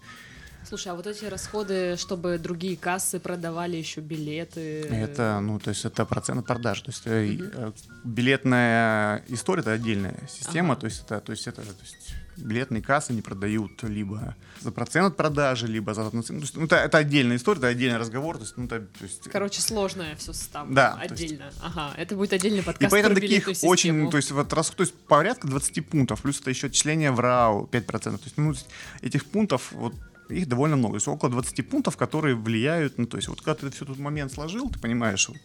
Слушай, 0.67 0.91
а 0.91 0.95
вот 0.95 1.07
эти 1.07 1.23
расходы, 1.23 1.95
чтобы 1.95 2.37
другие 2.37 2.75
кассы 2.75 3.21
продавали 3.21 3.77
еще 3.77 4.01
билеты. 4.01 4.81
Это, 4.81 5.39
ну, 5.41 5.59
то 5.59 5.69
есть 5.69 5.85
это 5.85 6.03
процент 6.03 6.45
продаж. 6.45 6.81
То 6.81 6.91
есть 6.91 7.03
э, 7.05 7.71
билетная 8.03 9.23
история 9.29 9.61
это 9.61 9.71
отдельная 9.71 10.19
система. 10.27 10.73
Ага. 10.73 10.81
То 10.81 10.87
есть 10.87 11.03
это, 11.05 11.21
то 11.21 11.31
есть 11.31 11.47
это, 11.47 11.61
то 11.61 11.83
есть 11.83 12.13
билетные 12.37 12.81
кассы 12.81 13.13
не 13.13 13.21
продают 13.21 13.83
либо 13.83 14.35
за 14.61 14.71
процент 14.71 15.07
от 15.07 15.17
продажи, 15.17 15.67
либо 15.67 15.93
за 15.93 16.09
ну, 16.11 16.19
есть, 16.19 16.55
ну, 16.55 16.65
это, 16.65 16.77
это 16.77 16.97
отдельная 16.97 17.37
история, 17.37 17.59
это 17.59 17.67
отдельный 17.67 17.97
разговор. 17.97 18.37
То 18.37 18.43
есть, 18.43 18.57
ну, 18.57 18.65
это, 18.65 18.79
то 18.79 19.03
есть, 19.03 19.29
Короче, 19.31 19.61
сложное 19.61 20.15
все 20.15 20.33
там 20.51 20.73
Да, 20.73 20.93
то 20.93 21.01
есть- 21.01 21.13
отдельно. 21.13 21.51
Ага, 21.61 21.93
это 21.97 22.15
будет 22.15 22.33
отдельный 22.33 22.59
и 22.59 22.63
подкаст 22.63 22.91
поэтому 22.91 23.15
про 23.15 23.21
таких 23.21 23.49
очень, 23.63 24.09
то 24.09 24.17
есть, 24.17 24.31
вот, 24.31 24.51
раз, 24.53 24.69
то 24.69 24.83
есть 24.83 24.93
порядка 24.93 25.47
20 25.47 25.81
пунктов, 25.81 26.21
плюс 26.21 26.39
это 26.41 26.49
еще 26.49 26.67
отчисление 26.67 27.11
в 27.11 27.19
РАУ 27.19 27.67
5%. 27.67 28.17
То 28.17 28.23
есть, 28.25 28.37
ну, 28.37 28.53
этих 29.01 29.25
пунктов, 29.25 29.71
вот, 29.71 29.93
их 30.29 30.47
довольно 30.47 30.75
много. 30.75 30.93
То 30.93 30.97
есть 30.97 31.07
около 31.07 31.31
20 31.31 31.69
пунктов, 31.69 31.97
которые 31.97 32.35
влияют, 32.35 32.97
ну, 32.97 33.05
то 33.05 33.17
есть 33.17 33.29
вот 33.29 33.41
когда 33.41 33.55
ты 33.55 33.69
все 33.71 33.85
тут 33.85 33.99
момент 33.99 34.31
сложил, 34.31 34.69
ты 34.69 34.79
понимаешь, 34.79 35.29
вот, 35.29 35.37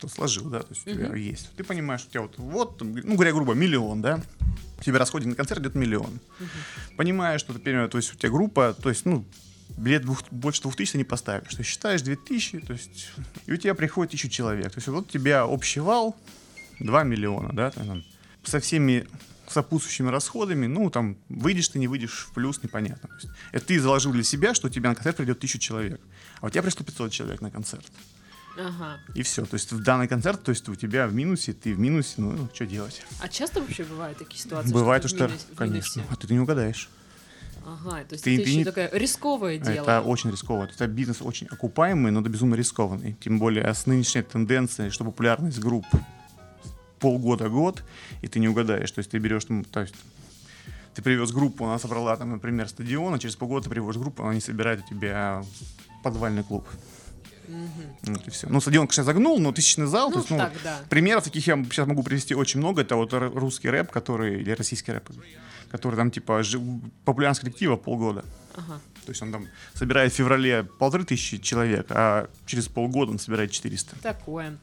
то 0.00 0.08
сложил, 0.08 0.50
да, 0.50 0.60
то 0.60 0.68
есть 0.70 0.86
у 0.86 0.90
тебя 0.90 1.14
есть. 1.14 1.50
Ты 1.56 1.64
понимаешь, 1.64 2.04
у 2.06 2.10
тебя 2.10 2.22
вот, 2.22 2.38
вот, 2.38 2.82
ну, 2.82 3.14
говоря 3.14 3.32
грубо, 3.32 3.54
миллион, 3.54 4.02
да, 4.02 4.20
у 4.84 4.86
тебя 4.86 4.98
расходе 4.98 5.26
на 5.26 5.34
концерт 5.34 5.62
идет 5.62 5.74
миллион. 5.74 6.20
Мгм. 6.38 6.48
Понимаешь, 6.96 7.40
что 7.40 7.54
теперь, 7.54 7.88
то 7.88 7.96
есть 7.96 8.12
у 8.12 8.16
тебя 8.16 8.30
группа, 8.30 8.74
то 8.74 8.90
есть, 8.90 9.06
ну, 9.06 9.24
билет 9.78 10.02
двух, 10.02 10.22
больше 10.30 10.62
2000 10.62 10.92
ты 10.92 10.98
не 10.98 11.04
поставишь. 11.04 11.54
Ты 11.54 11.62
считаешь 11.62 12.02
2000, 12.02 12.60
то 12.60 12.74
есть, 12.74 13.10
и 13.46 13.52
у 13.52 13.56
тебя 13.56 13.74
приходит 13.74 14.10
1000 14.10 14.28
человек. 14.28 14.70
То 14.72 14.78
есть 14.78 14.88
вот 14.88 15.06
у 15.06 15.10
тебя 15.10 15.46
общий 15.46 15.80
вал 15.80 16.16
2 16.80 17.02
миллиона, 17.04 17.50
да, 17.52 17.70
там, 17.70 18.04
со 18.42 18.60
всеми 18.60 19.06
сопутствующими 19.48 20.08
расходами, 20.08 20.66
ну, 20.66 20.90
там, 20.90 21.16
выйдешь 21.28 21.68
ты, 21.68 21.78
не 21.78 21.88
выйдешь 21.88 22.26
в 22.30 22.34
плюс, 22.34 22.62
непонятно. 22.62 23.08
То 23.08 23.14
есть, 23.14 23.28
это 23.52 23.66
ты 23.66 23.80
заложил 23.80 24.12
для 24.12 24.22
себя, 24.22 24.54
что 24.54 24.66
у 24.66 24.70
тебя 24.70 24.90
на 24.90 24.94
концерт 24.94 25.16
придет 25.16 25.38
1000 25.38 25.58
человек, 25.58 26.00
а 26.40 26.46
у 26.46 26.50
тебя 26.50 26.62
пришло 26.62 26.84
500 26.84 27.10
человек 27.10 27.40
на 27.40 27.50
концерт. 27.50 27.84
Ага. 28.56 28.98
И 29.14 29.22
все. 29.22 29.44
То 29.44 29.54
есть 29.54 29.72
в 29.72 29.82
данный 29.82 30.06
концерт, 30.08 30.42
то 30.42 30.50
есть 30.50 30.68
у 30.68 30.74
тебя 30.74 31.06
в 31.08 31.14
минусе, 31.14 31.52
ты 31.52 31.74
в 31.74 31.78
минусе, 31.78 32.14
ну, 32.18 32.48
что 32.54 32.66
делать? 32.66 33.02
А 33.20 33.28
часто 33.28 33.60
вообще 33.60 33.84
бывают 33.84 34.18
такие 34.18 34.40
ситуации? 34.40 34.72
Бывает, 34.72 35.02
что, 35.02 35.08
что, 35.08 35.26
ты 35.28 35.32
минусе- 35.34 35.52
в 35.52 35.56
конечно. 35.56 36.02
А 36.10 36.16
ты 36.16 36.32
не 36.32 36.40
угадаешь. 36.40 36.88
Ага, 37.66 38.04
то 38.04 38.12
есть 38.12 38.24
Ты- 38.24 38.34
это 38.34 38.44
ты 38.44 38.48
еще 38.50 38.58
не- 38.58 38.64
такое 38.64 38.90
рисковое 38.92 39.58
дело. 39.58 39.84
Это 39.84 40.02
очень 40.02 40.30
рисково. 40.30 40.64
Это 40.64 40.86
бизнес 40.86 41.22
очень 41.22 41.46
окупаемый, 41.48 42.12
но 42.12 42.20
да 42.20 42.28
безумно 42.28 42.54
рискованный. 42.54 43.16
Тем 43.20 43.38
более 43.38 43.72
с 43.72 43.86
нынешней 43.86 44.22
тенденцией, 44.22 44.90
что 44.90 45.04
популярность 45.04 45.58
групп 45.58 45.86
полгода-год, 47.00 47.82
и 48.22 48.28
ты 48.28 48.38
не 48.38 48.48
угадаешь. 48.48 48.90
То 48.90 48.98
есть 49.00 49.10
ты 49.10 49.18
берешь, 49.18 49.44
там, 49.46 49.64
то 49.64 49.80
есть 49.80 49.94
ты 50.94 51.02
привез 51.02 51.32
группу, 51.32 51.64
она 51.64 51.78
собрала, 51.78 52.16
там, 52.16 52.30
например, 52.30 52.68
стадион, 52.68 53.14
а 53.14 53.18
через 53.18 53.36
полгода 53.36 53.64
ты 53.64 53.70
приводишь 53.70 54.00
группу, 54.00 54.22
она 54.22 54.34
не 54.34 54.40
собирает 54.40 54.84
у 54.84 54.88
тебя 54.88 55.42
подвальный 56.02 56.44
клуб. 56.44 56.66
Мгм. 57.48 58.14
Вот 58.14 58.26
и 58.28 58.30
все. 58.30 58.46
Ну, 58.48 58.60
стадион, 58.60 58.86
конечно, 58.86 59.04
загнул, 59.04 59.38
но 59.38 59.52
тысячный 59.52 59.86
зал. 59.86 60.08
то 60.10 60.16
Ну, 60.16 60.20
есть, 60.20 60.30
ну, 60.30 60.38
так, 60.38 60.52
да. 60.62 60.80
Примеров 60.88 61.24
таких 61.24 61.46
я 61.46 61.56
сейчас 61.64 61.86
могу 61.86 62.02
привести 62.02 62.34
очень 62.34 62.60
много. 62.60 62.82
Это 62.82 62.96
вот 62.96 63.12
русский 63.12 63.68
рэп, 63.70 63.90
который, 63.90 64.40
или 64.40 64.50
российский 64.52 64.92
рэп, 64.92 65.10
который 65.70 65.96
там 65.96 66.10
типа 66.10 66.42
жи- 66.42 66.60
популярность 67.04 67.40
коллектива 67.40 67.76
полгода. 67.76 68.24
Ага. 68.54 68.80
То 69.04 69.10
есть 69.10 69.22
он 69.22 69.32
там 69.32 69.48
собирает 69.74 70.12
в 70.12 70.16
феврале 70.16 70.64
полторы 70.64 71.04
тысячи 71.04 71.38
человек, 71.38 71.86
а 71.90 72.28
через 72.46 72.68
полгода 72.68 73.12
он 73.12 73.18
собирает 73.18 73.50
400. 73.50 73.96
Такое. 74.02 74.58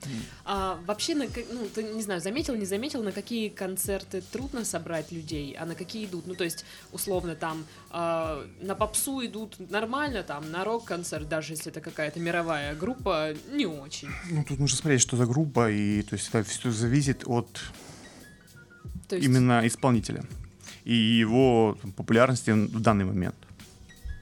А, 0.45 0.79
вообще, 0.85 1.15
на, 1.15 1.25
ну, 1.25 1.67
ты, 1.73 1.83
не 1.83 2.01
знаю, 2.01 2.21
заметил, 2.21 2.55
не 2.55 2.65
заметил, 2.65 3.03
на 3.03 3.11
какие 3.11 3.49
концерты 3.49 4.21
трудно 4.21 4.65
собрать 4.65 5.11
людей, 5.11 5.55
а 5.59 5.65
на 5.65 5.75
какие 5.75 6.05
идут? 6.05 6.27
Ну, 6.27 6.35
то 6.35 6.43
есть, 6.43 6.65
условно, 6.91 7.35
там, 7.35 7.65
а, 7.89 8.45
на 8.61 8.75
попсу 8.75 9.25
идут 9.25 9.57
нормально, 9.71 10.23
там, 10.23 10.51
на 10.51 10.63
рок-концерт, 10.63 11.29
даже 11.29 11.53
если 11.53 11.71
это 11.71 11.81
какая-то 11.81 12.19
мировая 12.19 12.75
группа, 12.75 13.33
не 13.51 13.65
очень. 13.65 14.09
Ну, 14.29 14.43
тут 14.43 14.59
нужно 14.59 14.77
смотреть, 14.77 15.01
что 15.01 15.17
за 15.17 15.25
группа, 15.25 15.69
и 15.71 16.01
то 16.01 16.15
есть 16.15 16.29
это 16.29 16.43
все 16.43 16.71
зависит 16.71 17.23
от 17.25 17.47
То 19.07 19.15
есть, 19.15 19.27
именно 19.27 19.65
исполнителя 19.65 20.23
и 20.83 20.93
его 20.93 21.77
популярности 21.95 22.51
в 22.51 22.79
данный 22.79 23.05
момент. 23.05 23.35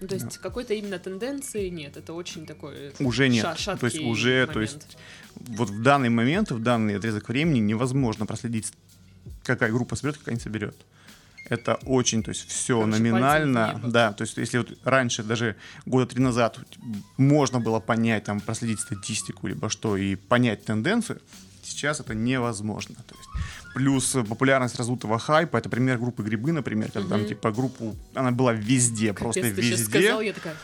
Ну, 0.02 0.08
то 0.08 0.16
есть 0.16 0.38
какой-то 0.38 0.74
именно 0.74 0.98
тенденции 1.00 1.70
нет, 1.70 1.98
это 1.98 2.14
очень 2.14 2.46
такой 2.46 2.94
Уже 3.00 3.28
нет. 3.30 3.58
ша- 3.58 3.76
то 3.78 3.86
есть 3.86 4.00
уже, 4.00 4.46
то 4.48 4.54
момент. 4.54 4.74
есть 4.74 4.98
вот 5.36 5.70
в 5.70 5.82
данный 5.82 6.10
момент, 6.10 6.52
в 6.52 6.62
данный 6.62 6.98
отрезок 6.98 7.30
времени 7.30 7.60
невозможно 7.60 8.26
проследить, 8.26 8.72
какая 9.44 9.72
группа 9.72 9.96
соберет, 9.96 10.18
какая 10.18 10.36
не 10.36 10.42
соберет. 10.42 10.76
Это 11.50 11.76
очень, 11.86 12.22
то 12.22 12.30
есть 12.30 12.48
все 12.48 12.80
Короче, 12.80 12.98
номинально, 13.00 13.82
да, 13.84 14.14
то 14.14 14.24
есть 14.24 14.38
если 14.38 14.60
вот 14.60 14.78
раньше, 14.84 15.24
даже 15.24 15.56
года 15.86 16.06
три 16.06 16.22
назад, 16.22 16.60
можно 17.18 17.60
было 17.60 17.80
понять, 17.80 18.26
там, 18.26 18.40
проследить 18.40 18.80
статистику, 18.80 19.48
либо 19.48 19.70
что, 19.70 19.98
и 19.98 20.16
понять 20.16 20.64
тенденцию, 20.66 21.22
сейчас 21.64 22.00
это 22.00 22.14
невозможно. 22.14 22.96
То 22.96 23.16
есть, 23.16 23.30
плюс 23.80 24.12
популярность 24.28 24.76
раздутого 24.76 25.18
хайпа, 25.20 25.56
это 25.56 25.70
пример 25.70 25.98
группы 25.98 26.22
Грибы, 26.22 26.52
например, 26.52 26.92
когда 26.92 27.16
там, 27.16 27.26
типа, 27.26 27.52
группу, 27.52 27.96
она 28.14 28.32
была 28.32 28.52
везде, 28.52 29.14
просто 29.14 29.40
Капец, 29.40 29.56
ты 29.56 29.62
сейчас 29.64 29.80
везде. 29.80 30.00
сказал, 30.02 30.22
я 30.22 30.34
такая, 30.34 30.56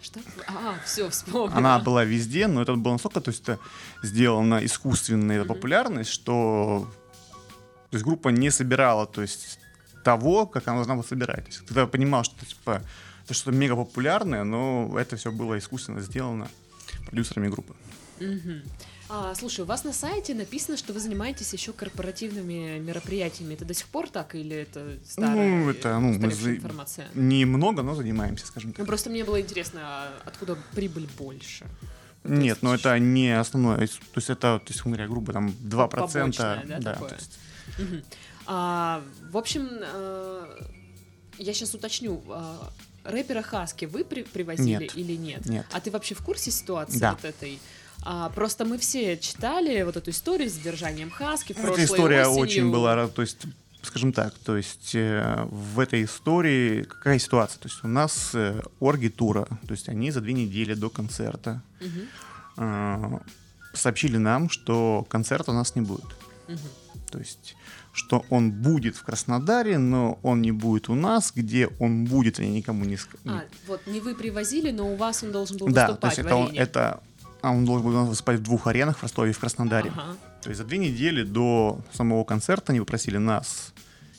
что? 0.00 0.20
А, 0.46 0.74
все, 0.86 1.10
вспомнила. 1.10 1.58
Она 1.58 1.78
была 1.80 2.02
везде, 2.04 2.46
но 2.46 2.62
это 2.62 2.76
было 2.76 2.92
настолько, 2.92 3.20
то 3.20 3.30
есть 3.30 3.42
это 3.42 3.58
сделано 4.02 4.64
искусственная 4.64 5.40
Мгм. 5.40 5.48
популярность, 5.48 6.08
что 6.10 6.88
то 7.90 7.96
есть 7.96 8.04
группа 8.06 8.30
не 8.30 8.50
собирала, 8.50 9.06
то 9.06 9.20
есть 9.20 9.58
того, 10.02 10.46
как 10.46 10.66
она 10.68 10.76
должна 10.76 10.94
была 10.94 11.04
собирать. 11.04 11.44
То 11.44 11.48
есть 11.50 11.60
ты 11.60 11.66
тогда 11.66 11.86
понимал, 11.86 12.24
что 12.24 12.46
типа 12.46 12.80
это 13.24 13.34
что-то 13.34 13.52
мега 13.54 13.76
популярное, 13.76 14.44
но 14.44 14.96
это 14.98 15.16
все 15.18 15.30
было 15.30 15.58
искусственно 15.58 16.00
сделано 16.00 16.48
продюсерами 17.04 17.48
группы. 17.48 17.74
Мгм. 18.18 18.62
А, 19.12 19.34
слушай, 19.34 19.62
у 19.62 19.64
вас 19.64 19.82
на 19.82 19.92
сайте 19.92 20.34
написано, 20.34 20.76
что 20.76 20.92
вы 20.92 21.00
занимаетесь 21.00 21.52
еще 21.52 21.72
корпоративными 21.72 22.78
мероприятиями. 22.78 23.54
Это 23.54 23.64
до 23.64 23.74
сих 23.74 23.86
пор 23.88 24.08
так 24.08 24.36
или 24.36 24.54
это 24.56 24.98
старая, 25.04 25.48
Ну, 25.48 25.68
это, 25.68 25.98
ну, 25.98 26.12
мы 26.12 26.30
за- 26.30 26.54
информация? 26.54 27.08
Немного, 27.14 27.82
но 27.82 27.96
занимаемся, 27.96 28.46
скажем 28.46 28.70
Ну, 28.70 28.74
так. 28.76 28.86
просто 28.86 29.10
мне 29.10 29.24
было 29.24 29.40
интересно, 29.40 29.80
а 29.82 30.12
откуда 30.24 30.56
прибыль 30.76 31.08
больше? 31.18 31.66
Ну, 32.22 32.36
Нет, 32.36 32.58
но 32.62 32.72
это 32.72 32.96
не 33.00 33.36
основное. 33.36 33.76
То 33.78 33.82
есть 33.82 34.30
это, 34.30 34.60
то 34.60 34.64
есть, 34.68 34.84
говоря, 34.84 35.08
грубо, 35.08 35.32
там 35.32 35.48
2%. 35.48 35.88
Побочное, 36.46 36.64
да, 36.66 36.78
да, 36.78 36.92
такое? 36.92 37.14
есть 37.14 37.38
Мгм. 37.78 38.02
А, 38.46 39.02
в 39.30 39.36
общем, 39.36 39.68
э, 39.72 40.46
я 41.38 41.52
сейчас 41.52 41.74
уточню. 41.74 42.22
а, 42.28 42.70
рэпера 43.04 43.42
Хаски 43.42 43.86
вы 43.86 44.04
при- 44.04 44.22
привозили 44.22 44.82
Нет. 44.84 44.96
или 44.96 45.14
нет? 45.16 45.46
Нет. 45.46 45.66
А 45.72 45.80
ты 45.80 45.90
вообще 45.90 46.14
в 46.14 46.22
курсе 46.22 46.50
ситуации 46.52 46.98
Да. 46.98 47.12
вот 47.12 47.24
этой? 47.24 47.58
А, 48.02 48.30
просто 48.30 48.64
мы 48.64 48.78
все 48.78 49.16
читали 49.18 49.82
вот 49.82 49.96
эту 49.96 50.10
историю 50.10 50.48
с 50.48 50.54
задержанием 50.54 51.10
Хаски 51.10 51.52
Эта 51.52 51.84
история 51.84 52.26
осенью. 52.26 52.42
очень 52.42 52.70
была, 52.70 53.08
то 53.08 53.22
есть, 53.22 53.42
скажем 53.82 54.12
так, 54.12 54.34
то 54.38 54.56
есть 54.56 54.94
э, 54.94 55.46
в 55.50 55.78
этой 55.78 56.04
истории 56.04 56.84
какая 56.84 57.18
ситуация? 57.18 57.60
То 57.60 57.68
есть 57.68 57.84
у 57.84 57.88
нас 57.88 58.30
э, 58.34 58.62
орги 58.80 59.08
тура, 59.08 59.46
то 59.66 59.72
есть 59.72 59.88
они 59.88 60.10
за 60.10 60.20
две 60.20 60.32
недели 60.32 60.74
до 60.74 60.88
концерта 60.88 61.62
Мгм, 61.80 62.08
э, 62.56 63.18
сообщили 63.74 64.16
нам, 64.16 64.48
что 64.48 65.06
концерта 65.08 65.50
у 65.50 65.54
нас 65.54 65.74
не 65.74 65.82
будет. 65.82 66.06
мгм. 66.48 66.58
То 67.10 67.18
есть 67.18 67.56
что 67.92 68.24
он 68.30 68.52
будет 68.52 68.96
в 68.96 69.02
Краснодаре, 69.02 69.78
но 69.78 70.18
он 70.22 70.42
не 70.42 70.52
будет 70.52 70.88
у 70.88 70.94
нас, 70.94 71.32
где 71.34 71.68
он 71.80 72.04
будет, 72.04 72.38
они 72.38 72.50
никому 72.50 72.84
не 72.84 72.96
скажут. 72.96 73.26
А, 73.26 73.44
вот 73.66 73.84
не 73.86 74.00
вы 74.00 74.14
привозили, 74.14 74.70
но 74.70 74.92
у 74.92 74.96
вас 74.96 75.24
он 75.24 75.32
должен 75.32 75.56
был 75.56 75.68
да, 75.68 75.86
то 75.86 75.92
выступать 75.92 76.18
есть 76.18 76.22
в 76.22 76.26
это 76.26 76.36
он, 76.36 76.54
это 76.54 77.00
а 77.42 77.50
он 77.50 77.64
должен 77.64 77.86
был 77.86 78.04
выступать 78.06 78.38
в 78.40 78.42
двух 78.42 78.66
аренах 78.66 78.98
в 78.98 79.02
Ростове 79.02 79.30
и 79.30 79.34
в 79.34 79.38
Краснодаре. 79.38 79.90
Ага. 79.94 80.16
То 80.42 80.48
есть 80.50 80.58
за 80.58 80.64
две 80.66 80.78
недели 80.78 81.22
до 81.22 81.80
самого 81.92 82.24
концерта 82.24 82.72
они 82.72 82.80
попросили 82.80 83.18
нас, 83.18 83.72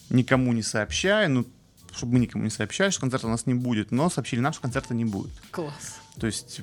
никому 0.09 0.53
не 0.53 0.61
сообщая, 0.63 1.27
ну, 1.27 1.45
чтобы 1.95 2.13
мы 2.13 2.19
никому 2.19 2.43
не 2.43 2.49
сообщали, 2.49 2.89
что 2.91 3.01
концерта 3.01 3.27
у 3.27 3.29
нас 3.29 3.45
не 3.45 3.53
будет, 3.53 3.91
но 3.91 4.09
сообщили 4.09 4.39
нам, 4.39 4.53
что 4.53 4.61
концерта 4.61 4.93
не 4.93 5.05
будет. 5.05 5.31
Класс. 5.51 5.99
То 6.19 6.27
есть 6.27 6.61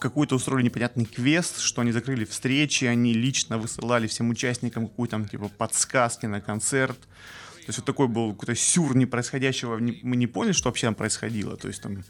какой-то 0.00 0.34
устроили 0.34 0.64
непонятный 0.64 1.04
квест, 1.04 1.60
что 1.60 1.82
они 1.82 1.92
закрыли 1.92 2.24
встречи, 2.24 2.84
они 2.86 3.12
лично 3.12 3.58
высылали 3.58 4.06
всем 4.06 4.30
участникам 4.30 4.88
какую-то 4.88 5.12
там 5.12 5.28
типа 5.28 5.48
подсказки 5.48 6.26
на 6.26 6.40
концерт. 6.40 6.98
То 6.98 7.66
есть 7.66 7.78
вот 7.78 7.84
такой 7.84 8.08
был 8.08 8.32
какой-то 8.32 8.54
сюр 8.54 8.96
непроисходящего, 8.96 9.78
не- 9.78 10.00
мы 10.02 10.16
не 10.16 10.26
поняли, 10.26 10.52
что 10.52 10.68
вообще 10.68 10.86
там 10.86 10.94
происходило. 10.94 11.56
То 11.56 11.68
есть 11.68 11.82
там 11.82 12.02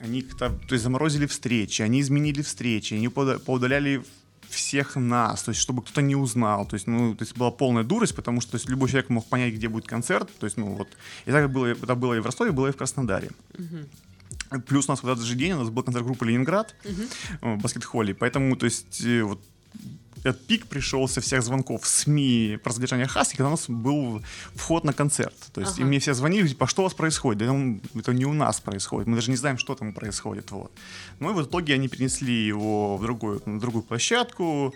они 0.00 0.22
как-то, 0.22 0.50
то 0.68 0.74
есть 0.74 0.82
заморозили 0.84 1.26
встречи, 1.26 1.82
они 1.82 2.00
изменили 2.00 2.42
встречи, 2.42 2.94
они 2.94 3.08
поуда- 3.08 3.38
поудаляли 3.38 4.02
всех 4.48 4.96
нас, 4.96 5.42
то 5.42 5.50
есть 5.50 5.60
чтобы 5.60 5.82
кто-то 5.82 6.00
не 6.00 6.16
узнал, 6.16 6.66
то 6.66 6.74
есть, 6.74 6.86
ну, 6.86 7.14
то 7.14 7.22
есть 7.24 7.36
была 7.36 7.50
полная 7.50 7.84
дурость, 7.84 8.14
потому 8.14 8.40
что 8.40 8.52
то 8.52 8.56
есть, 8.56 8.68
любой 8.70 8.88
человек 8.88 9.10
мог 9.10 9.26
понять, 9.26 9.54
где 9.54 9.68
будет 9.68 9.86
концерт, 9.86 10.30
то 10.38 10.46
есть, 10.46 10.56
ну, 10.56 10.74
вот, 10.74 10.88
и 11.26 11.30
так 11.30 11.50
было, 11.52 11.66
это 11.66 11.94
было 11.94 12.14
и 12.14 12.20
в 12.20 12.26
Ростове, 12.26 12.50
было 12.52 12.68
и 12.68 12.72
в 12.72 12.76
Краснодаре. 12.76 13.30
Мгм. 13.58 14.62
Плюс 14.66 14.88
у 14.88 14.92
нас 14.92 15.02
в 15.02 15.08
этот 15.08 15.24
же 15.24 15.34
день 15.34 15.52
у 15.52 15.58
нас 15.58 15.68
был 15.68 15.82
концерт 15.82 16.06
группы 16.06 16.24
Ленинград 16.26 16.74
Мгм. 16.84 17.56
в 17.58 17.62
баскет-холле, 17.62 18.14
поэтому, 18.14 18.56
то 18.56 18.64
есть, 18.64 19.02
э, 19.04 19.22
вот 19.22 19.40
этот 20.28 20.46
пик 20.46 20.66
пришел 20.66 21.08
со 21.08 21.20
всех 21.20 21.42
звонков 21.42 21.86
СМИ 21.86 22.58
про 22.62 22.72
задержание 22.72 23.06
Хаски, 23.06 23.36
когда 23.36 23.48
у 23.48 23.50
нас 23.52 23.68
был 23.68 24.22
вход 24.54 24.84
на 24.84 24.92
концерт. 24.92 25.34
То 25.52 25.60
есть, 25.60 25.78
и 25.78 25.82
Ага. 25.82 25.88
мне 25.88 25.98
все 25.98 26.14
звонили, 26.14 26.48
типа, 26.48 26.64
а 26.64 26.68
что 26.68 26.82
у 26.82 26.84
вас 26.84 26.94
происходит? 26.94 27.38
Да 27.38 27.52
ну, 27.52 27.80
это 27.94 28.12
не 28.12 28.24
у 28.24 28.32
нас 28.32 28.60
происходит, 28.60 29.08
мы 29.08 29.16
даже 29.16 29.30
не 29.30 29.36
знаем, 29.36 29.58
что 29.58 29.74
там 29.74 29.92
происходит. 29.92 30.50
Вот. 30.50 30.72
Ну 31.20 31.30
и 31.30 31.34
в 31.34 31.42
итоге 31.42 31.74
они 31.74 31.88
перенесли 31.88 32.46
его 32.46 32.96
в 32.96 33.02
другую, 33.02 33.42
на 33.46 33.60
другую 33.60 33.82
площадку. 33.82 34.74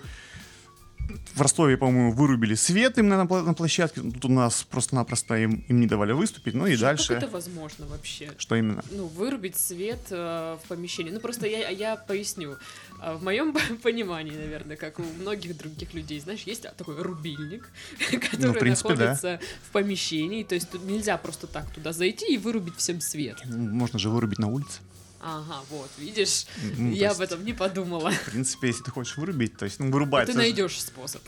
В 1.35 1.41
Ростове, 1.41 1.77
по-моему, 1.77 2.13
вырубили 2.13 2.55
свет 2.55 2.99
им 2.99 3.09
на, 3.09 3.25
на 3.25 3.55
площадке. 3.55 4.03
Тут 4.03 4.25
у 4.27 4.29
нас 4.29 4.65
просто-напросто 4.65 5.35
им, 5.37 5.65
им 5.69 5.81
не 5.81 5.87
давали 5.87 6.13
выступить. 6.13 6.55
Ну 6.55 6.67
и 6.67 6.71
Слушай, 6.71 6.81
дальше... 6.83 7.09
Как 7.09 7.23
это 7.23 7.29
возможно 7.33 7.87
вообще? 7.87 8.31
Что 8.37 8.55
именно? 8.57 8.83
ну, 8.91 9.07
вырубить 9.07 9.57
свет 9.57 10.01
э, 10.11 10.59
в 10.63 10.69
помещении. 10.69 11.11
Ну, 11.11 11.21
просто 11.21 11.47
я, 11.47 11.69
я 11.71 11.97
поясню. 11.97 12.57
А, 13.01 13.17
В 13.17 13.23
моем 13.23 13.57
понимании, 13.83 14.37
наверное, 14.37 14.77
как 14.77 14.99
у 14.99 15.03
многих 15.21 15.57
других 15.57 15.95
людей, 15.95 16.21
знаешь, 16.21 16.43
есть 16.43 16.63
такой 16.77 17.01
рубильник, 17.01 17.71
который 18.11 18.47
Ну, 18.47 18.55
принципе, 18.55 18.95
да. 18.95 18.95
находится 18.97 19.41
в 19.69 19.71
помещении. 19.73 20.43
То 20.45 20.55
есть 20.55 20.71
тут 20.71 20.85
нельзя 20.85 21.17
просто 21.17 21.47
так 21.47 21.71
туда 21.71 21.93
зайти 21.93 22.35
и 22.35 22.39
вырубить 22.39 22.77
всем 22.77 23.01
свет. 23.01 23.41
Ну, 23.45 23.59
Можно 23.75 23.99
же 23.99 24.11
вырубить 24.11 24.39
на 24.39 24.49
улице. 24.49 24.81
Ага, 25.23 25.61
вот, 25.71 25.89
видишь, 25.99 26.47
Ну, 26.77 26.91
я 26.91 27.09
есть, 27.09 27.17
об 27.17 27.21
этом 27.23 27.45
не 27.45 27.53
подумала. 27.53 28.11
В 28.11 28.25
принципе, 28.31 28.67
если 28.69 28.83
ты 28.83 28.91
хочешь 28.91 29.17
вырубить, 29.17 29.57
то 29.57 29.65
есть, 29.65 29.79
ну, 29.79 29.87
Но 29.87 29.93
вырубать. 29.93 30.27
ты 30.27 30.35
найдешь 30.35 30.81
способ. 30.83 31.23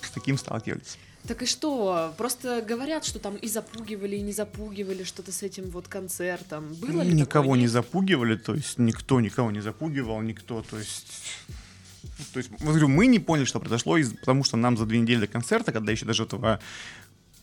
С 0.00 0.10
таким 0.10 0.38
сталкивались. 0.38 0.96
Так 1.26 1.42
и 1.42 1.46
что? 1.46 2.14
Просто 2.16 2.62
говорят, 2.62 3.04
что 3.04 3.18
там 3.18 3.34
и 3.36 3.48
запугивали, 3.48 4.16
и 4.16 4.20
не 4.22 4.32
запугивали 4.32 5.02
что-то 5.04 5.32
с 5.32 5.42
этим 5.42 5.68
вот 5.70 5.88
концертом. 5.88 6.72
Было 6.74 7.02
ли 7.02 7.12
Никого 7.12 7.44
такое? 7.48 7.60
не 7.60 7.66
запугивали, 7.66 8.36
то 8.36 8.54
есть 8.54 8.78
никто 8.78 9.20
никого 9.20 9.50
не 9.50 9.60
запугивал, 9.60 10.20
никто, 10.22 10.62
то 10.62 10.78
есть... 10.78 11.12
То 12.32 12.38
есть, 12.38 12.50
говорю, 12.60 12.88
мы 12.88 13.08
не 13.08 13.18
поняли, 13.18 13.44
что 13.44 13.60
произошло, 13.60 13.98
из- 13.98 14.12
потому 14.12 14.42
что 14.44 14.56
нам 14.56 14.76
за 14.78 14.86
две 14.86 15.00
недели 15.00 15.20
до 15.20 15.26
концерта, 15.26 15.72
когда 15.72 15.92
еще 15.92 16.06
даже 16.06 16.22
этого... 16.22 16.60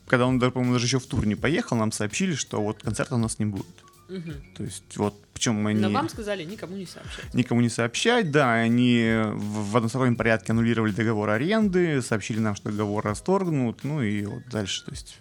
Когда 0.08 0.26
он, 0.26 0.40
по-моему, 0.40 0.74
даже 0.74 0.86
еще 0.86 1.00
в 1.00 1.06
тур 1.06 1.26
не 1.28 1.36
поехал, 1.36 1.76
нам 1.78 1.92
сообщили, 1.92 2.34
что 2.36 2.62
вот 2.62 2.82
концерта 2.82 3.16
у 3.16 3.20
нас 3.20 3.38
не 3.40 3.46
будет. 3.46 3.66
Мгм. 4.10 4.34
То 4.56 4.64
есть, 4.64 4.98
вот, 4.98 5.16
причем 5.34 5.56
мы 5.56 5.74
Но 5.74 5.90
вам 5.90 6.10
сказали 6.10 6.44
никому 6.44 6.76
не 6.76 6.86
сообщать. 6.86 7.34
никому 7.34 7.62
не 7.62 7.70
сообщать, 7.70 8.32
да, 8.32 8.54
они 8.54 9.22
в, 9.34 9.72
в 9.72 9.78
одностороннем 9.78 10.16
порядке 10.16 10.52
аннулировали 10.52 10.92
договор 10.92 11.30
аренды, 11.30 12.02
сообщили 12.02 12.40
нам, 12.40 12.56
что 12.56 12.70
договор 12.70 13.04
расторгнут, 13.06 13.84
ну 13.84 14.02
и 14.02 14.26
вот 14.26 14.44
дальше, 14.52 14.86
то 14.86 14.92
есть... 14.92 15.20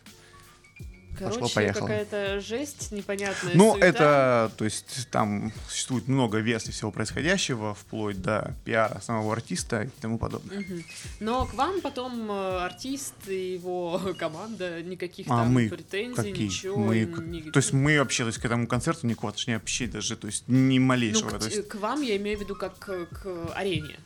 Короче, 1.22 1.40
Пошло-поехало. 1.40 1.86
какая-то 1.86 2.40
жесть 2.40 2.90
непонятная. 2.92 3.54
Ну, 3.54 3.72
суета. 3.72 3.86
это, 3.86 4.52
то 4.56 4.64
есть, 4.64 5.08
там 5.10 5.52
существует 5.68 6.08
много 6.08 6.38
версий 6.38 6.72
всего 6.72 6.90
происходящего, 6.90 7.74
вплоть 7.74 8.20
до 8.20 8.54
пиара 8.64 9.00
самого 9.00 9.32
артиста 9.32 9.82
и 9.82 9.88
тому 10.00 10.18
подобное. 10.18 10.60
Мгм. 10.60 10.84
Но 11.20 11.46
к 11.46 11.54
вам 11.54 11.80
потом 11.80 12.30
э, 12.30 12.58
артист 12.64 13.14
и 13.28 13.52
его 13.54 14.00
команда 14.18 14.82
никаких 14.82 15.26
А 15.26 15.38
там 15.38 15.52
мы 15.52 15.68
претензий, 15.68 16.32
Какие? 16.32 16.46
ничего. 16.46 16.76
Мы, 16.76 17.04
не- 17.04 17.42
То 17.42 17.58
есть 17.58 17.72
мы 17.72 17.98
вообще, 17.98 18.24
то 18.24 18.28
есть 18.28 18.38
к 18.40 18.44
этому 18.44 18.66
концерту 18.66 19.06
никакого 19.06 19.30
отношения 19.30 19.58
вообще 19.58 19.86
даже, 19.86 20.16
то 20.16 20.26
есть 20.26 20.44
ни 20.48 20.78
ну, 20.78 20.86
малейшего. 20.86 21.30
к, 21.30 21.38
то 21.38 21.46
есть, 21.46 21.68
к 21.68 21.74
вам 21.76 22.02
я 22.02 22.16
имею 22.16 22.38
в 22.38 22.40
виду 22.40 22.56
как 22.56 22.78
к, 22.78 23.06
к 23.06 23.52
арене. 23.54 23.96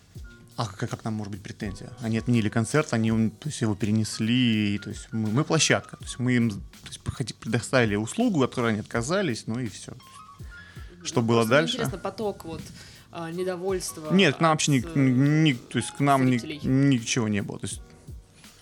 А 0.57 0.67
как, 0.67 0.89
как 0.91 1.05
нам 1.05 1.15
может 1.15 1.31
быть 1.33 1.43
претензия? 1.43 1.91
Они 2.01 2.19
отменили 2.19 2.49
концерт, 2.49 2.93
они 2.93 3.11
то 3.31 3.49
есть, 3.49 3.61
его 3.61 3.75
перенесли, 3.75 4.75
и, 4.75 4.79
то 4.79 4.91
есть 4.91 5.09
мы, 5.13 5.31
мы 5.31 5.45
площадка, 5.45 5.97
то 5.97 6.05
есть 6.05 6.19
мы 6.19 6.33
им 6.33 6.51
то 6.51 6.59
есть, 6.87 7.35
предоставили 7.37 7.97
услугу, 7.97 8.43
от 8.43 8.51
которой 8.51 8.73
они 8.73 8.81
отказались, 8.81 9.47
ну 9.47 9.59
и 9.59 9.69
все. 9.69 9.93
Что 11.05 11.21
Ну, 11.21 11.27
было 11.29 11.45
дальше? 11.47 11.75
Интересно, 11.75 11.99
поток 11.99 12.45
вот 12.45 12.63
а, 13.13 13.31
недовольства. 13.31 14.13
Нет, 14.13 14.37
к 14.37 14.41
нам 14.41 14.51
вообще 14.53 14.73
ни, 14.73 14.79
э, 14.85 14.99
ни- 14.99 15.53
то 15.53 15.79
есть 15.79 15.91
к 15.93 16.01
нам 16.01 16.27
ни- 16.27 16.67
ничего 16.67 17.29
не 17.29 17.43
было. 17.43 17.59
То 17.59 17.67
есть, 17.67 17.81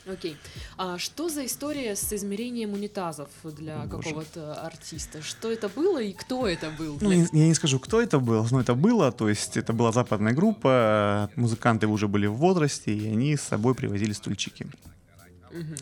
Окей. 0.07 0.37
А 0.77 0.99
что 0.99 1.29
за 1.29 1.47
история 1.47 1.97
с 1.97 2.13
измерением 2.13 2.73
унитазов 2.75 3.29
для 3.43 3.87
какого-то 3.87 4.55
артиста? 4.55 5.23
Что 5.23 5.51
это 5.51 5.69
было 5.69 6.03
и 6.03 6.13
кто 6.13 6.47
это 6.47 6.71
был? 6.71 6.99
ну, 7.01 7.11
я 7.11 7.47
не 7.47 7.55
скажу, 7.55 7.79
кто 7.79 8.01
это 8.01 8.19
был, 8.19 8.47
но 8.51 8.61
это 8.61 8.75
было. 8.75 9.13
То 9.13 9.29
есть 9.29 9.57
это 9.57 9.73
была 9.73 9.93
западная 9.93 10.35
группа, 10.35 11.31
музыканты 11.37 11.87
уже 11.87 12.09
были 12.09 12.27
в 12.27 12.35
возрасте, 12.35 12.95
и 12.95 13.09
они 13.09 13.37
с 13.37 13.43
собой 13.43 13.75
привозили 13.75 14.13
стульчики. 14.13 14.67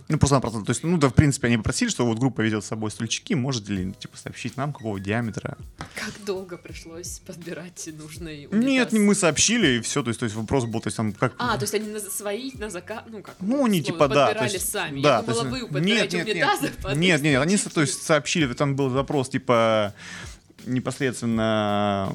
Ну, 0.08 0.18
просто-напросто, 0.18 0.62
то 0.62 0.70
есть, 0.70 0.82
ну, 0.84 0.98
да, 0.98 1.08
в 1.08 1.14
принципе, 1.14 1.46
они 1.46 1.56
попросили, 1.56 1.88
что 1.88 2.04
вот 2.04 2.18
группа 2.18 2.42
везет 2.42 2.64
с 2.64 2.68
собой 2.68 2.90
стульчики, 2.90 3.32
можете 3.34 3.72
ли, 3.72 3.92
типа, 3.92 4.16
сообщить 4.16 4.56
нам, 4.56 4.72
какого 4.72 5.00
диаметра? 5.00 5.56
Как 5.94 6.12
долго 6.26 6.58
пришлось 6.58 7.20
подбирать 7.20 7.88
нужный 7.98 8.46
унитаз? 8.46 8.64
Нет, 8.64 8.92
не 8.92 9.00
мы 9.00 9.14
сообщили, 9.14 9.78
и 9.78 9.80
все, 9.80 10.02
то 10.02 10.08
есть, 10.08 10.20
то 10.20 10.24
есть 10.24 10.36
вопрос 10.36 10.66
был, 10.66 10.80
то 10.80 10.88
есть, 10.88 10.96
там, 10.96 11.12
как... 11.12 11.34
А, 11.38 11.56
то 11.56 11.62
есть 11.62 11.74
они 11.74 11.88
на 11.88 12.00
свои, 12.00 12.52
на 12.54 12.68
заказ, 12.68 13.04
ну 13.08 13.22
как? 13.22 13.36
Ну, 13.40 13.64
они 13.64 13.82
типа, 13.82 14.08
да. 14.08 14.26
подбирали 14.26 14.52
есть, 14.52 14.70
сами. 14.70 15.00
Да, 15.00 15.16
Я 15.16 15.22
то 15.22 15.32
думала, 15.32 15.56
есть, 15.56 15.62
вы 15.62 15.72
подбираете 15.72 16.16
нет, 16.18 16.26
нет, 16.26 16.36
унитазы 16.36 16.62
нет, 16.64 16.76
под 16.76 16.96
нет, 16.96 17.22
нет, 17.22 17.42
они, 17.42 17.56
то 17.56 17.80
есть, 17.80 18.02
сообщили, 18.02 18.52
там 18.52 18.76
был 18.76 18.90
запрос, 18.90 19.30
типа, 19.30 19.94
непосредственно 20.66 22.14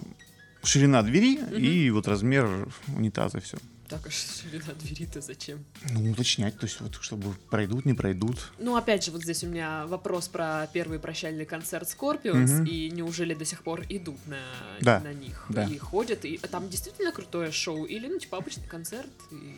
ширина 0.63 1.01
двери 1.01 1.39
и 1.57 1.89
вот 1.89 2.07
размер 2.07 2.67
унитаза, 2.95 3.39
все. 3.39 3.57
Так, 3.89 4.05
а 4.05 4.09
ширина 4.11 4.73
двери-то 4.79 5.21
зачем? 5.21 5.63
Ну, 5.91 6.11
уточнять, 6.11 6.59
то 6.59 6.65
есть, 6.65 6.81
вот, 6.81 6.95
чтобы 7.01 7.33
пройдут, 7.49 7.85
не 7.85 7.93
пройдут. 7.93 8.51
Ну, 8.59 8.75
опять 8.75 9.05
же, 9.05 9.11
вот 9.11 9.23
здесь 9.23 9.43
у 9.43 9.47
меня 9.47 9.85
вопрос 9.87 10.27
про 10.27 10.67
первый 10.73 10.99
прощальный 10.99 11.45
концерт 11.45 11.87
Scorpions, 11.87 12.53
Мгм. 12.59 12.65
и 12.65 12.89
неужели 12.89 13.33
до 13.33 13.45
сих 13.45 13.63
пор 13.63 13.83
идут 13.87 14.17
на, 14.27 14.39
Да, 14.81 14.99
на 14.99 15.13
них 15.13 15.45
да. 15.49 15.63
и 15.65 15.77
ходят, 15.77 16.25
и 16.25 16.37
там 16.37 16.69
действительно 16.69 17.13
крутое 17.13 17.51
шоу, 17.53 17.85
или, 17.85 18.07
ну, 18.07 18.19
типа, 18.19 18.37
обычный 18.37 18.67
концерт, 18.67 19.09
и... 19.31 19.55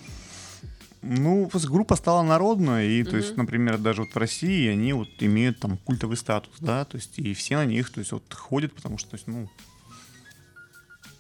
Ну, 1.02 1.50
группа 1.54 1.96
стала 1.96 2.22
народной, 2.22 3.00
и, 3.00 3.04
то 3.04 3.18
есть, 3.18 3.30
Мгм. 3.32 3.42
например, 3.42 3.78
даже 3.80 4.04
вот 4.04 4.14
в 4.14 4.18
России 4.18 4.68
они 4.68 4.94
вот 4.94 5.10
имеют 5.20 5.60
там 5.60 5.78
культовый 5.78 6.18
статус, 6.18 6.54
да, 6.60 6.86
то 6.86 6.98
есть, 6.98 7.18
и 7.18 7.34
все 7.34 7.56
на 7.56 7.66
них, 7.66 7.90
то 7.90 8.00
есть, 8.00 8.12
вот 8.12 8.32
ходят, 8.34 8.74
потому 8.76 8.98
что, 9.00 9.12
то 9.12 9.16
есть, 9.16 9.26
ну, 9.28 9.50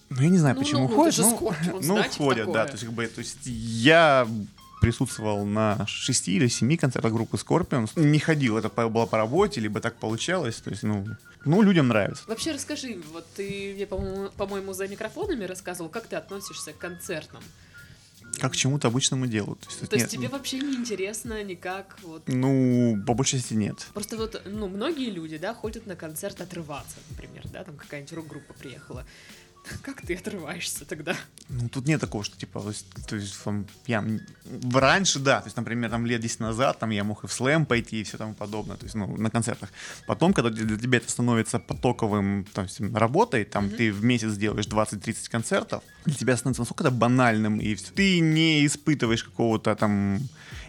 ну, 0.09 0.21
я 0.21 0.29
не 0.29 0.37
знаю, 0.37 0.55
Ну, 0.55 0.61
почему 0.61 0.81
ну, 0.83 0.89
ну, 0.89 0.95
ходят, 0.95 1.17
ну, 1.17 1.37
Scorpions, 1.37 1.83
ну, 1.83 1.95
да, 1.95 2.03
типа 2.03 2.23
ходят, 2.23 2.45
такое. 2.45 2.53
да, 2.53 2.65
то 2.65 2.71
есть, 2.73 2.83
как 2.83 2.93
бы, 2.93 3.07
то 3.07 3.19
есть, 3.19 3.39
я 3.45 4.27
присутствовал 4.81 5.45
на 5.45 5.85
шести 5.87 6.35
или 6.35 6.47
семи 6.47 6.77
концертах 6.77 7.11
группы 7.11 7.37
Scorpions, 7.37 7.91
не 7.95 8.19
ходил, 8.19 8.57
это 8.57 8.69
было 8.69 9.05
по 9.05 9.17
работе, 9.17 9.59
либо 9.61 9.81
так 9.81 9.95
получалось, 9.95 10.55
то 10.57 10.69
есть, 10.69 10.83
ну, 10.83 11.05
ну, 11.45 11.61
людям 11.61 11.87
нравится. 11.87 12.23
Вообще 12.27 12.51
расскажи, 12.51 12.99
вот 13.11 13.25
ты 13.35 13.73
мне, 13.75 13.85
по-моему, 13.85 14.29
по-моему, 14.35 14.73
за 14.73 14.87
микрофонами 14.87 15.45
рассказывал, 15.45 15.89
как 15.89 16.07
ты 16.07 16.15
относишься 16.15 16.73
к 16.73 16.77
концертам? 16.77 17.43
Как 18.39 18.53
к 18.53 18.55
чему-то 18.55 18.87
обычному 18.87 19.25
делу. 19.25 19.55
То 19.55 19.67
есть, 19.67 19.89
То 19.89 19.95
есть 19.95 20.05
нет, 20.05 20.09
тебе 20.09 20.27
вообще 20.27 20.59
не 20.59 20.75
интересно 20.75 21.43
никак 21.43 21.97
вот... 22.03 22.23
Ну, 22.27 23.01
по 23.05 23.13
большей 23.13 23.39
части 23.39 23.53
нет. 23.53 23.87
Просто 23.93 24.17
вот, 24.17 24.41
ну, 24.45 24.67
многие 24.67 25.09
люди, 25.09 25.37
да, 25.37 25.53
ходят 25.53 25.87
на 25.87 25.95
концерт 25.95 26.39
отрываться, 26.39 26.97
например, 27.09 27.43
да, 27.51 27.63
там 27.63 27.75
какая-нибудь 27.75 28.13
рок-группа 28.13 28.53
приехала. 28.53 29.05
Как 29.81 30.01
ты 30.01 30.15
отрываешься 30.15 30.85
тогда? 30.85 31.15
Ну, 31.49 31.69
тут 31.69 31.87
нет 31.87 32.01
такого, 32.01 32.23
что, 32.23 32.37
типа, 32.37 32.59
то 32.61 32.69
есть, 32.69 32.85
то 33.07 33.15
есть, 33.15 33.43
там, 33.43 33.65
я 33.87 34.03
раньше, 34.73 35.19
да, 35.19 35.39
то 35.41 35.47
есть, 35.47 35.57
например, 35.57 35.89
там, 35.89 36.05
лет 36.05 36.21
10 36.21 36.39
назад, 36.39 36.79
там, 36.79 36.91
я 36.91 37.03
мог 37.03 37.23
и 37.23 37.27
в 37.27 37.33
слэм 37.33 37.65
пойти 37.65 38.01
и 38.01 38.03
все 38.03 38.17
тому 38.17 38.33
подобное, 38.33 38.77
то 38.77 38.85
есть, 38.85 38.95
ну, 38.95 39.17
на 39.17 39.29
концертах. 39.29 39.69
Потом, 40.07 40.33
когда 40.33 40.49
для 40.49 40.77
тебя 40.77 40.97
это 40.97 41.09
становится 41.09 41.59
потоковым, 41.59 42.45
то 42.53 42.61
есть, 42.63 42.81
работой, 42.93 43.45
там, 43.45 43.65
Мгм. 43.65 43.77
ты 43.77 43.91
в 43.91 44.03
месяц 44.03 44.35
делаешь 44.37 44.67
20-30 44.67 45.29
концертов, 45.29 45.83
для 46.05 46.15
тебя 46.15 46.37
становится 46.37 46.61
настолько 46.61 46.83
это 46.83 46.91
банальным, 46.91 47.59
и 47.59 47.75
всё. 47.75 47.87
ты 47.95 48.19
не 48.19 48.65
испытываешь 48.65 49.23
какого-то 49.23 49.75
там 49.75 50.19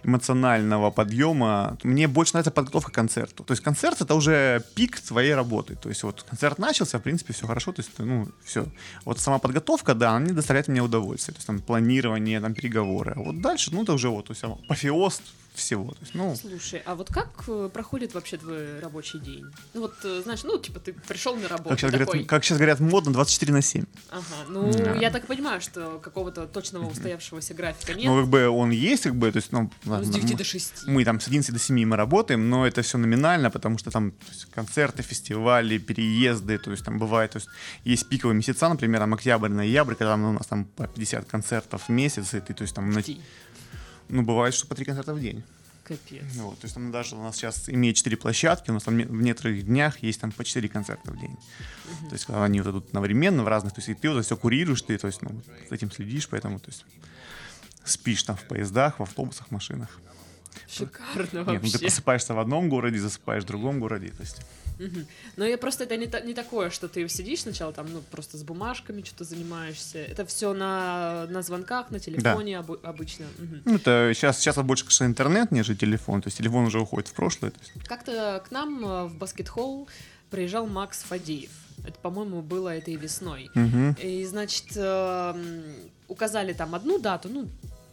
эмоционального 0.05 0.91
подъема. 0.91 1.79
Мне 1.83 2.09
больше 2.09 2.35
нравится 2.35 2.51
подготовка 2.51 2.91
к 2.91 2.95
концерту. 2.95 3.45
То 3.45 3.53
есть 3.53 3.63
концерт 3.63 4.01
это 4.01 4.15
уже 4.15 4.63
пик 4.75 5.01
твоей 5.01 5.35
работы. 5.35 5.77
То 5.77 5.89
есть 5.89 6.03
вот 6.03 6.23
концерт 6.23 6.59
начался, 6.59 6.99
в 6.99 7.03
принципе, 7.03 7.33
все 7.33 7.47
хорошо, 7.47 7.73
то 7.73 7.81
есть, 7.81 7.91
ну, 7.99 8.29
все. 8.45 8.67
Вот 9.05 9.19
сама 9.19 9.39
подготовка, 9.39 9.95
да, 9.95 10.11
она 10.11 10.21
мне 10.21 10.33
доставляет 10.33 10.69
мне 10.69 10.83
удовольствие. 10.83 11.35
То 11.35 11.39
есть 11.39 11.47
там 11.47 11.61
планирование, 11.61 12.41
там 12.41 12.55
переговоры. 12.55 13.13
А 13.17 13.21
вот 13.21 13.41
дальше, 13.41 13.71
ну, 13.73 13.83
это 13.83 13.93
уже 13.93 14.09
вот, 14.09 14.27
то 14.27 14.33
есть 14.33 14.45
апофеоз 14.45 15.23
всего. 15.55 15.91
То 15.93 15.99
есть, 16.01 16.15
ну, 16.15 16.35
Слушай, 16.37 16.83
а 16.85 16.95
вот 16.95 17.09
как 17.13 17.29
э, 17.49 17.69
проходит 17.73 18.15
вообще 18.15 18.37
твой 18.37 18.79
рабочий 18.81 19.19
день? 19.19 19.45
Ну 19.75 19.83
вот, 19.83 19.95
э, 20.05 20.21
знаешь, 20.23 20.43
ну 20.45 20.59
типа 20.59 20.81
ты 20.81 20.93
пришел 20.93 21.37
на 21.37 21.49
работу 21.49 21.71
как 21.71 21.79
сейчас, 21.81 21.91
такой, 21.93 22.05
говорят, 22.07 22.27
как 22.29 22.45
сейчас 22.45 22.59
говорят, 22.59 22.81
модно 22.81 23.13
24 23.13 23.53
на 23.53 23.63
7. 23.63 23.85
ага, 24.11 24.25
ну 24.49 24.73
Да. 24.73 24.95
я 24.95 25.11
так 25.11 25.27
понимаю, 25.27 25.61
что 25.61 25.99
какого-то 26.03 26.47
точного 26.47 26.89
устоявшегося 26.91 27.55
графика 27.55 27.95
нет, 27.95 28.07
Ну, 28.07 28.21
как 28.21 28.29
бы 28.29 28.49
он 28.49 28.71
есть, 28.71 29.03
как 29.03 29.15
бы, 29.17 29.31
то 29.31 29.37
есть, 29.37 29.53
ну, 29.53 29.63
ну, 29.63 29.71
с 29.85 29.87
ладно, 29.87 30.13
9 30.13 30.31
мы- 30.33 30.37
до 30.39 30.45
6. 30.45 30.87
Мы 30.87 31.05
там 31.05 31.21
с 31.21 31.27
11 31.29 31.53
до 31.53 31.59
7 31.59 31.85
мы 31.85 31.97
работаем, 31.97 32.49
но 32.49 32.67
это 32.67 32.83
все 32.83 32.99
номинально, 32.99 33.51
потому 33.51 33.79
что 33.79 33.91
там 33.91 34.13
есть, 34.31 34.47
концерты, 34.47 35.03
фестивали, 35.03 35.79
переезды, 35.79 36.59
то 36.59 36.71
есть 36.71 36.85
там 36.85 36.99
бывает, 36.99 37.33
то 37.33 37.37
есть 37.39 37.49
есть 37.85 38.09
пиковые 38.09 38.37
месяца, 38.37 38.69
например, 38.69 39.01
там 39.01 39.15
октябрь, 39.15 39.49
ноябрь, 39.51 39.95
когда 39.95 40.15
у 40.15 40.33
нас 40.33 40.47
там 40.47 40.65
по 40.65 40.87
50 40.87 41.27
концертов 41.29 41.89
в 41.89 41.89
месяц, 41.91 42.35
и 42.35 42.41
ты, 42.41 42.55
то 42.55 42.63
есть 42.63 42.75
там, 42.75 42.91
на- 42.91 43.03
ну, 44.11 44.23
бывает, 44.23 44.55
что 44.55 44.67
по 44.67 44.75
3 44.75 44.85
концерта 44.85 45.15
в 45.15 45.21
день. 45.21 45.43
Капец. 45.85 46.23
Вот, 46.37 46.59
то 46.59 46.67
есть 46.67 46.75
там 46.75 46.93
даже 46.93 47.17
у 47.17 47.23
нас 47.23 47.37
сейчас 47.37 47.69
имеет 47.69 47.97
4 47.97 48.17
площадки, 48.17 48.71
у 48.71 48.75
нас 48.75 48.85
там 48.85 48.97
в 48.97 49.23
некоторых 49.23 49.65
днях 49.65 50.03
есть 50.03 50.21
там 50.21 50.31
по 50.31 50.45
4 50.45 50.69
концерта 50.69 51.11
в 51.11 51.19
день. 51.19 51.37
То 52.09 52.13
есть 52.13 52.27
когда 52.27 52.45
они 52.45 52.61
вот 52.61 52.71
идут 52.71 52.87
одновременно 52.89 53.43
в 53.43 53.49
разных, 53.49 53.73
то 53.73 53.81
есть 53.81 53.89
и 53.89 53.95
ты 53.95 54.11
вот 54.11 54.25
все 54.25 54.37
курируешь, 54.37 54.83
ты, 54.83 54.97
то 54.99 55.09
есть, 55.09 55.23
ну, 55.23 55.43
за 55.69 55.75
этим 55.75 55.91
следишь, 55.91 56.29
поэтому, 56.29 56.61
то 56.61 56.69
есть 56.69 56.85
спишь 57.85 58.23
там 58.23 58.37
в 58.37 58.45
поездах, 58.45 58.99
в 58.99 59.03
автобусах, 59.03 59.51
машинах. 59.51 59.89
Шикарно 60.69 61.23
Нет, 61.23 61.33
ну 61.33 61.45
ты 61.45 61.53
вообще. 61.61 61.79
просыпаешься 61.79 62.35
в 62.35 62.39
одном 62.39 62.69
городе, 62.69 62.99
засыпаешь 62.99 63.45
в 63.45 63.47
другом 63.47 63.81
городе. 63.81 64.09
То 64.09 64.23
есть, 64.23 64.41
Мгм. 64.79 65.07
Но 65.37 65.45
я 65.45 65.59
просто 65.59 65.85
это 65.85 65.99
не, 65.99 66.07
та- 66.07 66.21
не 66.21 66.33
такое, 66.33 66.71
что 66.71 66.89
ты 66.89 67.07
сидишь 67.11 67.41
сначала 67.43 67.71
там, 67.71 67.93
ну, 67.93 68.01
просто 68.11 68.39
с 68.39 68.43
бумажками 68.43 69.03
что-то 69.03 69.25
занимаешься. 69.25 69.99
Это 69.99 70.25
все 70.25 70.55
на, 70.55 71.27
на 71.29 71.43
звонках, 71.43 71.91
на 71.91 72.01
телефоне 72.01 72.55
обы- 72.61 72.81
обычно. 72.83 73.27
Мгм. 73.39 73.61
ну, 73.67 73.75
это 73.77 74.11
сейчас, 74.15 74.39
сейчас 74.41 74.55
это 74.57 74.63
больше, 74.63 74.85
конечно, 74.85 75.05
интернет, 75.05 75.51
нежели 75.53 75.77
телефон. 75.77 76.23
То 76.23 76.29
есть 76.29 76.39
телефон 76.39 76.65
уже 76.65 76.81
уходит 76.81 77.09
в 77.09 77.13
прошлое. 77.13 77.53
Есть, 77.61 77.87
Как-то 77.87 78.43
к 78.49 78.51
нам 78.53 78.83
э, 78.83 79.05
в 79.09 79.19
баскет-холл 79.19 79.87
приезжал 80.31 80.67
Макс 80.67 81.03
Фадеев. 81.03 81.51
Это, 81.87 81.99
по-моему, 82.01 82.41
было 82.41 82.71
этой 82.75 82.95
весной. 82.97 83.51
мгм. 83.55 83.97
И, 84.03 84.25
значит, 84.25 84.65
эм, 84.77 85.63
указали 86.09 86.55
там 86.55 86.75
одну 86.75 86.99
дату, 86.99 87.29
ну, 87.29 87.49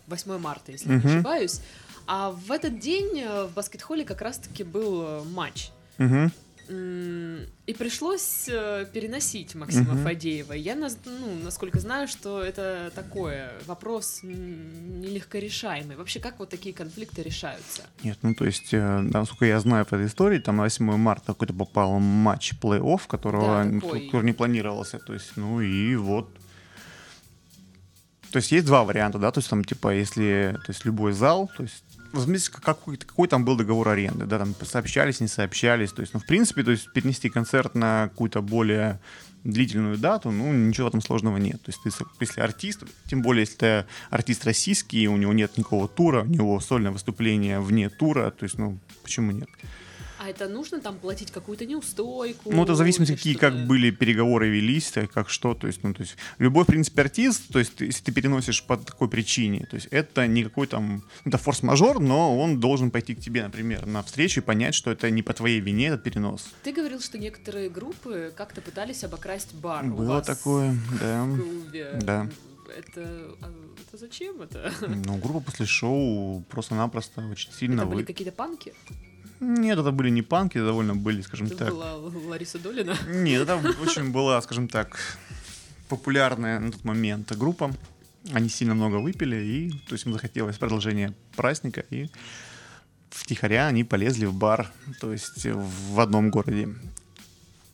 8 0.08 0.38
марта, 0.38 0.72
если 0.72 0.88
не 0.88 0.96
Мгм. 0.96 1.08
ошибаюсь. 1.16 1.60
А 2.08 2.32
в 2.32 2.52
этот 2.52 2.80
день 2.80 3.20
э, 3.20 3.44
в 3.46 3.54
баскет-холле 3.54 4.06
как 4.06 4.22
раз-таки 4.22 4.64
был 4.64 5.02
э, 5.04 5.24
матч. 5.26 5.72
Мгм. 5.98 6.32
И 6.70 7.74
пришлось 7.78 8.50
э, 8.50 8.86
переносить 8.92 9.56
Максима 9.56 9.94
угу. 9.94 10.04
Фадеева. 10.04 10.52
Я, 10.52 10.76
ну, 10.76 10.90
насколько 11.44 11.80
знаю, 11.80 12.10
что 12.10 12.42
это 12.42 12.92
такое 12.94 13.54
вопрос 13.66 14.20
нелегко 14.24 15.38
решаемый. 15.38 15.96
Вообще, 15.96 16.20
как 16.20 16.40
вот 16.40 16.50
такие 16.50 16.76
конфликты 16.76 17.24
решаются? 17.24 17.84
Нет, 18.04 18.18
ну 18.22 18.36
то 18.36 18.46
есть, 18.46 18.74
насколько 18.74 19.46
я 19.46 19.60
знаю 19.62 19.86
по 19.86 19.96
этой 19.96 20.08
истории, 20.08 20.40
там 20.40 20.58
на 20.58 20.64
8 20.64 20.98
марта 20.98 21.28
какой-то 21.28 21.54
попал 21.54 22.00
матч 22.00 22.54
плей-офф, 22.62 23.02
которого 23.08 23.64
да, 23.64 23.80
который 23.80 24.26
не 24.26 24.34
планировался. 24.34 25.00
То 25.00 25.14
есть, 25.14 25.38
ну 25.38 25.62
и 25.62 25.96
вот 25.96 26.30
то 28.32 28.38
есть 28.38 28.52
есть 28.52 28.66
два 28.66 28.84
варианта, 28.84 29.20
да, 29.20 29.32
то 29.32 29.40
есть 29.40 29.50
там 29.50 29.64
типа 29.64 29.94
если, 29.94 30.58
то 30.66 30.72
есть 30.72 30.86
любой 30.86 31.14
зал, 31.14 31.50
то 31.56 31.64
есть 31.64 31.84
возьмите, 32.14 32.52
какой, 32.52 32.98
какой 32.98 33.28
там 33.28 33.46
был 33.46 33.56
договор 33.56 33.90
аренды, 33.90 34.26
да, 34.26 34.40
там 34.40 34.54
сообщались, 34.64 35.20
не 35.20 35.28
сообщались, 35.28 35.92
то 35.92 36.02
есть, 36.02 36.14
ну, 36.14 36.20
в 36.20 36.26
принципе, 36.26 36.64
то 36.64 36.72
есть 36.72 36.92
перенести 36.94 37.30
концерт 37.30 37.76
на 37.76 38.10
какую-то 38.10 38.42
более 38.42 39.00
длительную 39.44 39.98
дату, 39.98 40.32
ну, 40.32 40.52
ничего 40.52 40.90
там 40.90 41.02
сложного 41.02 41.38
нет. 41.38 41.62
То 41.62 41.72
есть, 41.72 41.82
ты, 41.84 42.06
если 42.20 42.42
артист, 42.42 42.84
тем 43.08 43.22
более, 43.22 43.42
если 43.42 43.56
ты 43.56 43.86
артист 44.10 44.46
российский, 44.46 45.08
у 45.08 45.18
него 45.18 45.34
нет 45.34 45.58
никакого 45.58 45.88
тура, 45.88 46.24
у 46.24 46.28
него 46.28 46.60
сольное 46.60 46.92
выступление 46.92 47.60
вне 47.60 47.90
тура, 47.90 48.32
то 48.32 48.44
есть, 48.44 48.58
ну, 48.58 48.78
почему 49.04 49.32
нет? 49.32 49.50
А 50.28 50.30
это 50.30 50.50
нужно 50.50 50.82
там 50.82 50.98
платить 50.98 51.32
какую-то 51.32 51.66
неустойку? 51.66 52.52
Ну, 52.52 52.64
это 52.64 52.74
в 52.74 52.76
зависимости, 52.76 53.14
какие 53.14 53.36
как 53.36 53.66
были 53.66 53.92
переговоры 53.92 54.50
велись, 54.50 54.92
как 55.14 55.30
что. 55.30 55.54
То 55.54 55.68
есть, 55.68 55.84
ну, 55.84 55.94
то 55.94 56.02
есть 56.02 56.18
любой, 56.38 56.66
в 56.66 56.68
принципе, 56.68 57.04
артист, 57.04 57.48
то 57.50 57.60
есть 57.60 57.80
если 57.80 58.04
ты 58.04 58.12
переносишь 58.12 58.62
по 58.66 58.76
такой 58.76 59.08
причине, 59.08 59.66
то 59.72 59.78
есть 59.78 59.88
это 59.90 60.28
не 60.28 60.44
какой 60.44 60.68
там, 60.68 61.02
это 61.24 61.38
форс-мажор, 61.38 62.02
но 62.02 62.38
он 62.38 62.60
должен 62.60 62.92
пойти 62.92 63.16
к 63.16 63.22
тебе, 63.22 63.42
например, 63.42 63.86
на 63.86 64.04
встречу 64.04 64.42
и 64.42 64.44
понять, 64.44 64.76
что 64.76 64.92
это 64.92 65.10
не 65.10 65.24
по 65.24 65.34
твоей 65.34 65.62
вине 65.62 65.88
этот 65.88 66.04
перенос. 66.04 66.50
Ты 66.62 66.74
говорил, 66.74 67.00
что 67.00 67.18
некоторые 67.18 67.70
группы 67.70 68.34
как-то 68.36 68.60
пытались 68.60 69.06
обокрасть 69.06 69.56
бар. 69.56 69.86
Было 69.86 70.22
такое, 70.22 70.78
да. 71.00 71.24
В 71.24 71.42
клубе. 71.42 72.00
Да. 72.02 72.30
Это, 72.78 73.32
а, 73.42 73.54
это 73.88 73.98
зачем 73.98 74.42
это? 74.42 74.74
Ну, 74.82 75.16
группа 75.20 75.40
после 75.40 75.66
шоу 75.66 76.44
просто-напросто 76.50 77.26
очень 77.32 77.54
сильно... 77.54 77.84
Это 77.84 77.90
были 77.90 78.00
вы... 78.00 78.06
какие-то 78.06 78.34
панки? 78.34 78.74
Нет, 79.40 79.78
это 79.78 79.92
были 79.92 80.10
не 80.10 80.22
панки, 80.22 80.58
это 80.58 80.68
довольно 80.68 80.96
были, 80.96 81.22
скажем 81.22 81.48
это 81.48 81.58
так. 81.58 81.70
была 81.70 81.96
Лариса 81.96 82.60
Долина? 82.60 82.96
Нет, 83.08 83.44
это 83.44 83.58
очень 83.82 84.12
была, 84.12 84.42
скажем 84.42 84.68
так, 84.68 85.00
популярная 85.90 86.60
на 86.60 86.72
тот 86.72 86.84
момент 86.84 87.36
группа. 87.38 87.72
Они 88.34 88.50
сильно 88.50 88.74
много 88.74 88.96
выпили, 88.96 89.38
и 89.38 89.72
то 89.88 89.94
есть 89.94 90.06
им 90.06 90.14
захотелось 90.14 90.58
продолжение 90.58 91.14
праздника, 91.36 91.86
и 91.90 92.10
втихаря 93.10 93.68
они 93.68 93.84
полезли 93.84 94.26
в 94.26 94.34
бар, 94.34 94.72
то 95.00 95.14
есть 95.14 95.46
в 95.46 96.00
одном 96.00 96.30
городе 96.30 96.70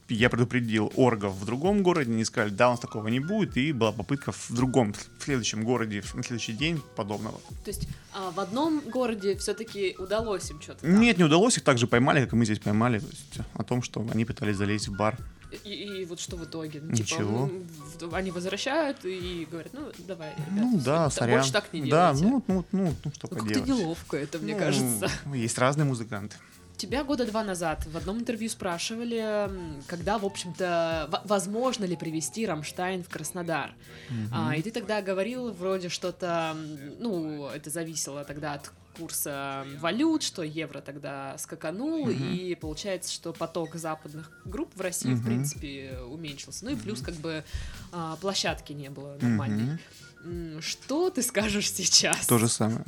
я 0.10 0.30
предупредил 0.30 0.92
оргов 0.96 1.34
в 1.34 1.46
другом 1.46 1.84
городе, 1.84 2.12
они 2.12 2.26
сказали, 2.26 2.52
да, 2.52 2.70
у 2.70 2.72
нас 2.72 2.80
такого 2.80 3.08
не 3.08 3.20
будет, 3.20 3.58
и 3.58 3.72
была 3.72 3.92
попытка 3.92 4.32
в 4.32 4.52
другом, 4.52 4.94
в 4.94 5.24
следующем 5.24 5.64
городе, 5.64 6.04
на 6.14 6.24
следующий 6.24 6.54
день 6.54 6.82
подобного. 6.96 7.40
То 7.64 7.70
есть 7.70 7.88
а 8.14 8.32
в 8.32 8.40
одном 8.40 8.82
городе 8.82 9.36
все-таки 9.38 9.96
удалось 9.98 10.50
им 10.52 10.62
что-то? 10.62 10.86
Нет, 10.86 11.18
не 11.18 11.24
удалось, 11.24 11.58
их 11.58 11.64
также 11.64 11.88
поймали, 11.88 12.24
как 12.24 12.34
и 12.34 12.36
мы 12.36 12.46
здесь 12.46 12.60
поймали, 12.60 13.00
то 13.00 13.08
есть 13.08 13.38
о 13.54 13.64
том, 13.64 13.82
что 13.82 14.06
они 14.12 14.26
пытались 14.26 14.58
залезть 14.58 14.88
в 14.88 14.96
бар. 14.96 15.18
И, 15.64 16.02
и 16.02 16.06
вот 16.06 16.20
что 16.20 16.36
в 16.36 16.46
итоге? 16.46 16.82
Ну, 16.82 16.96
типа, 16.96 17.06
Ничего. 17.06 17.52
Типа, 18.00 18.18
они 18.18 18.32
возвращают 18.32 19.06
и 19.06 19.48
говорят, 19.50 19.72
ну, 19.74 19.92
давай, 20.00 20.32
ребята, 20.32 20.52
ну, 20.52 20.82
да, 20.84 21.10
сорян. 21.10 21.38
больше 21.38 21.54
так 21.54 21.72
не 21.74 21.82
делайте. 21.82 21.96
Да, 21.96 22.14
ну, 22.14 22.44
ну, 22.48 22.66
ну, 22.72 22.94
ну 23.04 23.12
что 23.14 23.28
поделать. 23.28 23.54
Как-то 23.54 23.70
неловко 23.70 24.18
это, 24.18 24.40
мне 24.40 24.54
ну, 24.54 24.60
кажется. 24.60 25.12
Есть 25.34 25.58
разные 25.58 25.86
музыканты. 25.86 26.36
Тебя 26.84 27.06
года 27.06 27.26
два 27.26 27.46
назад 27.46 27.86
в 27.86 27.96
одном 27.96 28.20
интервью 28.20 28.50
спрашивали, 28.50 29.50
когда, 29.88 30.18
в 30.18 30.26
общем-то, 30.26 31.22
возможно 31.24 31.86
ли 31.86 31.96
привести 31.96 32.46
Рамштайн 32.46 33.06
в 33.06 33.08
Краснодар. 33.08 33.74
Mm-hmm. 34.10 34.28
А, 34.34 34.54
и 34.58 34.62
ты 34.62 34.70
тогда 34.70 35.02
говорил 35.02 35.54
вроде 35.54 35.88
что-то, 35.88 36.58
ну, 37.00 37.48
это 37.48 37.70
зависело 37.70 38.26
тогда 38.26 38.56
от 38.56 38.70
курса 38.98 39.66
валют, 39.80 40.24
что 40.24 40.44
евро 40.44 40.82
тогда 40.82 41.38
скаканул, 41.38 42.10
mm-hmm. 42.10 42.36
и 42.36 42.56
получается, 42.56 43.14
что 43.14 43.32
поток 43.32 43.76
западных 43.76 44.30
групп 44.44 44.76
в 44.76 44.82
России, 44.82 45.12
mm-hmm. 45.12 45.16
в 45.16 45.24
принципе, 45.24 46.00
уменьшился. 46.10 46.66
Ну 46.66 46.72
и 46.72 46.76
плюс, 46.76 47.00
как 47.00 47.16
бы, 47.16 47.46
а, 47.94 48.18
площадки 48.18 48.74
не 48.74 48.90
было 48.90 49.18
нормальной. 49.22 49.80
Mm-hmm. 50.26 50.60
Что 50.60 51.10
ты 51.10 51.22
скажешь 51.22 51.72
сейчас? 51.72 52.28
То 52.28 52.38
же 52.38 52.50
самое. 52.50 52.84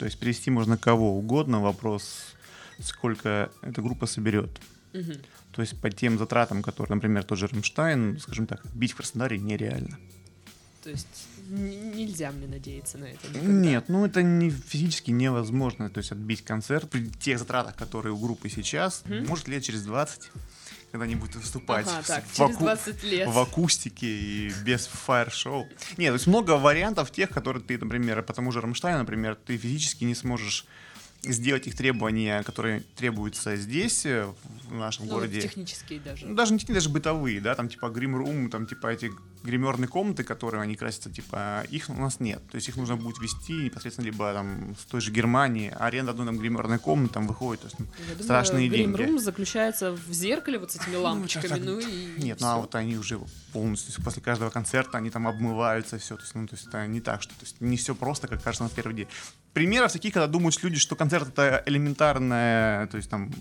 То 0.00 0.04
есть 0.04 0.18
перевести 0.18 0.50
можно 0.50 0.76
кого 0.76 1.16
угодно, 1.16 1.60
вопрос 1.60 2.35
сколько 2.80 3.50
эта 3.62 3.82
группа 3.82 4.06
соберет. 4.06 4.50
Угу. 4.92 5.12
То 5.52 5.62
есть 5.62 5.80
по 5.80 5.90
тем 5.90 6.18
затратам, 6.18 6.62
которые, 6.62 6.96
например, 6.96 7.24
тот 7.24 7.38
же 7.38 7.46
Рамштайн, 7.46 8.18
скажем 8.20 8.46
так, 8.46 8.64
бить 8.74 8.92
в 8.92 8.96
Краснодаре 8.96 9.38
нереально. 9.38 9.98
То 10.82 10.90
есть 10.90 11.28
нельзя 11.48 12.30
мне 12.30 12.46
надеяться 12.46 12.98
на 12.98 13.06
это? 13.06 13.28
Никогда. 13.28 13.48
Нет, 13.48 13.88
ну 13.88 14.04
это 14.04 14.22
не, 14.22 14.50
физически 14.50 15.10
невозможно. 15.10 15.90
То 15.90 15.98
есть 15.98 16.12
отбить 16.12 16.42
концерт 16.44 16.88
при 16.90 17.08
тех 17.08 17.38
затратах, 17.38 17.74
которые 17.76 18.12
у 18.12 18.18
группы 18.18 18.48
сейчас, 18.48 19.02
mm 19.06 19.26
может 19.26 19.48
лет 19.48 19.62
через 19.62 19.82
20 19.82 20.30
когда 20.92 21.04
они 21.04 21.16
будут 21.16 21.36
выступать 21.36 21.86
ага, 21.88 22.02
так, 22.06 22.24
в, 22.24 22.40
аку... 22.40 22.70
лет. 23.02 23.28
в 23.28 23.38
акустике 23.38 24.06
и 24.06 24.52
без 24.64 24.86
фаер-шоу. 24.86 25.68
Нет, 25.98 26.10
то 26.10 26.14
есть 26.14 26.26
много 26.26 26.52
вариантов 26.52 27.10
тех, 27.10 27.28
которые 27.28 27.62
ты, 27.62 27.76
например, 27.76 28.22
по 28.22 28.32
тому 28.32 28.50
же 28.50 28.60
Рамштайну, 28.60 29.00
например, 29.00 29.34
ты 29.34 29.58
физически 29.58 30.04
не 30.04 30.14
сможешь 30.14 30.64
сделать 31.32 31.66
их 31.66 31.76
требования, 31.76 32.42
которые 32.42 32.80
требуются 32.96 33.56
здесь, 33.56 34.06
э, 34.06 34.32
в 34.68 34.74
нашем 34.74 35.06
ну, 35.06 35.12
городе. 35.12 35.40
Технические 35.40 36.00
даже. 36.00 36.26
Ну, 36.26 36.34
даже 36.34 36.54
не 36.54 36.60
даже 36.60 36.88
бытовые, 36.88 37.40
да, 37.40 37.54
там 37.54 37.68
типа 37.68 37.88
грим-рум, 37.88 38.50
там 38.50 38.66
типа 38.66 38.88
эти 38.88 39.10
гримерные 39.42 39.88
комнаты, 39.88 40.24
которые 40.24 40.62
они 40.62 40.74
красятся, 40.74 41.10
типа, 41.10 41.64
их 41.70 41.88
у 41.88 41.94
нас 41.94 42.20
нет. 42.20 42.42
То 42.50 42.56
есть 42.56 42.68
их 42.68 42.76
нужно 42.76 42.96
будет 42.96 43.18
вести 43.18 43.52
непосредственно 43.52 44.06
либо 44.06 44.32
там 44.32 44.74
с 44.78 44.84
той 44.84 45.00
же 45.00 45.12
Германии, 45.12 45.72
аренда 45.78 46.10
одной 46.10 46.26
там 46.26 46.38
гримерной 46.38 46.78
комнаты 46.78 47.14
там 47.14 47.26
выходит, 47.26 47.62
то 47.62 47.66
есть 47.68 47.78
ну, 47.78 47.86
Я 48.18 48.22
страшные 48.24 48.68
думаю, 48.68 48.84
деньги. 48.84 48.96
Грим-рум 48.96 49.18
заключается 49.20 49.92
в 49.92 50.12
зеркале 50.12 50.58
вот 50.58 50.72
с 50.72 50.76
этими 50.76 50.96
лампочками, 50.96 51.58
ну, 51.60 51.74
ну 51.76 51.78
и 51.78 52.22
Нет, 52.22 52.40
ну 52.40 52.46
а 52.48 52.56
вот 52.58 52.74
они 52.74 52.96
уже 52.96 53.20
полностью, 53.52 54.02
после 54.02 54.20
каждого 54.20 54.50
концерта 54.50 54.98
они 54.98 55.10
там 55.10 55.28
обмываются, 55.28 55.98
все, 55.98 56.16
то 56.16 56.22
есть, 56.22 56.34
ну, 56.34 56.46
то 56.46 56.56
есть 56.56 56.66
это 56.66 56.86
не 56.86 57.00
так, 57.00 57.22
что, 57.22 57.32
то 57.34 57.42
есть 57.42 57.60
не 57.60 57.76
все 57.76 57.94
просто, 57.94 58.26
как 58.28 58.42
кажется 58.42 58.64
на 58.64 58.70
первый 58.70 58.94
день. 58.94 59.08
Примеров 59.56 59.90
таких, 59.90 60.12
когда 60.12 60.26
думают 60.26 60.62
люди, 60.62 60.78
что 60.78 60.96
концерт 60.96 61.28
это 61.28 61.62
элементарное, 61.64 62.86
то 62.88 62.98
есть 62.98 63.08
там 63.08 63.32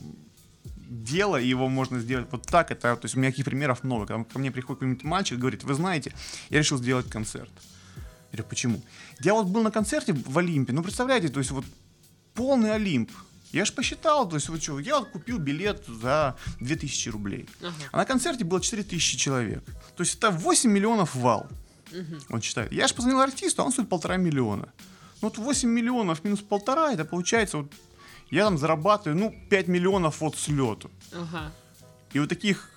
дело, 0.88 1.36
и 1.36 1.45
его 1.45 1.67
можно 1.67 1.99
сделать 1.99 2.28
вот 2.32 2.43
так. 2.43 2.71
Это, 2.71 2.95
то 2.95 3.04
есть 3.04 3.15
у 3.15 3.19
меня 3.19 3.32
таких 3.32 3.43
примеров 3.43 3.84
много. 3.84 4.06
Когда 4.06 4.23
ко 4.23 4.39
мне 4.39 4.49
приходит 4.49 4.80
какой-нибудь 4.80 5.04
мальчик, 5.04 5.38
говорит, 5.38 5.65
вы 5.65 5.73
знаете, 5.73 6.13
я 6.49 6.60
решил 6.60 6.78
сделать 6.78 7.10
концерт. 7.10 7.51
Я 8.32 8.38
говорю, 8.38 8.45
почему? 8.49 8.82
Я 9.19 9.34
вот 9.34 9.47
был 9.47 9.62
на 9.62 9.71
концерте 9.71 10.13
в 10.13 10.38
Олимпе, 10.38 10.71
ну 10.71 10.84
представляете, 10.84 11.28
то 11.28 11.39
есть 11.39 11.51
вот 11.51 11.65
полный 12.34 12.73
Олимп. 12.73 13.12
Я 13.51 13.65
же 13.65 13.73
посчитал, 13.73 14.30
то 14.30 14.38
есть 14.38 14.47
вот 14.47 14.63
что, 14.63 14.80
я 14.80 14.99
вот 14.99 15.10
купил 15.10 15.38
билет 15.38 15.84
за 15.86 16.38
2000 16.62 17.10
рублей. 17.10 17.49
Ага. 17.60 17.73
А 17.91 17.97
на 17.97 18.06
концерте 18.06 18.45
было 18.45 18.62
4000 18.62 19.17
человек. 19.17 19.65
То 19.97 20.04
есть 20.04 20.15
это 20.15 20.32
8 20.32 20.71
миллионов 20.71 21.13
вал. 21.13 21.49
Угу. 21.91 22.15
Он 22.30 22.41
считает. 22.41 22.71
Я 22.71 22.88
же 22.88 22.93
позвонил 22.93 23.19
артисту, 23.19 23.63
а 23.63 23.65
он 23.65 23.73
стоит 23.73 23.89
полтора 23.89 24.15
миллиона. 24.15 24.69
Ну 25.21 25.30
вот 25.30 25.38
8 25.38 25.69
миллионов 25.69 26.23
минус 26.23 26.41
полтора, 26.41 26.93
это 26.93 27.06
получается 27.06 27.58
вот 27.58 27.71
я 28.32 28.45
там 28.45 28.58
зарабатываю, 28.58 29.17
ну, 29.17 29.36
5 29.49 29.67
миллионов 29.67 30.21
от 30.21 30.36
слету. 30.36 30.89
Ага. 31.13 31.51
И 32.13 32.19
вот 32.19 32.30
таких 32.30 32.69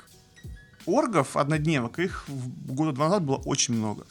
оргов 0.86 1.36
однодневок, 1.36 1.98
их 1.98 2.24
года 2.28 2.92
два 2.92 3.06
назад 3.06 3.24
было 3.24 3.36
очень 3.36 3.74
много. 3.74 4.06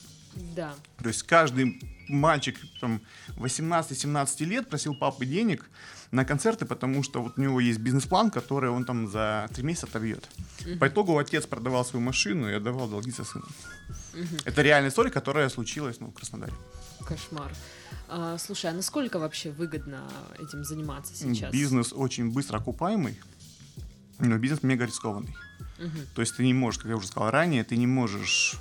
Да. 0.55 0.73
То 1.01 1.07
есть 1.07 1.23
каждый 1.23 1.81
мальчик 2.07 2.57
там 2.79 3.01
18-17 3.37 4.45
лет 4.45 4.69
просил 4.69 4.95
папы 4.95 5.25
денег 5.25 5.69
на 6.11 6.25
концерты, 6.25 6.65
потому 6.65 7.03
что 7.03 7.21
вот 7.21 7.37
у 7.37 7.41
него 7.41 7.59
есть 7.59 7.79
бизнес-план, 7.79 8.31
который 8.31 8.69
он 8.69 8.85
там 8.85 9.07
за 9.07 9.49
три 9.53 9.63
месяца 9.63 9.87
отобьет. 9.87 10.29
Угу. 10.65 10.77
По 10.79 10.87
итогу 10.87 11.17
отец 11.17 11.45
продавал 11.45 11.83
свою 11.85 12.05
машину 12.05 12.49
и 12.49 12.53
отдавал 12.53 12.87
долги 12.87 13.11
со 13.11 13.23
сыном. 13.23 13.49
Угу. 14.13 14.37
Это 14.45 14.61
реальная 14.61 14.89
история, 14.89 15.11
которая 15.11 15.49
случилась 15.49 15.99
ну, 15.99 16.07
в 16.07 16.13
Краснодаре. 16.13 16.53
Кошмар. 17.05 17.51
А, 18.09 18.37
слушай, 18.37 18.69
а 18.69 18.73
насколько 18.73 19.19
вообще 19.19 19.51
выгодно 19.51 20.09
этим 20.39 20.63
заниматься 20.63 21.15
сейчас? 21.15 21.51
Бизнес 21.51 21.93
очень 21.93 22.31
быстро 22.31 22.57
окупаемый, 22.57 23.19
но 24.19 24.37
бизнес 24.37 24.63
мега 24.63 24.85
рискованный. 24.85 25.35
Угу. 25.79 25.97
То 26.15 26.21
есть 26.21 26.35
ты 26.35 26.43
не 26.43 26.53
можешь, 26.53 26.79
как 26.79 26.89
я 26.89 26.97
уже 26.97 27.07
сказал 27.07 27.31
ранее, 27.31 27.63
ты 27.63 27.77
не 27.77 27.87
можешь 27.87 28.57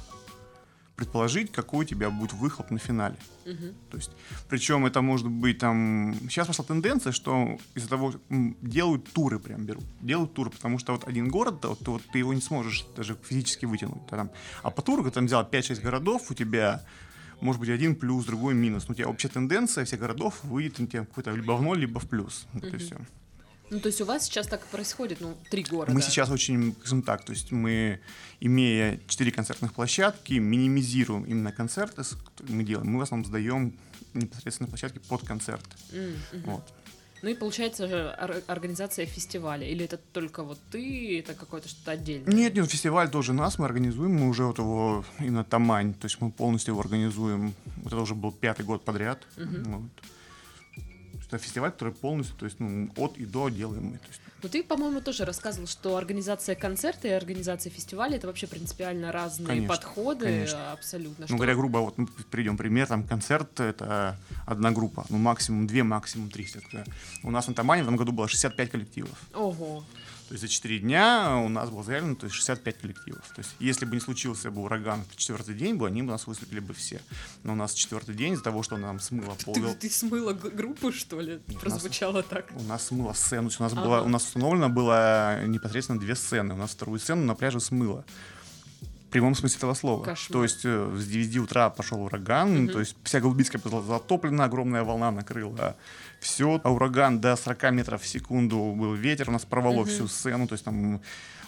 предположить, 0.96 1.52
какой 1.52 1.84
у 1.84 1.88
тебя 1.88 2.10
будет 2.10 2.32
выхлоп 2.32 2.70
на 2.70 2.78
финале. 2.78 3.16
Угу. 3.44 3.74
То 3.90 3.96
есть, 3.98 4.10
причем 4.48 4.86
это 4.86 5.02
может 5.02 5.28
быть 5.28 5.58
там... 5.58 6.16
Сейчас 6.22 6.46
пошла 6.46 6.64
тенденция, 6.64 7.12
что 7.12 7.58
из-за 7.74 7.88
того, 7.88 8.14
делают 8.30 9.12
туры 9.12 9.38
прям 9.38 9.64
берут. 9.64 9.84
Делают 10.00 10.32
туры, 10.32 10.50
потому 10.50 10.78
что 10.78 10.92
вот 10.92 11.06
один 11.06 11.28
город, 11.28 11.64
вот, 11.64 11.86
вот 11.86 12.02
ты 12.12 12.18
его 12.18 12.32
не 12.32 12.40
сможешь 12.40 12.86
даже 12.96 13.16
физически 13.22 13.66
вытянуть. 13.66 14.06
Там. 14.06 14.30
А 14.62 14.70
по 14.70 14.80
туру, 14.82 15.04
ты 15.04 15.10
там 15.10 15.26
взял 15.26 15.44
5-6 15.44 15.82
городов, 15.82 16.30
у 16.30 16.34
тебя 16.34 16.82
может 17.40 17.60
быть 17.60 17.70
один 17.70 17.94
плюс, 17.94 18.24
другой 18.24 18.54
минус. 18.54 18.88
Но 18.88 18.92
у 18.92 18.94
тебя 18.94 19.08
общая 19.08 19.28
тенденция 19.28 19.84
всех 19.84 20.00
городов 20.00 20.42
выйдет 20.44 20.80
у 20.80 20.86
тебя 20.86 21.04
какой-то 21.04 21.32
либо 21.32 21.52
в 21.52 21.62
ноль, 21.62 21.78
либо 21.78 22.00
в 22.00 22.08
плюс. 22.08 22.46
Вот 22.52 22.64
и 22.64 22.76
все. 22.78 22.96
Ну, 23.68 23.80
то 23.80 23.88
есть 23.88 24.00
у 24.00 24.04
вас 24.04 24.24
сейчас 24.24 24.46
так 24.46 24.62
и 24.62 24.68
происходит, 24.70 25.20
ну, 25.20 25.36
три 25.50 25.64
города. 25.64 25.92
Мы 25.92 26.00
сейчас 26.00 26.30
очень, 26.30 26.74
скажем 26.78 27.02
так, 27.02 27.24
то 27.24 27.32
есть 27.32 27.50
мы, 27.50 28.00
имея 28.38 29.00
четыре 29.08 29.32
концертных 29.32 29.74
площадки, 29.74 30.34
минимизируем 30.34 31.24
именно 31.24 31.50
концерты, 31.50 32.02
мы 32.48 32.62
делаем. 32.62 32.88
Мы 32.88 33.00
в 33.00 33.02
основном 33.02 33.26
сдаем 33.26 33.76
непосредственно 34.14 34.68
площадки 34.68 35.00
под 35.08 35.24
концерты. 35.24 35.76
Mm-hmm. 35.90 36.42
Вот. 36.44 36.72
Ну 37.22 37.30
и 37.30 37.34
получается 37.34 37.88
же 37.88 38.10
организация 38.46 39.06
фестиваля, 39.06 39.66
или 39.66 39.84
это 39.84 39.96
только 39.96 40.42
вот 40.42 40.58
ты, 40.70 41.18
это 41.20 41.34
какое-то 41.34 41.68
что-то 41.68 41.92
отдельное? 41.92 42.32
Нет, 42.32 42.54
нет, 42.54 42.70
фестиваль 42.70 43.10
тоже 43.10 43.32
нас 43.32 43.58
мы 43.58 43.64
организуем, 43.64 44.14
мы 44.14 44.28
уже 44.28 44.44
вот 44.44 44.58
его 44.58 45.04
именно 45.18 45.44
Тамань, 45.44 45.94
то 45.94 46.06
есть 46.06 46.20
мы 46.20 46.30
полностью 46.30 46.72
его 46.72 46.80
организуем, 46.80 47.54
вот 47.78 47.92
это 47.92 48.00
уже 48.00 48.14
был 48.14 48.32
пятый 48.32 48.64
год 48.64 48.84
подряд. 48.84 49.26
Угу. 49.36 49.70
Вот. 49.70 49.82
Это 51.26 51.38
фестиваль, 51.38 51.72
который 51.72 51.94
полностью, 51.94 52.36
то 52.36 52.44
есть 52.44 52.60
ну, 52.60 52.90
от 52.96 53.16
и 53.16 53.24
до 53.24 53.48
делаем 53.48 53.84
мы. 53.86 53.98
То 53.98 54.08
есть, 54.08 54.20
ну, 54.46 54.50
ты, 54.50 54.62
по-моему, 54.62 55.00
тоже 55.00 55.24
рассказывал, 55.24 55.66
что 55.66 55.96
организация 55.96 56.54
концерта 56.54 57.08
и 57.08 57.10
организация 57.10 57.70
фестиваля 57.70 58.16
это 58.16 58.28
вообще 58.28 58.46
принципиально 58.46 59.10
разные 59.10 59.48
конечно, 59.48 59.68
подходы. 59.68 60.26
Конечно. 60.26 60.72
Абсолютно. 60.72 61.22
Ну, 61.22 61.26
что... 61.26 61.36
говоря 61.36 61.54
грубо, 61.56 61.78
вот 61.78 61.98
мы 61.98 62.06
приведем 62.30 62.56
пример, 62.56 62.86
там 62.86 63.02
концерт 63.02 63.58
это 63.58 64.16
одна 64.46 64.70
группа, 64.70 65.04
ну, 65.08 65.18
максимум 65.18 65.66
две, 65.66 65.82
максимум 65.82 66.30
три. 66.30 66.46
У 67.24 67.30
нас 67.32 67.48
на 67.48 67.54
Тамане 67.54 67.82
в 67.82 67.86
этом 67.86 67.96
году 67.96 68.12
было 68.12 68.28
65 68.28 68.70
коллективов. 68.70 69.18
Ого. 69.34 69.84
То 70.28 70.34
есть 70.34 70.42
за 70.42 70.48
4 70.48 70.80
дня 70.80 71.40
у 71.44 71.48
нас 71.48 71.70
было 71.70 71.84
заявлено 71.84 72.16
то 72.16 72.26
есть 72.26 72.34
65 72.34 72.78
коллективов. 72.78 73.24
То 73.34 73.40
есть 73.40 73.50
если 73.60 73.84
бы 73.84 73.94
не 73.94 74.00
случился 74.00 74.50
бы 74.50 74.62
ураган 74.62 75.04
в 75.10 75.16
четвертый 75.16 75.54
день, 75.54 75.76
бы 75.76 75.86
они 75.86 76.02
бы 76.02 76.10
нас 76.10 76.26
выступили 76.26 76.60
бы 76.60 76.74
все. 76.74 77.00
Но 77.44 77.52
у 77.52 77.56
нас 77.56 77.74
четвертый 77.74 78.14
день 78.14 78.32
из-за 78.34 78.42
того, 78.42 78.62
что 78.62 78.76
нам 78.76 78.98
смыло 78.98 79.36
пол... 79.44 79.54
Ты, 79.54 79.74
ты 79.74 79.90
смыла 79.90 80.32
группу, 80.32 80.90
что 80.90 81.20
ли? 81.20 81.40
Нет, 81.46 81.60
Прозвучало 81.60 82.16
нас, 82.16 82.26
так. 82.26 82.46
У 82.56 82.62
нас 82.64 82.86
смыло 82.86 83.12
сцену. 83.12 83.50
У 83.58 83.62
нас, 83.62 83.72
ага. 83.72 83.82
было, 83.82 84.00
у 84.02 84.08
нас 84.08 84.24
установлено 84.24 84.68
было 84.68 85.44
непосредственно 85.46 86.00
две 86.00 86.16
сцены. 86.16 86.54
У 86.54 86.56
нас 86.56 86.72
вторую 86.72 86.98
сцену 86.98 87.24
на 87.24 87.34
пляже 87.34 87.60
смыло 87.60 88.04
прямом 89.16 89.34
смысле 89.34 89.56
этого 89.56 89.72
слова. 89.72 90.04
Кошмар. 90.04 90.32
То 90.32 90.42
есть 90.42 90.60
э, 90.64 90.94
с 90.94 91.06
9 91.06 91.36
утра 91.38 91.70
пошел 91.70 92.02
ураган, 92.02 92.64
угу. 92.64 92.72
то 92.72 92.80
есть 92.80 92.96
вся 93.02 93.20
Голубицкая 93.20 93.62
была 93.62 93.80
затоплена, 93.80 94.44
огромная 94.44 94.84
волна 94.84 95.10
накрыла 95.10 95.74
все. 96.20 96.60
А 96.64 96.72
ураган 96.72 97.20
до 97.20 97.36
40 97.36 97.72
метров 97.72 98.02
в 98.02 98.06
секунду 98.06 98.74
был 98.76 98.94
ветер, 98.94 99.28
у 99.28 99.32
нас 99.32 99.44
порвало 99.44 99.80
угу. 99.80 99.84
всю 99.84 100.08
сцену, 100.08 100.46
то 100.46 100.54
есть 100.54 100.64
там 100.64 101.00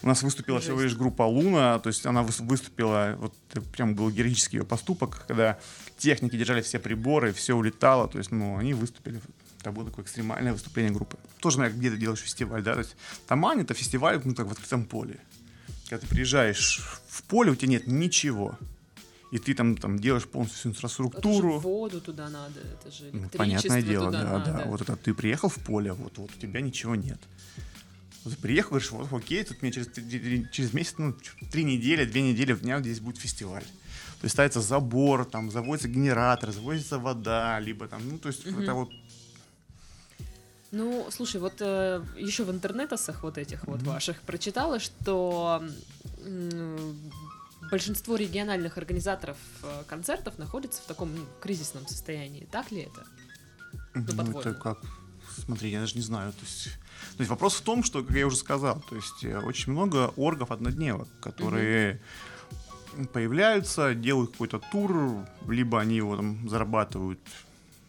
у 0.03 0.07
нас 0.07 0.23
выступила 0.23 0.61
всего 0.61 0.81
лишь 0.81 0.97
группа 0.97 1.23
Луна, 1.23 1.79
то 1.81 1.89
есть 1.89 2.07
она 2.07 2.23
выступила, 2.23 3.17
вот 3.19 3.35
прям 3.73 3.95
был 3.95 4.11
героический 4.11 4.59
ее 4.59 4.65
поступок, 4.65 5.25
когда 5.27 5.59
техники 5.97 6.37
держали 6.37 6.63
все 6.63 6.79
приборы, 6.79 7.33
все 7.33 7.55
улетало, 7.55 8.09
то 8.09 8.19
есть, 8.19 8.31
ну, 8.31 8.57
они 8.57 8.75
выступили 8.75 9.21
это 9.61 9.73
было 9.73 9.87
такое 9.87 10.05
экстремальное 10.05 10.53
выступление 10.53 10.93
группы. 10.93 11.19
Тоже, 11.41 11.59
наверное, 11.59 11.81
где 11.81 11.91
ты 11.91 11.97
делаешь 11.97 12.21
фестиваль, 12.21 12.63
да, 12.63 12.75
то 12.75 12.81
есть 12.81 12.97
Тамань 13.27 13.61
это 13.61 13.75
фестиваль, 13.75 14.21
ну, 14.25 14.35
так 14.35 14.47
в 14.47 14.53
открытом 14.53 14.85
поле. 14.85 15.19
Когда 15.89 16.07
ты 16.07 16.07
приезжаешь 16.07 16.81
в 17.09 17.23
поле, 17.25 17.51
у 17.51 17.57
тебя 17.57 17.73
нет 17.73 17.87
ничего. 17.87 18.57
И 19.31 19.39
ты 19.39 19.55
там, 19.55 19.77
там 19.77 19.99
делаешь 19.99 20.27
полностью 20.27 20.59
всю 20.59 20.69
инфраструктуру. 20.71 21.49
Это 21.49 21.61
же 21.61 21.69
воду 21.69 22.01
туда 22.01 22.31
надо, 22.31 22.61
это 22.61 22.91
же 22.91 23.11
ну, 23.13 23.29
Понятное 23.29 23.83
дело, 23.83 24.11
да, 24.11 24.25
надо. 24.25 24.53
да. 24.53 24.65
Вот 24.67 24.81
это 24.81 24.97
ты 24.97 25.13
приехал 25.13 25.49
в 25.49 25.57
поле, 25.57 25.93
вот, 25.93 26.17
вот 26.17 26.31
у 26.35 26.41
тебя 26.41 26.61
ничего 26.61 26.95
нет. 26.95 27.19
Вот 28.25 28.35
ты 28.35 28.41
приехал, 28.41 28.71
говоришь, 28.71 28.91
вот 28.91 29.13
окей, 29.13 29.45
тут 29.45 29.61
мне 29.61 29.71
через, 29.71 29.89
через 30.51 30.73
месяц, 30.73 30.95
ну, 30.97 31.15
три 31.53 31.65
недели, 31.65 32.07
две 32.07 32.23
недели 32.23 32.53
в 32.53 32.63
дня 32.63 32.81
здесь 32.81 33.01
будет 33.01 33.19
фестиваль. 33.19 33.65
То 34.21 34.25
есть 34.25 34.33
ставится 34.33 34.61
забор, 34.61 35.27
там 35.27 35.51
заводится 35.51 35.89
генератор, 35.89 36.51
заводится 36.51 36.99
вода, 36.99 37.61
либо 37.61 37.87
там, 37.87 38.01
ну, 38.09 38.19
то 38.19 38.29
есть 38.29 38.47
угу. 38.47 38.61
это 38.61 38.75
вот 38.75 38.91
ну, 40.71 41.07
слушай, 41.11 41.41
вот 41.41 41.55
э, 41.61 42.03
еще 42.19 42.45
в 42.45 42.51
интернетосах 42.51 43.23
вот 43.23 43.39
этих 43.39 43.67
вот 43.67 43.81
mm-hmm. 43.81 43.89
ваших 43.89 44.21
прочитала, 44.21 44.79
что 44.79 45.63
большинство 47.71 48.17
региональных 48.17 48.79
организаторов 48.79 49.37
э, 49.63 49.83
концертов 49.87 50.39
находятся 50.39 50.83
в 50.83 50.87
таком 50.87 51.15
ну, 51.15 51.25
кризисном 51.41 51.87
состоянии. 51.87 52.49
Так 52.51 52.71
ли 52.71 52.83
это? 52.83 53.07
Ну, 53.95 54.05
ну 54.25 54.41
это 54.41 54.55
как? 54.55 54.79
Смотри, 55.45 55.71
я 55.71 55.81
даже 55.81 55.95
не 55.97 56.03
знаю. 56.03 56.33
То 56.33 56.43
есть, 56.43 56.65
то 57.17 57.21
есть 57.21 57.31
вопрос 57.31 57.55
в 57.55 57.63
том, 57.63 57.83
что, 57.83 58.03
как 58.03 58.17
я 58.17 58.27
уже 58.27 58.37
сказал, 58.37 58.83
то 58.89 58.97
есть 58.97 59.25
э, 59.25 59.39
очень 59.39 59.73
много 59.73 60.13
оргов 60.17 60.51
однодневок, 60.51 61.09
которые 61.21 62.01
mm-hmm. 62.97 63.07
появляются, 63.09 63.95
делают 63.95 64.33
какой-то 64.33 64.59
тур, 64.59 65.27
либо 65.47 65.81
они 65.81 65.97
его 65.97 66.17
там 66.17 66.49
зарабатывают 66.49 67.21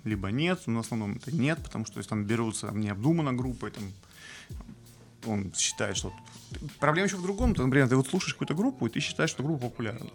либо 0.04 0.30
нет, 0.30 0.62
но 0.66 0.82
в 0.82 0.86
основном 0.86 1.18
это 1.18 1.36
нет, 1.36 1.60
потому 1.64 1.86
что 1.86 2.00
если 2.00 2.10
там 2.10 2.24
берутся 2.24 2.72
необдуманно 2.72 3.34
группы, 3.34 3.70
там, 3.70 3.84
он 5.26 5.54
считает, 5.56 5.98
что... 5.98 6.14
Проблема 6.80 7.08
еще 7.08 7.18
в 7.18 7.22
другом, 7.22 7.54
то, 7.54 7.64
например, 7.64 7.88
ты 7.88 7.96
вот 7.96 8.08
слушаешь 8.08 8.34
какую-то 8.34 8.56
группу, 8.56 8.88
и 8.88 8.90
ты 8.90 9.00
считаешь, 9.00 9.30
что 9.30 9.44
группа 9.44 9.70
популярна. 9.70 10.10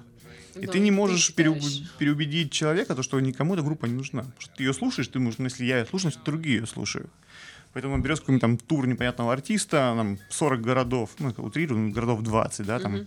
И 0.54 0.66
да, 0.66 0.72
ты 0.72 0.78
не 0.78 0.90
можешь 0.90 1.28
ты 1.28 1.32
переуб... 1.34 1.62
переубедить 1.98 2.52
человека, 2.52 2.94
то, 2.94 3.02
что 3.02 3.18
никому 3.20 3.54
эта 3.54 3.62
группа 3.62 3.86
не 3.86 3.94
нужна. 3.94 4.22
Потому 4.22 4.40
что 4.40 4.54
ты 4.54 4.62
ее 4.64 4.74
слушаешь, 4.74 5.08
ты 5.08 5.18
можешь, 5.18 5.38
ну, 5.38 5.44
если 5.44 5.64
я 5.64 5.78
ее 5.78 5.86
слушаю, 5.86 6.12
значит, 6.12 6.24
другие 6.24 6.56
ее 6.58 6.66
слушают. 6.66 7.10
Поэтому 7.72 7.94
он 7.94 8.02
берет 8.02 8.20
какой-нибудь 8.20 8.40
там 8.40 8.56
тур 8.56 8.86
непонятного 8.86 9.32
артиста, 9.32 9.94
там 9.96 10.18
40 10.30 10.60
городов, 10.60 11.10
ну, 11.18 11.34
утрирую, 11.38 11.90
городов 11.90 12.22
20, 12.22 12.66
да, 12.66 12.78
там, 12.78 12.94
угу 12.94 13.06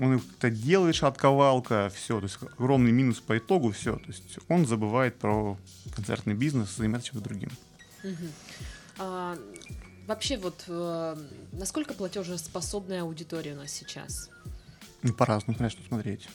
он 0.00 0.22
это 0.38 0.50
делает 0.50 0.94
шатковалка, 0.94 1.90
все, 1.94 2.18
то 2.18 2.24
есть 2.24 2.38
огромный 2.58 2.92
минус 2.92 3.20
по 3.20 3.36
итогу, 3.36 3.72
все, 3.72 3.96
то 3.96 4.06
есть 4.06 4.38
он 4.48 4.66
забывает 4.66 5.18
про 5.18 5.58
концертный 5.94 6.34
бизнес, 6.34 6.76
занимается 6.76 7.10
чем-то 7.10 7.28
другим. 7.28 7.50
Угу. 8.02 8.26
А, 8.98 9.38
вообще 10.06 10.36
вот 10.36 10.64
э, 10.68 11.16
насколько 11.52 11.94
платежеспособная 11.94 13.02
аудитория 13.02 13.52
у 13.54 13.56
нас 13.56 13.70
сейчас? 13.70 14.30
Ну, 15.02 15.12
по-разному, 15.12 15.56
конечно, 15.56 15.80
смотреть. 15.86 16.28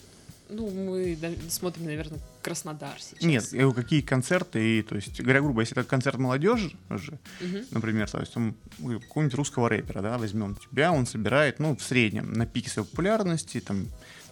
Ну, 0.50 0.70
мы 0.70 1.18
смотрим, 1.50 1.84
наверное, 1.84 2.20
Краснодар 2.42 2.98
сейчас. 2.98 3.22
Нет, 3.22 3.44
я 3.52 3.62
говорю, 3.62 3.74
какие 3.74 4.00
концерты, 4.00 4.78
и, 4.78 4.82
то 4.82 4.96
есть, 4.96 5.20
говоря 5.20 5.42
грубо, 5.42 5.60
если 5.60 5.78
это 5.78 5.88
концерт 5.88 6.16
молодежи 6.18 6.72
угу. 6.88 7.64
например, 7.70 8.10
то 8.10 8.18
есть, 8.18 8.34
он, 8.34 8.54
какого-нибудь 8.78 9.34
русского 9.34 9.68
рэпера, 9.68 10.00
да, 10.00 10.16
возьмем 10.16 10.56
тебя, 10.56 10.90
он 10.90 11.06
собирает, 11.06 11.58
ну, 11.58 11.76
в 11.76 11.82
среднем, 11.82 12.32
на 12.32 12.46
пике 12.46 12.70
своей 12.70 12.88
популярности, 12.88 13.60
там, 13.60 13.88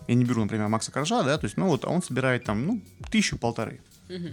я 0.08 0.14
не 0.14 0.24
беру, 0.24 0.42
например, 0.42 0.68
Макса 0.68 0.90
Коржа, 0.90 1.22
да, 1.22 1.36
то 1.36 1.44
есть, 1.44 1.58
ну, 1.58 1.66
вот, 1.66 1.84
он 1.84 2.02
собирает 2.02 2.44
там, 2.44 2.66
ну, 2.66 2.80
тысячу-полторы. 3.10 3.80
Угу. 4.08 4.28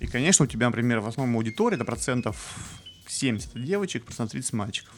И, 0.00 0.06
конечно, 0.06 0.44
у 0.44 0.48
тебя, 0.48 0.66
например, 0.66 1.00
в 1.00 1.08
основном 1.08 1.36
аудитории 1.36 1.76
это 1.76 1.86
процентов 1.86 2.82
70 3.06 3.64
девочек, 3.64 4.04
процентов 4.04 4.32
30 4.32 4.52
мальчиков. 4.52 4.94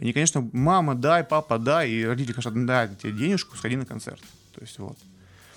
И, 0.00 0.12
конечно, 0.12 0.48
мама, 0.52 0.94
дай, 0.94 1.24
папа, 1.24 1.58
дай, 1.58 1.90
и 1.90 2.04
родители 2.04 2.32
говорят, 2.32 2.66
дай 2.66 2.96
тебе 2.96 3.12
денежку, 3.12 3.56
сходи 3.56 3.76
на 3.76 3.86
концерт. 3.86 4.20
То 4.54 4.60
есть, 4.60 4.78
вот. 4.78 4.98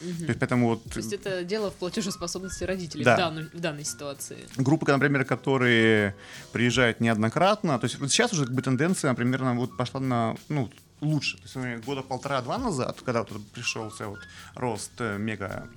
Угу. 0.01 0.17
То 0.19 0.25
есть, 0.25 0.39
поэтому 0.39 0.67
вот... 0.69 0.83
То 0.83 0.99
есть 0.99 1.13
это 1.13 1.43
дело 1.43 1.71
в 1.71 1.75
платежеспособности 1.75 2.63
родителей 2.63 3.03
да. 3.03 3.15
в, 3.15 3.17
данной, 3.17 3.43
в 3.45 3.59
данной 3.59 3.83
ситуации. 3.83 4.37
Группы, 4.57 4.91
например, 4.91 5.25
которые 5.25 6.15
приезжают 6.51 6.99
неоднократно, 6.99 7.79
то 7.79 7.85
есть 7.85 7.99
вот 7.99 8.11
сейчас 8.11 8.33
уже 8.33 8.45
как 8.45 8.53
бы 8.53 8.61
тенденция, 8.61 9.09
например, 9.09 9.43
вот 9.43 9.77
пошла 9.77 9.99
на, 9.99 10.35
ну, 10.49 10.69
лучше. 11.01 11.37
То 11.37 11.43
есть, 11.43 11.55
например, 11.55 11.81
года 11.81 12.01
полтора-два 12.01 12.57
назад, 12.57 13.01
когда 13.03 13.23
вот 13.23 13.31
пришелся 13.53 14.07
вот 14.07 14.19
рост 14.55 14.91
э, 14.99 15.17
мега 15.17 15.67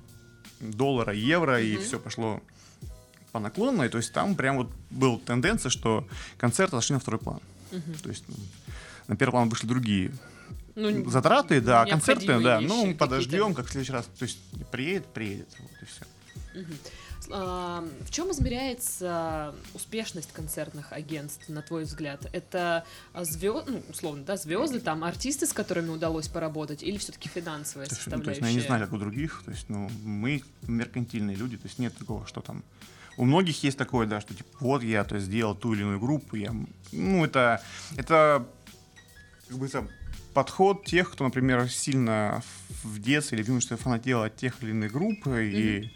доллара, 0.61 1.13
евро, 1.13 1.55
угу. 1.55 1.63
и 1.63 1.77
все 1.77 1.99
пошло 1.99 2.43
по 3.37 3.41
наклонной, 3.41 3.91
то 3.91 3.99
есть 3.99 4.15
там 4.15 4.35
прям 4.35 4.57
вот 4.57 4.71
была 4.89 5.19
тенденция, 5.19 5.69
что 5.69 6.09
концерты 6.39 6.75
отошли 6.77 6.95
на 6.95 7.01
второй 7.01 7.21
план. 7.21 7.41
Угу. 7.71 7.93
То 8.03 8.09
есть 8.09 8.25
ну, 8.29 8.35
на 9.09 9.17
первый 9.17 9.33
план 9.33 9.51
вышли 9.51 9.67
другие 9.67 10.11
ну, 10.75 11.11
затраты, 11.11 11.61
да, 11.61 11.83
а 11.83 11.87
концерты, 11.87 12.41
да, 12.41 12.61
ну, 12.61 12.95
подождем, 12.95 13.53
как 13.53 13.67
в 13.67 13.71
следующий 13.71 13.93
раз. 13.93 14.07
То 14.19 14.23
есть 14.23 14.39
приедет, 14.71 15.05
приедет, 15.09 15.49
вот 15.59 15.71
и 15.83 15.85
все. 15.85 16.05
Угу. 16.61 16.73
А, 17.33 17.87
в 18.01 18.11
чем 18.11 18.31
измеряется 18.31 19.55
успешность 19.75 20.33
концертных 20.33 20.93
агентств, 20.93 21.49
на 21.49 21.61
твой 21.61 21.85
взгляд? 21.85 22.27
Это 22.33 22.85
звезды, 23.21 23.73
ну, 23.73 23.83
условно, 23.91 24.25
да, 24.25 24.37
звезды, 24.37 24.81
там, 24.81 25.05
артисты, 25.05 25.47
с 25.47 25.53
которыми 25.53 25.91
удалось 25.91 26.29
поработать, 26.29 26.83
или 26.83 26.97
все-таки 26.97 27.29
финансовая 27.29 27.87
то 27.87 27.95
составляющая? 27.95 28.25
То 28.25 28.31
есть, 28.31 28.41
ну, 28.41 28.47
я 28.49 28.55
не 28.55 28.61
знаю, 28.61 28.85
как 28.85 28.93
у 28.95 28.99
других, 28.99 29.43
то 29.45 29.51
есть, 29.51 29.69
ну, 29.69 29.91
мы 30.05 30.43
меркантильные 30.63 31.37
люди, 31.37 31.57
то 31.57 31.67
есть 31.67 31.79
нет 31.79 31.97
такого, 31.97 32.27
что 32.27 32.41
там 32.41 32.63
у 33.17 33.25
многих 33.25 33.63
есть 33.63 33.79
такое, 33.79 34.07
да, 34.07 34.21
что 34.21 34.35
типа 34.35 34.49
вот 34.61 34.83
я 34.83 35.05
то 35.05 35.15
есть, 35.15 35.27
сделал 35.27 35.55
ту 35.55 35.75
или 35.75 35.83
иную 35.83 36.01
группу, 36.01 36.37
я, 36.37 36.55
ну 36.93 37.25
это, 37.25 37.63
это 37.97 38.47
как 39.49 39.59
бы 39.59 39.67
это 39.67 39.89
подход 40.35 40.85
тех, 40.85 41.11
кто, 41.11 41.25
например, 41.25 41.69
сильно 41.71 42.43
в 42.83 42.99
детстве 43.01 43.39
или 43.39 43.45
в 43.45 43.49
юношестве 43.49 43.77
фанател 43.77 44.23
от 44.23 44.37
тех 44.37 44.63
или 44.63 44.71
иных 44.71 44.93
групп 44.93 45.27
mm-hmm. 45.27 45.51
и 45.51 45.93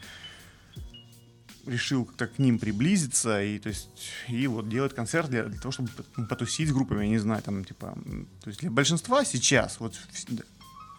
решил 1.67 2.07
как-то 2.07 2.27
к 2.27 2.39
ним 2.39 2.59
приблизиться 2.59 3.43
и 3.43 3.59
то 3.59 3.69
есть 3.69 3.91
и 4.29 4.47
вот 4.47 4.69
делать 4.69 4.95
концерт 4.95 5.29
для, 5.29 5.45
для 5.45 5.61
того, 5.61 5.73
чтобы 5.73 5.91
потусить 6.29 6.69
с 6.69 6.73
группами, 6.73 7.05
я 7.05 7.11
не 7.11 7.19
знаю, 7.19 7.43
там 7.43 7.65
типа, 7.65 7.97
то 8.43 8.49
есть 8.49 8.61
для 8.61 8.71
большинства 8.71 9.25
сейчас 9.25 9.79
вот 9.79 9.95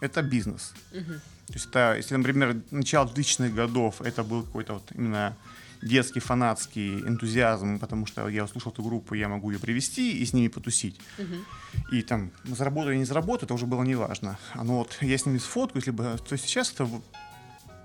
это 0.00 0.22
бизнес. 0.22 0.72
Mm-hmm. 0.92 1.20
То 1.48 1.52
есть 1.52 1.66
это, 1.66 1.94
если, 1.96 2.16
например, 2.16 2.62
начало 2.70 3.06
2000-х 3.06 3.48
годов 3.54 4.00
это 4.02 4.22
был 4.22 4.44
какой-то 4.44 4.74
вот 4.74 4.92
именно 4.94 5.36
детский 5.82 6.20
фанатский 6.20 7.00
энтузиазм, 7.00 7.78
потому 7.78 8.06
что 8.06 8.28
я 8.28 8.44
услышал 8.44 8.72
эту 8.72 8.82
группу, 8.82 9.14
я 9.14 9.28
могу 9.28 9.50
ее 9.50 9.58
привести 9.58 10.18
и 10.18 10.24
с 10.24 10.32
ними 10.32 10.48
потусить. 10.48 11.00
Мгм. 11.18 11.44
И 11.90 12.02
там 12.02 12.30
заработаю 12.44 12.92
или 12.92 13.00
не 13.00 13.04
заработаю, 13.04 13.46
это 13.46 13.54
уже 13.54 13.66
было 13.66 13.82
неважно. 13.82 14.38
А 14.54 14.64
ну 14.64 14.78
вот 14.78 14.96
я 15.00 15.18
с 15.18 15.26
ними 15.26 15.38
сфоткаюсь, 15.38 15.86
либо... 15.86 16.16
То 16.18 16.32
есть 16.34 16.44
сейчас 16.44 16.72
это 16.72 16.88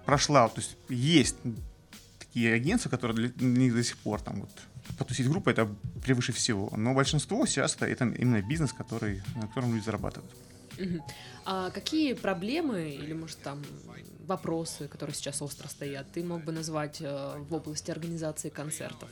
прошла, 0.05 0.47
то 0.47 0.61
есть 0.61 0.77
есть 0.89 1.35
такие 2.19 2.53
агентства, 2.53 2.89
которые 2.89 3.29
для 3.29 3.47
них 3.47 3.73
до 3.73 3.83
сих 3.83 3.97
пор 3.97 4.21
там 4.21 4.41
вот 4.41 4.51
потусить 4.97 5.27
группу 5.27 5.49
это 5.49 5.67
превыше 6.03 6.31
всего. 6.31 6.71
Но 6.77 6.93
большинство 6.93 7.45
сейчас 7.45 7.75
это, 7.75 7.85
это 7.87 8.05
именно 8.05 8.41
бизнес, 8.41 8.73
который, 8.73 9.21
на 9.35 9.47
котором 9.47 9.73
люди 9.73 9.83
зарабатывают. 9.83 10.31
Мгм. 10.79 11.01
А 11.45 11.71
какие 11.71 12.13
проблемы 12.13 12.91
или, 12.91 13.13
может, 13.13 13.39
там 13.39 13.63
вопросы, 14.27 14.87
которые 14.87 15.15
сейчас 15.15 15.41
остро 15.41 15.67
стоят, 15.67 16.11
ты 16.11 16.23
мог 16.23 16.43
бы 16.43 16.51
назвать 16.51 17.01
э, 17.01 17.37
в 17.49 17.53
области 17.53 17.91
организации 17.91 18.49
концертов? 18.49 19.09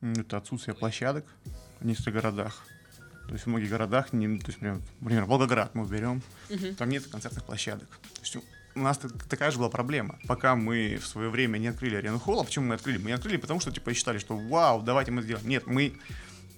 Это 0.00 0.36
отсутствие 0.36 0.74
площадок 0.74 1.24
в 1.80 1.86
нескольких 1.86 2.12
городах. 2.14 2.62
То 3.26 3.32
есть 3.32 3.44
в 3.44 3.46
многих 3.46 3.70
городах, 3.70 4.12
не, 4.12 4.38
то 4.38 4.46
есть, 4.48 4.60
например, 4.60 4.80
например, 5.00 5.24
Волгоград 5.24 5.74
мы 5.74 5.86
берем, 5.86 6.22
Мгм. 6.50 6.74
там 6.76 6.90
нет 6.90 7.06
концертных 7.06 7.44
площадок. 7.44 7.88
То 8.14 8.20
есть 8.20 8.36
у 8.74 8.78
нас 8.78 8.98
так- 8.98 9.24
такая 9.24 9.50
же 9.50 9.58
была 9.58 9.70
проблема. 9.70 10.18
Пока 10.26 10.56
мы 10.56 10.98
в 11.00 11.06
свое 11.06 11.30
время 11.30 11.56
не 11.56 11.68
открыли 11.68 11.96
арену 11.96 12.18
холла, 12.18 12.42
почему 12.44 12.66
мы 12.66 12.74
открыли? 12.74 12.98
Мы 12.98 13.06
не 13.06 13.12
открыли, 13.12 13.38
потому 13.38 13.60
что 13.60 13.72
типа 13.72 13.94
считали, 13.94 14.18
что 14.18 14.36
вау, 14.36 14.82
давайте 14.82 15.10
мы 15.10 15.22
сделаем. 15.22 15.48
Нет, 15.48 15.66
мы 15.66 15.96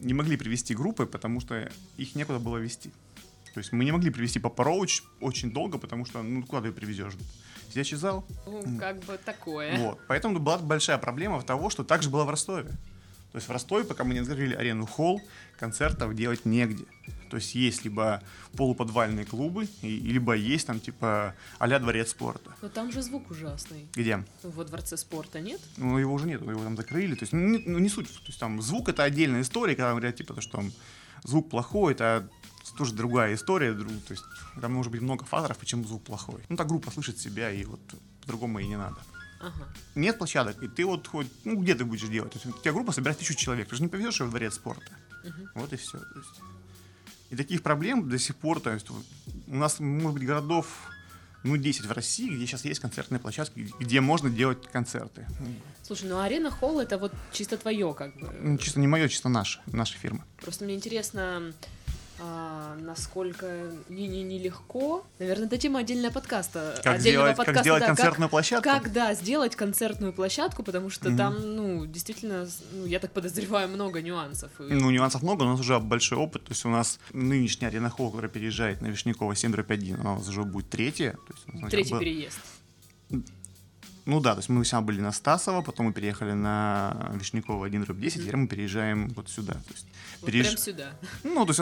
не 0.01 0.13
могли 0.13 0.37
привести 0.37 0.75
группы, 0.75 1.07
потому 1.07 1.41
что 1.41 1.71
их 1.97 2.17
некуда 2.17 2.41
было 2.41 2.57
вести. 2.57 2.91
То 3.57 3.61
есть 3.61 3.73
мы 3.73 3.87
не 3.87 3.91
могли 3.93 4.11
привести 4.11 4.39
Папароуч 4.39 5.01
очень 5.19 5.51
долго, 5.51 5.79
потому 5.79 6.05
что, 6.05 6.23
ну, 6.23 6.43
куда 6.43 6.61
ты 6.61 6.69
ее 6.69 6.75
привезешь? 6.75 7.15
Сидячий 7.71 7.97
зал? 7.97 8.23
Ну, 8.45 8.79
как 8.79 8.99
бы 9.05 9.17
такое. 9.17 9.79
Вот. 9.79 9.99
Поэтому 10.09 10.39
была 10.39 10.59
большая 10.59 10.99
проблема 10.99 11.41
в 11.41 11.45
того, 11.47 11.71
что 11.71 11.83
так 11.83 12.03
же 12.03 12.11
было 12.11 12.25
в 12.25 12.29
Ростове. 12.29 12.69
То 13.33 13.39
есть 13.39 13.49
в 13.49 13.51
Ростове, 13.51 13.85
пока 13.85 14.05
мы 14.05 14.13
не 14.13 14.21
открыли 14.21 14.55
арену 14.55 14.85
холл, 14.85 15.23
концертов 15.59 16.15
делать 16.15 16.45
негде. 16.45 16.85
То 17.31 17.39
есть 17.39 17.55
есть 17.55 17.83
либо 17.85 18.23
полуподвальные 18.59 19.25
клубы, 19.25 19.67
и- 19.81 20.01
либо 20.01 20.35
есть 20.35 20.67
там 20.67 20.79
типа 20.79 21.35
а-ля 21.59 21.79
дворец 21.79 22.11
спорта. 22.11 22.51
Но 22.61 22.69
там 22.69 22.93
же 22.93 23.01
звук 23.01 23.31
ужасный. 23.31 23.89
Где? 23.95 24.23
Во 24.43 24.65
дворце 24.65 24.99
спорта 24.99 25.41
нет? 25.41 25.63
Ну, 25.79 25.97
его 25.97 26.13
уже 26.13 26.27
нет, 26.27 26.43
его 26.43 26.63
там 26.63 26.77
закрыли. 26.77 27.15
То 27.15 27.23
есть, 27.23 27.33
ну, 27.33 27.41
не, 27.41 27.59
ну, 27.67 27.79
не 27.79 27.89
суть. 27.89 28.09
То 28.09 28.27
есть, 28.27 28.39
там 28.39 28.61
звук 28.61 28.91
это 28.91 29.03
отдельная 29.03 29.41
история, 29.41 29.75
когда 29.77 29.93
говорят, 29.93 30.15
типа, 30.17 30.35
то, 30.35 30.43
что 30.43 30.59
там 30.59 30.73
звук 31.25 31.51
плохой, 31.51 31.95
это 31.95 32.29
тоже 32.77 32.95
другая 32.95 33.35
история. 33.35 33.73
друг- 33.73 33.93
то 34.05 34.13
есть, 34.13 34.25
там 34.61 34.73
может 34.73 34.93
быть 34.93 35.01
много 35.03 35.25
факторов, 35.25 35.59
почему 35.59 35.85
звук 35.85 36.05
плохой. 36.05 36.43
Ну, 36.49 36.57
так 36.57 36.67
группа 36.69 36.91
слышит 36.91 37.19
себя, 37.19 37.51
и 37.51 37.65
вот 37.65 37.81
по-другому 38.23 38.59
и 38.59 38.67
не 38.67 38.77
надо. 38.77 38.97
Ага. 39.41 39.69
Нет 39.95 40.19
площадок, 40.19 40.63
и 40.63 40.69
ты 40.69 40.85
вот 40.87 41.07
хоть, 41.07 41.27
ну, 41.45 41.57
где 41.61 41.75
ты 41.75 41.85
будешь 41.85 42.09
делать? 42.09 42.33
То 42.33 42.39
есть, 42.39 42.47
у 42.47 42.61
тебя 42.61 42.73
группа 42.73 42.93
собирает 42.93 43.19
тысячу 43.19 43.35
человек, 43.35 43.69
ты 43.69 43.77
же 43.77 43.83
не 43.83 43.89
повезешь 43.89 44.21
ее 44.21 44.27
в 44.27 44.31
дворец 44.31 44.55
спорта. 44.55 44.91
Мгм. 45.25 45.49
Вот 45.55 45.73
и 45.73 45.77
все. 45.77 46.01
И 47.31 47.37
таких 47.37 47.63
проблем 47.63 48.09
до 48.09 48.19
сих 48.19 48.37
пор, 48.37 48.61
то 48.61 48.73
есть, 48.73 48.89
у 48.91 49.55
нас, 49.55 49.81
может 49.81 50.15
быть, 50.15 50.27
городов, 50.27 50.67
ну, 51.43 51.57
10 51.57 51.87
в 51.87 51.93
России, 51.93 52.29
где 52.29 52.47
сейчас 52.47 52.65
есть 52.65 52.81
концертные 52.81 53.19
площадки, 53.21 53.73
где 53.79 54.01
можно 54.01 54.31
делать 54.31 54.67
концерты. 54.73 55.27
Слушай, 55.83 56.09
ну 56.09 56.19
арена 56.19 56.51
холл 56.51 56.81
это 56.81 56.99
вот 56.99 57.13
чисто 57.33 57.57
твое, 57.57 57.95
как 57.95 58.17
бы. 58.19 58.29
Ну, 58.41 58.59
чисто 58.59 58.81
не 58.81 58.89
мое, 58.89 59.09
чисто 59.09 59.29
наше, 59.29 59.61
наша 59.67 59.97
фирма. 59.99 60.25
Просто 60.41 60.65
мне 60.65 60.75
интересно, 60.75 61.53
а, 62.19 62.77
насколько 62.81 63.71
не, 63.89 64.07
не, 64.09 64.23
нелегко. 64.23 65.05
Наверное, 65.19 65.47
это 65.47 65.59
тема 65.59 65.81
отдельного 65.81 66.13
подкаста. 66.13 66.81
Как 66.83 66.97
отдельного 66.97 67.33
сделать, 67.33 67.47
как 67.47 67.61
сделать 67.61 67.81
да, 67.81 67.87
концертную 67.87 68.29
площадку? 68.29 68.63
Как, 68.65 68.93
да, 68.93 69.15
сделать 69.15 69.57
концертную 69.57 70.13
площадку, 70.13 70.63
потому 70.63 70.91
что 70.91 71.09
Мгм. 71.09 71.19
там, 71.19 71.57
ну, 71.57 71.87
действительно, 71.87 72.49
ну, 72.73 72.87
я 72.87 72.99
так 72.99 73.13
подозреваю, 73.13 73.69
много 73.69 74.01
нюансов. 74.03 74.51
И- 74.61 74.63
Ну, 74.63 74.91
нюансов 74.91 75.23
много, 75.23 75.45
но 75.45 75.51
у 75.51 75.53
нас 75.53 75.61
уже 75.61 75.79
большой 75.79 76.19
опыт. 76.19 76.45
То 76.45 76.53
есть 76.53 76.65
у 76.65 76.69
нас 76.69 76.99
нынешняя 77.13 77.71
арена 77.71 77.91
холл, 77.91 78.11
которая 78.11 78.31
переезжает 78.31 78.81
на 78.81 78.87
Вишнякова 78.87 79.35
7 79.35 79.55
1, 79.55 80.01
она 80.01 80.15
у 80.15 80.19
нас 80.19 80.29
уже 80.29 80.43
будет 80.45 80.71
третья. 80.71 81.13
То 81.13 81.35
есть, 81.35 81.49
у 81.49 81.53
нас 81.53 81.61
сначала 81.61 81.71
Третий 81.71 81.99
переезд. 81.99 82.39
Ну 84.07 84.21
да, 84.21 84.35
то 84.35 84.39
есть 84.39 84.49
мы 84.49 84.65
сначала 84.65 84.83
были 84.83 85.01
на 85.01 85.11
Стасово, 85.11 85.63
потом 85.63 85.87
мы 85.87 85.93
переехали 85.93 86.33
на 86.33 87.11
Вишнякова 87.15 87.67
1 87.67 87.85
10, 87.85 88.23
теперь 88.23 88.37
мы 88.37 88.47
переезжаем 88.47 89.09
вот 89.09 89.29
сюда. 89.29 89.55
То 89.55 89.73
есть, 89.73 89.87
Вот 90.21 90.31
переезж- 90.31 90.43
прям 90.45 90.57
сюда. 90.59 90.93
Ну, 91.25 91.45
то 91.45 91.51
есть 91.51 91.61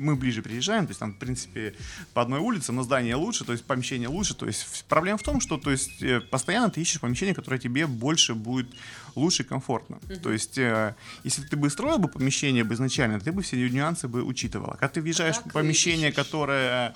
мы 0.00 0.14
ближе 0.14 0.42
переезжаем, 0.42 0.86
то 0.86 0.90
есть 0.90 1.00
там, 1.00 1.14
в 1.14 1.18
принципе, 1.18 1.74
по 2.12 2.20
одной 2.20 2.40
улице, 2.40 2.72
но 2.72 2.82
здание 2.82 3.14
лучше, 3.14 3.46
то 3.46 3.52
есть 3.52 3.64
помещение 3.64 4.08
лучше. 4.08 4.34
То 4.34 4.46
есть 4.46 4.84
проблема 4.88 5.16
в 5.16 5.22
том, 5.22 5.40
что 5.40 5.56
то 5.56 5.70
есть, 5.70 6.02
э, 6.02 6.20
постоянно 6.20 6.68
ты 6.68 6.82
ищешь 6.82 7.00
помещение, 7.00 7.34
которое 7.34 7.58
тебе 7.58 7.86
больше 7.86 8.34
будет 8.34 8.68
лучше 9.14 9.42
и 9.42 9.46
комфортно. 9.46 9.98
То 10.22 10.30
есть 10.32 10.58
э, 10.58 10.94
если 11.24 11.42
ты 11.44 11.56
бы 11.56 11.70
строил 11.70 11.98
бы 11.98 12.08
помещение 12.08 12.62
бы 12.62 12.74
изначально, 12.74 13.20
ты 13.20 13.32
бы 13.32 13.40
все 13.40 13.56
нюансы 13.70 14.06
бы 14.06 14.22
учитывала. 14.22 14.72
Когда 14.72 14.88
ты 14.88 15.00
въезжаешь 15.00 15.36
как 15.36 15.46
в 15.46 15.52
помещение, 15.52 16.12
которое, 16.12 16.94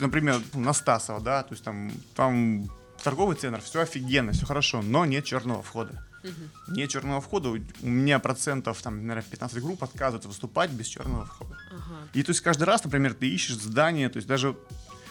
например, 0.00 0.40
на 0.54 0.72
Стасово, 0.72 1.20
да, 1.20 1.42
то 1.42 1.52
есть 1.52 1.62
там, 1.64 1.92
там 2.14 2.70
торговый 3.02 3.36
центр, 3.36 3.60
все 3.60 3.80
офигенно, 3.80 4.32
все 4.32 4.46
хорошо, 4.46 4.82
но 4.82 5.04
нет 5.04 5.24
черного 5.24 5.62
входа. 5.62 6.04
Мгм. 6.22 6.76
Нет 6.76 6.90
черного 6.90 7.20
входа, 7.20 7.48
у 7.50 7.58
меня 7.86 8.18
процентов, 8.18 8.80
там, 8.80 9.06
наверное, 9.06 9.28
15 9.28 9.60
групп 9.60 9.82
отказываются 9.82 10.28
выступать 10.28 10.70
без 10.70 10.86
черного 10.86 11.26
входа. 11.26 11.56
Ага. 11.70 12.08
И 12.14 12.22
то 12.22 12.30
есть 12.30 12.40
каждый 12.40 12.64
раз, 12.64 12.84
например, 12.84 13.14
ты 13.14 13.28
ищешь 13.28 13.56
здание, 13.56 14.08
то 14.08 14.18
есть 14.18 14.28
даже 14.28 14.56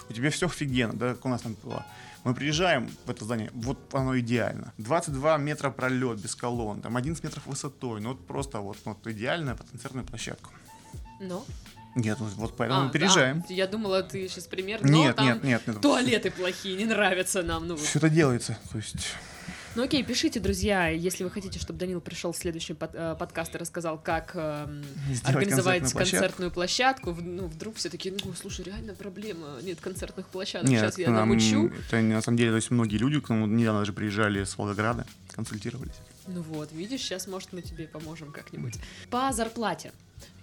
у 0.10 0.14
тебя 0.14 0.30
все 0.30 0.48
офигенно, 0.48 0.94
да, 0.94 1.14
как 1.14 1.26
у 1.26 1.30
нас 1.30 1.42
там 1.42 1.56
было. 1.64 1.86
Мы 2.24 2.36
приезжаем 2.36 2.90
в 3.06 3.10
это 3.10 3.26
здание, 3.26 3.50
вот 3.54 3.78
оно 3.94 4.18
идеально. 4.20 4.74
22 4.78 5.38
метра 5.38 5.72
пролет 5.72 6.20
без 6.20 6.36
колонн, 6.36 6.82
там 6.82 6.96
11 6.96 7.24
метров 7.24 7.46
высотой, 7.46 8.00
ну 8.00 8.10
вот 8.10 8.28
просто 8.28 8.60
вот, 8.60 8.78
вот 8.86 9.06
идеальная 9.08 9.56
под 9.56 9.70
концертную 9.70 10.06
площадку. 10.06 10.52
Но? 11.20 11.46
Нет, 11.96 12.18
вот, 12.20 12.32
вот 12.34 12.58
поэтому 12.58 12.82
А, 12.82 12.84
мы 12.86 12.92
переезжаем. 12.92 13.44
да, 13.48 13.54
я 13.54 13.68
думала, 13.68 14.02
ты 14.04 14.28
сейчас 14.28 14.48
пример. 14.48 14.80
но 14.82 14.90
Нет, 14.90 15.16
там 15.16 15.26
нет, 15.26 15.44
нет, 15.44 15.68
нет. 15.68 15.82
Туалеты 15.82 16.32
плохие, 16.32 16.76
не 16.78 16.86
нравятся 16.86 17.42
нам. 17.44 17.68
Ну. 17.68 17.76
Все 17.78 18.00
это 18.00 18.10
делается. 18.10 18.58
То 18.72 18.78
есть 18.78 18.96
Ну 19.76 19.84
окей, 19.84 20.04
пишите, 20.04 20.42
друзья, 20.42 20.88
если 20.90 21.24
вы 21.24 21.30
хотите, 21.32 21.58
чтобы 21.58 21.80
Данил 21.80 22.02
пришел 22.02 22.34
в 22.34 22.38
следующий 22.38 22.74
под- 22.74 22.92
э, 22.94 23.16
подкаст 23.18 23.56
и 23.56 23.58
рассказал, 23.58 23.98
как 23.98 24.32
Сделать 24.32 25.22
организовать 25.24 25.82
концертную 25.82 25.92
площадку. 25.94 26.18
концертную 26.18 26.52
площадку. 26.52 27.12
В- 27.12 27.22
Ну, 27.24 27.48
вдруг 27.48 27.76
все 27.78 27.90
таки 27.90 28.12
ну, 28.12 28.34
слушай, 28.34 28.66
реально 28.66 28.96
проблема, 28.96 29.60
нет 29.64 29.80
концертных 29.80 30.28
площадок, 30.28 30.70
нет, 30.70 30.82
сейчас 30.82 30.98
я 30.98 31.10
нам- 31.10 31.30
намучу. 31.30 31.72
это 31.88 32.02
на 32.02 32.22
самом 32.22 32.38
деле, 32.38 32.50
то 32.52 32.58
есть 32.58 32.70
многие 32.70 32.98
люди 32.98 33.22
к 33.22 33.30
нам 33.30 33.56
недавно 33.56 33.80
даже 33.80 33.94
приезжали 33.94 34.44
с 34.44 34.58
Волгограда, 34.58 35.06
консультировались. 35.34 35.96
Ну 36.28 36.42
вот, 36.42 36.72
видишь, 36.74 37.02
сейчас, 37.02 37.28
может, 37.28 37.54
мы 37.54 37.62
тебе 37.62 37.88
поможем 37.88 38.32
как-нибудь. 38.34 38.76
По 39.10 39.32
зарплате. 39.32 39.94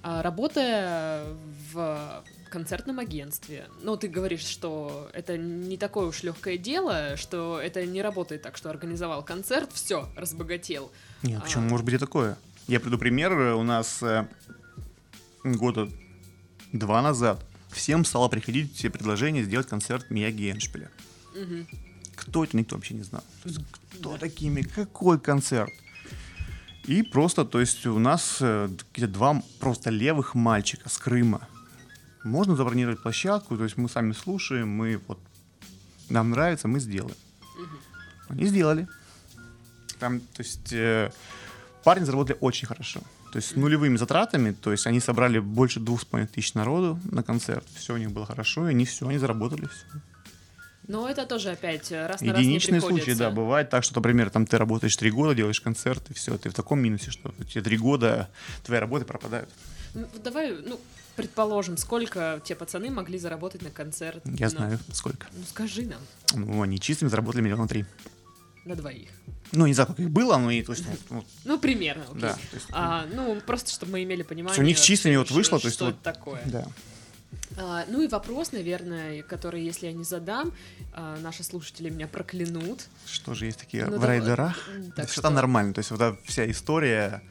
А, 0.02 0.22
Работая 0.22 1.24
в 1.72 2.24
концертном 2.50 2.98
агентстве, 2.98 3.66
ну, 3.82 3.96
ты 3.96 4.08
говоришь, 4.08 4.44
что 4.44 5.10
это 5.12 5.36
не 5.36 5.76
такое 5.76 6.06
уж 6.06 6.22
легкое 6.22 6.56
дело, 6.56 7.16
что 7.16 7.60
это 7.60 7.84
не 7.84 8.00
работает 8.00 8.42
так, 8.42 8.56
что 8.56 8.70
организовал 8.70 9.22
концерт, 9.22 9.70
все, 9.72 10.08
разбогател. 10.16 10.90
Нет, 11.22 11.40
А. 11.40 11.44
почему 11.44 11.68
может 11.68 11.84
быть 11.84 11.94
и 11.94 11.98
такое? 11.98 12.38
Я 12.66 12.80
приду 12.80 12.96
пример. 12.98 13.32
У 13.54 13.62
нас 13.62 14.02
э, 14.02 14.26
года 15.44 15.88
два 16.72 17.02
назад 17.02 17.44
всем 17.70 18.04
стало 18.04 18.28
приходить 18.28 18.74
все 18.74 18.90
предложения 18.90 19.42
сделать 19.42 19.66
концерт 19.66 20.10
Мияги 20.10 20.50
Эншпиля. 20.50 20.90
Мгм. 21.34 21.66
Кто 22.14 22.44
это, 22.44 22.56
никто 22.56 22.76
вообще 22.76 22.94
не 22.94 23.02
знал. 23.02 23.22
То 23.42 23.48
есть, 23.48 23.60
кто 23.98 24.16
такими, 24.18 24.62
какой 24.62 25.20
концерт? 25.20 25.72
И 26.88 27.02
просто, 27.02 27.44
то 27.44 27.60
есть 27.60 27.86
у 27.86 27.98
нас 27.98 28.38
э, 28.40 28.70
какие-то 28.92 29.12
два 29.12 29.42
просто 29.60 29.90
левых 29.90 30.34
мальчика 30.34 30.88
с 30.88 30.96
Крыма. 30.96 31.46
Можно 32.24 32.56
забронировать 32.56 33.02
площадку, 33.02 33.58
то 33.58 33.64
есть 33.64 33.76
мы 33.76 33.90
сами 33.90 34.12
слушаем, 34.12 34.68
мы 34.68 34.98
вот 35.06 35.18
нам 36.08 36.30
нравится, 36.30 36.66
мы 36.66 36.80
сделаем. 36.80 37.16
Мгм. 37.58 37.78
Они 38.30 38.46
сделали. 38.46 38.88
Там, 39.98 40.20
то 40.20 40.42
есть, 40.42 40.72
э, 40.72 41.12
парни 41.84 42.04
заработали 42.04 42.38
очень 42.40 42.66
хорошо. 42.66 43.00
То 43.32 43.36
есть 43.36 43.50
с 43.50 43.54
нулевыми 43.54 43.98
затратами, 43.98 44.52
то 44.52 44.72
есть 44.72 44.86
они 44.86 45.00
собрали 45.00 45.40
больше 45.40 45.80
двух 45.80 46.00
с 46.00 46.04
половиной 46.06 46.28
тысяч 46.28 46.54
народу 46.54 46.98
на 47.12 47.22
концерт. 47.22 47.66
Все 47.74 47.92
у 47.92 47.98
них 47.98 48.12
было 48.12 48.24
хорошо, 48.24 48.66
и 48.66 48.70
они 48.70 48.86
все, 48.86 49.06
они 49.06 49.18
заработали 49.18 49.66
все. 49.66 50.00
Но 50.88 51.08
это 51.08 51.26
тоже 51.26 51.50
опять 51.50 51.92
э, 51.92 52.06
раз 52.06 52.20
на 52.22 52.32
раз 52.32 52.38
не 52.40 52.46
Единичные 52.46 52.80
случаи, 52.80 52.96
приходится. 52.96 53.24
да, 53.24 53.30
бывает 53.30 53.68
так, 53.70 53.84
что, 53.84 53.96
например, 53.96 54.30
там 54.30 54.46
ты 54.46 54.56
работаешь 54.58 54.96
три 54.96 55.10
года, 55.10 55.34
делаешь 55.34 55.60
концерт, 55.60 56.02
и 56.10 56.14
все, 56.14 56.36
ты 56.38 56.48
в 56.48 56.54
таком 56.54 56.80
минусе, 56.80 57.10
что 57.10 57.32
у 57.38 57.44
тебя 57.44 57.62
три 57.62 57.76
года 57.76 58.28
твои 58.64 58.78
работы 58.78 59.04
пропадают. 59.04 59.50
Ну, 59.94 60.06
давай, 60.24 60.52
ну, 60.52 60.80
предположим, 61.14 61.76
сколько 61.76 62.40
те 62.44 62.54
пацаны 62.54 62.90
могли 62.90 63.18
заработать 63.18 63.60
на 63.62 63.70
концерт? 63.70 64.22
Я 64.24 64.46
Ну, 64.46 64.50
знаю, 64.50 64.78
сколько. 64.92 65.26
Ну, 65.32 65.42
скажи 65.48 65.82
нам, 65.82 66.00
Ну, 66.34 66.62
они 66.62 66.80
чистыми 66.80 67.08
заработали 67.10 67.42
миллиона 67.42 67.68
три. 67.68 67.84
на 68.64 68.74
двоих. 68.74 69.08
Ну, 69.52 69.66
не 69.66 69.72
знаю, 69.74 69.88
как 69.88 70.00
их 70.00 70.10
было, 70.10 70.36
но 70.36 70.50
и 70.50 70.62
точно. 70.62 70.86
вот, 71.10 71.24
Ну, 71.44 71.58
примерно, 71.58 72.04
окей. 72.08 72.20
да, 72.20 72.38
есть, 72.52 72.66
А, 72.70 73.06
ну, 73.14 73.40
просто 73.46 73.70
чтобы 73.72 73.92
мы 73.92 74.04
имели 74.04 74.22
понимание. 74.22 74.60
У 74.60 74.64
них 74.64 74.78
чистыми 74.80 75.16
вот 75.16 75.26
что- 75.26 75.34
вышло, 75.36 75.58
то 75.58 75.66
есть 75.66 75.76
что 75.76 75.86
вот- 75.86 76.02
такое. 76.02 76.40
да. 76.46 76.66
А, 77.56 77.84
ну 77.88 78.02
и 78.02 78.08
вопрос, 78.08 78.52
наверное, 78.52 79.22
который, 79.22 79.62
если 79.64 79.86
я 79.86 79.92
не 79.92 80.04
задам, 80.04 80.52
а, 80.92 81.16
наши 81.20 81.42
слушатели 81.42 81.88
меня 81.90 82.06
проклянут. 82.06 82.86
Что 83.06 83.34
же 83.34 83.46
есть 83.46 83.58
такие 83.58 83.84
Ну, 83.86 83.96
в 83.96 84.00
да, 84.00 84.06
райдерах? 84.06 84.68
Это 84.76 84.90
так 84.92 85.08
что- 85.10 85.22
там 85.22 85.34
нормально. 85.34 85.72
То 85.74 85.78
есть 85.80 85.90
вот 85.90 86.00
эта 86.00 86.18
вся 86.24 86.48
история, 86.50 87.22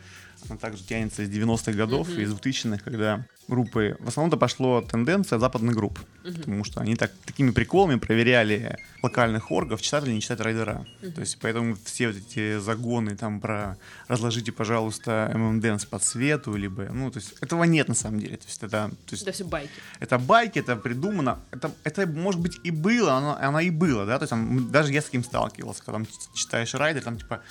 она 0.50 0.58
также 0.58 0.84
тянется 0.84 1.24
из 1.24 1.30
90-х 1.30 1.78
годов, 1.78 2.10
Мгм. 2.10 2.20
из 2.22 2.32
2000-х, 2.34 2.84
когда 2.84 3.26
группы... 3.48 3.96
В 4.00 4.08
основном 4.10 4.30
это 4.30 4.38
пошло 4.38 4.82
тенденция 4.82 5.40
западных 5.40 5.76
групп, 5.76 6.00
Мгм. 6.24 6.34
потому 6.36 6.64
что 6.66 6.82
они 6.82 6.96
так, 6.96 7.12
такими 7.26 7.52
приколами 7.52 7.98
проверяли 7.98 8.78
локальных 9.02 9.52
оргов, 9.52 9.82
читать 9.82 10.04
или 10.06 10.14
не 10.14 10.22
читать 10.22 10.40
райдера. 10.42 10.86
Мгм. 11.02 11.12
То 11.14 11.22
есть 11.22 11.38
поэтому 11.42 11.76
все 11.86 12.08
вот 12.08 12.18
эти 12.18 12.60
загоны 12.60 13.16
там 13.16 13.40
про 13.40 13.78
«разложите, 14.08 14.52
пожалуйста, 14.52 15.32
ММДНС 15.34 15.86
по 15.86 16.00
цвету», 16.00 16.56
либо... 16.56 16.84
Ну, 16.92 17.10
то 17.12 17.20
есть 17.20 17.34
этого 17.42 17.64
нет 17.64 17.88
на 17.88 17.96
самом 17.96 18.20
деле. 18.20 18.38
То 18.38 18.46
есть 18.48 18.64
это... 18.64 18.90
То 19.06 19.12
есть 19.12 19.24
Это 19.24 19.32
все 19.32 19.46
байки. 19.46 19.70
это 20.00 20.18
байки, 20.20 20.60
это 20.60 20.76
придумано, 20.76 21.40
это, 21.52 21.72
это 21.84 22.06
может 22.08 22.42
быть 22.42 22.60
и 22.64 22.72
было, 22.72 23.14
оно, 23.14 23.38
оно 23.40 23.60
и 23.62 23.70
было, 23.70 24.06
да, 24.06 24.18
то 24.20 24.24
есть 24.24 24.30
там, 24.32 24.58
м, 24.58 24.72
даже 24.72 24.92
я 24.92 25.02
с 25.02 25.06
таким 25.06 25.24
сталкивался, 25.24 25.84
когда 25.84 26.00
там 26.00 26.08
читаешь 26.34 26.74
райдер, 26.74 27.04
там 27.04 27.18
типа 27.18 27.42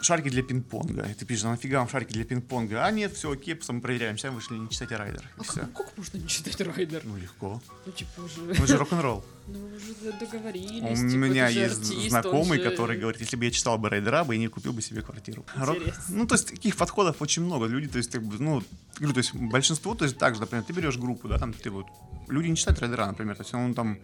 шарики 0.00 0.28
для 0.28 0.42
пинг-понга, 0.42 1.06
и 1.08 1.14
ты 1.14 1.24
пишешь, 1.24 1.44
а 1.44 1.50
нафига 1.50 1.78
вам 1.78 1.88
шарики 1.88 2.12
для 2.12 2.24
пинг-понга, 2.24 2.84
а 2.84 2.90
нет, 2.90 3.14
все 3.14 3.32
окей, 3.32 3.58
мы 3.68 3.80
проверяем, 3.80 4.16
сейчас 4.18 4.34
вышли, 4.34 4.54
не 4.56 4.68
читайте 4.68 4.96
райдер, 4.96 5.24
А 5.38 5.44
как, 5.44 5.72
как 5.72 5.96
можно 5.96 6.18
не 6.18 6.28
читать 6.28 6.60
райдер? 6.60 7.02
Ну 7.04 7.16
легко, 7.16 7.62
Ну, 7.86 7.92
типа, 7.92 8.20
уже... 8.20 8.40
ну 8.58 8.66
же 8.66 8.76
рок-н-ролл. 8.76 9.24
Ну, 9.46 9.58
уже 9.76 10.12
договорились. 10.18 10.82
У 10.82 11.08
типа, 11.08 11.18
меня 11.18 11.48
есть 11.48 11.78
артист, 11.78 12.08
знакомый, 12.08 12.58
же- 12.58 12.70
который 12.70 12.98
говорит, 12.98 13.20
если 13.20 13.36
бы 13.36 13.44
я 13.44 13.50
читал 13.50 13.76
бы 13.76 13.90
райдера, 13.90 14.24
бы 14.24 14.34
и 14.34 14.38
не 14.38 14.48
купил 14.48 14.72
бы 14.72 14.80
себе 14.80 15.02
квартиру. 15.02 15.44
Интересно. 15.56 16.02
Ну, 16.08 16.26
то 16.26 16.34
есть 16.34 16.48
таких 16.48 16.76
подходов 16.76 17.20
очень 17.20 17.42
много. 17.42 17.66
Люди, 17.66 17.88
то 17.88 17.98
есть, 17.98 18.10
как 18.10 18.22
бы, 18.22 18.36
ну, 18.38 18.62
говорю, 18.96 19.12
то 19.12 19.18
есть 19.18 19.34
большинство, 19.34 19.94
то 19.94 20.04
есть 20.04 20.16
так 20.16 20.34
же, 20.34 20.40
например, 20.40 20.64
ты 20.64 20.72
берешь 20.72 20.96
группу, 20.96 21.28
да, 21.28 21.38
там 21.38 21.52
ты 21.52 21.70
вот, 21.70 21.86
люди 22.28 22.48
не 22.48 22.56
читают 22.56 22.80
райдера, 22.80 23.06
например, 23.06 23.36
то 23.36 23.42
есть 23.42 23.52
он 23.52 23.74
там 23.74 23.98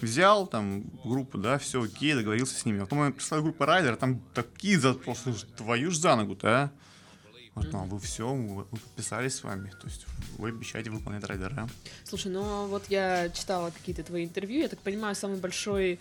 взял 0.00 0.46
там 0.46 0.84
группу, 1.04 1.36
да, 1.38 1.58
все 1.58 1.82
окей, 1.82 2.14
договорился 2.14 2.58
с 2.58 2.64
ними. 2.64 2.78
А 2.78 2.86
потом 2.86 3.12
пришла 3.12 3.40
группа 3.40 3.66
райдера, 3.66 3.96
там 3.96 4.20
такие 4.32 4.78
запросы, 4.78 5.34
твою 5.56 5.90
ж 5.90 5.96
за 5.98 6.16
ногу-то, 6.16 6.48
а? 6.48 6.70
Вот, 7.56 7.72
ну, 7.72 7.80
а 7.80 7.84
вы 7.84 7.98
все, 7.98 8.34
мы 8.34 8.64
подписались 8.64 9.36
с 9.36 9.42
вами, 9.42 9.70
то 9.70 9.86
есть 9.86 10.06
вы 10.36 10.50
обещаете 10.50 10.90
выполнять 10.90 11.24
райдера. 11.24 11.68
Слушай, 12.04 12.30
ну 12.30 12.66
вот 12.66 12.84
я 12.90 13.30
читала 13.30 13.70
какие-то 13.70 14.02
твои 14.02 14.26
интервью, 14.26 14.60
я 14.60 14.68
так 14.68 14.78
понимаю, 14.80 15.14
самый 15.14 15.38
большой 15.38 15.98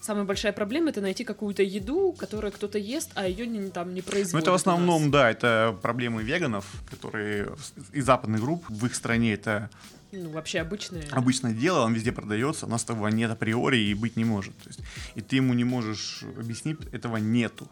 Самая 0.00 0.24
большая 0.24 0.52
проблема 0.52 0.90
это 0.90 1.00
найти 1.00 1.24
какую-то 1.24 1.64
еду, 1.64 2.12
которую 2.12 2.52
кто-то 2.52 2.78
ест, 2.78 3.10
а 3.14 3.26
ее 3.26 3.48
не, 3.48 3.68
там 3.70 3.94
не 3.94 4.00
производят. 4.00 4.32
Ну, 4.34 4.38
это 4.38 4.52
в 4.52 4.54
основном, 4.54 5.10
да, 5.10 5.28
это 5.28 5.76
проблемы 5.82 6.22
веганов, 6.22 6.66
которые 6.88 7.48
из 7.92 8.04
западных 8.04 8.40
групп, 8.40 8.64
в 8.68 8.86
их 8.86 8.94
стране 8.94 9.34
это 9.34 9.70
Ну, 10.12 10.30
вообще 10.30 10.60
обычные. 10.60 11.02
обычное 11.10 11.52
дело, 11.52 11.80
он 11.80 11.94
везде 11.94 12.12
продается, 12.12 12.66
у 12.66 12.68
нас 12.68 12.84
этого 12.84 13.08
нет 13.08 13.30
априори 13.30 13.78
и 13.78 13.94
быть 13.94 14.16
не 14.16 14.24
может. 14.24 14.56
То 14.58 14.68
есть, 14.68 14.80
и 15.16 15.20
ты 15.20 15.34
ему 15.34 15.52
не 15.52 15.64
можешь 15.64 16.22
объяснить, 16.38 16.78
этого 16.92 17.16
нету. 17.16 17.68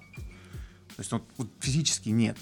То 0.97 1.01
есть, 1.01 1.13
вот, 1.13 1.23
вот 1.37 1.49
физически 1.61 2.09
нет. 2.09 2.37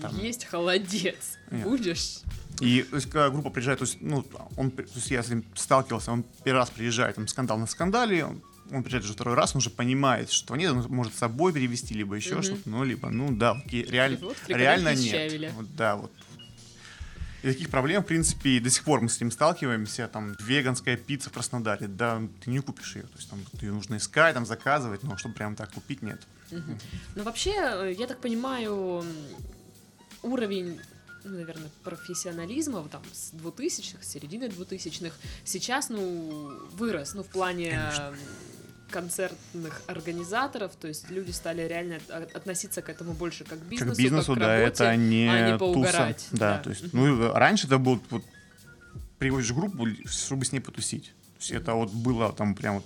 Там. 0.00 0.16
Есть 0.18 0.44
холодец. 0.44 1.36
Нет. 1.50 1.64
Будешь? 1.64 2.20
И 2.60 2.82
то 2.82 2.96
есть, 2.96 3.08
когда 3.08 3.30
группа 3.30 3.50
приезжает, 3.50 3.78
то 3.78 3.84
есть, 3.84 3.98
ну, 4.00 4.24
он, 4.56 4.70
то 4.72 4.82
есть 4.82 5.10
я 5.10 5.22
с 5.22 5.28
ним 5.28 5.44
сталкивался, 5.54 6.10
он 6.12 6.24
первый 6.44 6.58
раз 6.58 6.70
приезжает, 6.70 7.14
там 7.16 7.28
скандал 7.28 7.56
на 7.58 7.66
скандале, 7.66 8.24
он, 8.24 8.42
он 8.72 8.82
приезжает 8.82 9.04
уже 9.04 9.12
второй 9.12 9.34
раз, 9.36 9.54
он 9.54 9.58
уже 9.58 9.70
понимает, 9.70 10.30
что 10.30 10.56
нет, 10.56 10.72
он 10.72 10.82
может 10.88 11.14
с 11.14 11.18
собой 11.18 11.52
перевести, 11.52 11.94
либо 11.94 12.16
еще 12.16 12.34
Мгм. 12.34 12.42
что-то, 12.42 12.68
ну, 12.68 12.82
либо, 12.82 13.10
ну, 13.10 13.30
да, 13.36 13.52
окей, 13.52 13.84
реаль- 13.84 14.18
Вот 14.20 14.36
реально 14.48 14.94
нет. 14.94 15.10
щавеля. 15.12 15.52
Вот, 15.56 15.74
да, 15.76 15.96
вот. 15.96 16.10
И 17.44 17.46
таких 17.52 17.70
проблем, 17.70 18.02
в 18.02 18.06
принципе, 18.06 18.58
до 18.58 18.68
сих 18.68 18.82
пор 18.82 19.00
мы 19.00 19.08
с 19.08 19.14
этим 19.16 19.30
сталкиваемся. 19.30 20.08
Там 20.08 20.34
веганская 20.40 20.96
пицца 20.96 21.30
в 21.30 21.34
Краснодаре, 21.34 21.86
да, 21.86 22.20
ты 22.44 22.50
не 22.50 22.58
купишь 22.58 22.96
ее. 22.96 23.02
То 23.02 23.16
есть 23.16 23.30
там 23.30 23.38
ее 23.60 23.70
нужно 23.72 23.96
искать, 23.98 24.34
там 24.34 24.44
заказывать, 24.44 25.04
но 25.04 25.16
чтобы 25.16 25.36
прям 25.36 25.54
так 25.54 25.70
купить, 25.70 26.02
нет. 26.02 26.20
Ну, 26.50 27.22
вообще, 27.22 27.52
э, 27.54 27.94
я 27.96 28.08
так 28.08 28.20
понимаю, 28.20 29.04
уровень 30.22 30.80
ну, 31.24 31.36
наверное, 31.36 31.70
профессионализма 31.84 32.86
там 32.88 33.02
с 33.12 33.32
2000-х, 33.32 34.02
с 34.02 34.08
середины 34.08 34.44
2000-х 34.44 35.14
сейчас, 35.44 35.88
ну, 35.88 36.52
вырос, 36.72 37.14
ну, 37.14 37.22
в 37.22 37.26
плане 37.26 37.70
Конечно. 37.70 38.14
концертных 38.90 39.82
организаторов, 39.86 40.74
то 40.76 40.88
есть 40.88 41.10
люди 41.10 41.30
стали 41.30 41.62
реально 41.62 41.98
от- 42.08 42.34
относиться 42.34 42.82
к 42.82 42.88
этому 42.88 43.12
больше 43.12 43.44
как 43.44 43.58
к 43.58 43.62
бизнесу, 43.62 43.90
как 43.90 43.98
бизнесу, 43.98 44.34
к 44.34 44.38
да, 44.38 44.58
работе, 44.58 44.84
это 44.84 44.96
не, 44.96 45.28
а 45.28 45.50
не 45.50 45.58
туса. 45.58 45.72
поугарать. 45.72 46.28
Да, 46.32 46.58
то 46.58 46.70
есть, 46.70 46.92
ну, 46.92 47.32
раньше 47.32 47.66
это 47.66 47.78
был 47.78 48.00
вот 48.10 48.24
приводишь 49.18 49.52
группу, 49.52 49.86
чтобы 50.06 50.44
с 50.44 50.52
ней 50.52 50.60
потусить. 50.60 51.12
То 51.38 51.40
есть 51.40 51.50
это 51.50 51.74
вот 51.74 51.92
было 51.92 52.32
там 52.32 52.54
прям 52.54 52.76
вот 52.76 52.84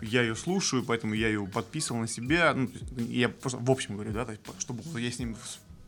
я 0.00 0.22
ее 0.22 0.36
слушаю, 0.36 0.84
поэтому 0.84 1.14
я 1.14 1.28
ее 1.28 1.46
подписывал 1.46 2.00
на 2.00 2.08
себя. 2.08 2.52
Ну, 2.54 2.68
я 2.98 3.28
просто 3.28 3.58
в 3.58 3.70
общем 3.70 3.94
говорю, 3.94 4.12
да, 4.12 4.24
то 4.24 4.32
есть, 4.32 4.42
чтобы 4.58 5.00
я 5.00 5.10
с 5.10 5.18
ним 5.18 5.36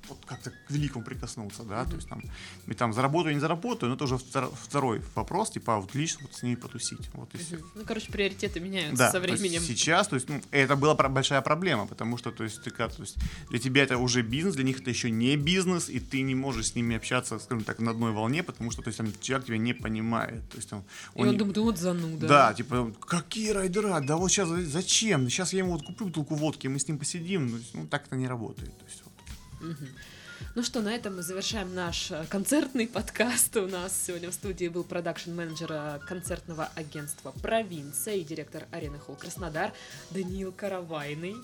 вот 0.08 0.18
как-то 0.26 0.50
к 0.50 0.70
великому 0.70 1.04
прикоснулся, 1.04 1.62
да, 1.62 1.84
то 1.84 1.96
есть 1.96 2.08
там, 2.08 2.22
и 2.66 2.74
там 2.74 2.92
заработаю, 2.92 3.34
не 3.34 3.40
заработаю, 3.40 3.90
но 3.90 3.96
это 3.96 4.04
уже 4.04 4.14
втор- 4.16 4.52
второй 4.60 5.02
вопрос, 5.14 5.50
типа, 5.50 5.76
а 5.76 5.80
вот 5.80 5.94
лично 5.94 6.20
вот 6.22 6.34
с 6.34 6.42
ней 6.42 6.56
потусить, 6.56 7.08
вот 7.14 7.34
и 7.34 7.38
все. 7.38 7.56
Мгм. 7.56 7.66
Ну, 7.74 7.82
короче, 7.86 8.10
приоритеты 8.12 8.60
меняются 8.60 8.96
Да, 8.96 9.10
со 9.12 9.20
временем. 9.20 9.62
сейчас, 9.62 10.08
то 10.08 10.16
есть, 10.16 10.28
ну, 10.28 10.40
это 10.50 10.76
была 10.76 10.94
большая 10.94 11.40
проблема, 11.42 11.86
потому 11.86 12.16
что, 12.18 12.30
то 12.32 12.44
есть, 12.44 12.62
ты 12.62 12.70
как, 12.70 12.94
то 12.94 13.02
есть, 13.02 13.16
для 13.50 13.58
тебя 13.58 13.82
это 13.82 13.98
уже 13.98 14.22
бизнес, 14.22 14.54
для 14.54 14.64
них 14.64 14.80
это 14.80 14.90
еще 14.90 15.10
не 15.10 15.36
бизнес, 15.36 15.88
и 15.88 16.00
ты 16.00 16.22
не 16.22 16.34
можешь 16.34 16.68
с 16.68 16.74
ними 16.74 16.96
общаться, 16.96 17.38
скажем 17.38 17.64
так, 17.64 17.78
на 17.80 17.90
одной 17.90 18.12
волне, 18.12 18.42
потому 18.42 18.70
что, 18.70 18.82
то 18.82 18.88
есть, 18.88 18.98
там, 18.98 19.12
человек 19.20 19.46
тебя 19.46 19.58
не 19.58 19.72
понимает, 19.74 20.48
то 20.50 20.56
есть, 20.56 20.72
он, 20.72 20.80
И 21.14 21.20
он 21.22 21.30
не- 21.30 21.36
думает, 21.36 21.56
вот 21.58 21.78
зануда. 21.78 22.26
да, 22.26 22.54
типа, 22.54 22.92
какие 23.00 23.50
райдера, 23.50 24.00
да 24.00 24.16
вот 24.16 24.30
сейчас 24.30 24.48
зачем, 24.48 25.28
сейчас 25.30 25.52
я 25.52 25.60
ему 25.60 25.72
вот 25.72 25.82
куплю 25.82 26.06
бутылку 26.06 26.34
водки, 26.34 26.66
мы 26.68 26.78
с 26.78 26.88
ним 26.88 26.98
посидим, 26.98 27.46
ну, 27.50 27.58
ну, 27.74 27.86
так 27.86 28.06
это 28.06 28.16
не 28.16 28.26
работает, 28.28 28.76
то 28.78 28.84
есть, 28.84 29.02
Ну 30.54 30.62
что, 30.62 30.80
на 30.82 30.94
этом 30.94 31.16
мы 31.16 31.22
завершаем 31.22 31.74
наш 31.74 32.10
э, 32.10 32.24
концертный 32.28 32.86
подкаст. 32.86 33.56
У 33.56 33.66
нас 33.66 33.92
сегодня 34.06 34.30
в 34.30 34.34
студии 34.34 34.68
был 34.68 34.84
продакшн-менеджер 34.84 35.68
э, 35.72 35.98
концертного 36.06 36.68
агентства 36.74 37.32
«Провинция» 37.42 38.16
и 38.16 38.24
директор 38.24 38.64
арены 38.70 38.98
Холл 38.98 39.16
Краснодар 39.16 39.72
Даниил 40.10 40.52
Каравайный. 40.52 41.36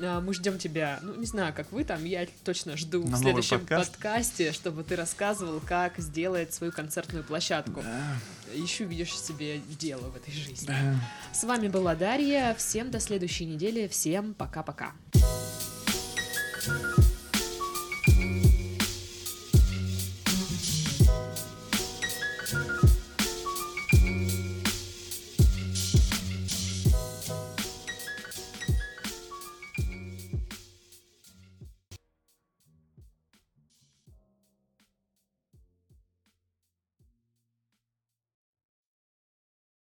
А, 0.00 0.20
Мы 0.20 0.34
ждем 0.34 0.58
тебя, 0.58 1.00
ну, 1.02 1.16
не 1.16 1.26
знаю, 1.26 1.52
как 1.52 1.72
вы 1.72 1.82
там, 1.84 2.04
я 2.04 2.26
точно 2.44 2.76
жду 2.76 3.04
На 3.04 3.16
в 3.16 3.20
следующем 3.20 3.58
подкаст? 3.60 3.92
подкасте, 3.92 4.52
чтобы 4.52 4.84
ты 4.84 4.94
рассказывал, 4.94 5.60
как 5.60 5.98
сделать 5.98 6.54
свою 6.54 6.72
концертную 6.72 7.24
площадку. 7.24 7.82
Да, 7.82 8.16
Еще 8.54 8.84
видишь 8.84 9.18
себе 9.18 9.58
дело 9.80 10.10
в 10.10 10.16
этой 10.16 10.32
жизни. 10.32 10.66
да. 10.66 10.94
С 11.32 11.42
вами 11.42 11.66
была 11.68 11.96
Дарья. 11.96 12.54
Всем 12.56 12.90
до 12.92 13.00
следующей 13.00 13.46
недели. 13.46 13.88
Всем 13.88 14.34
пока-пока. 14.34 14.92
Thank 16.60 17.17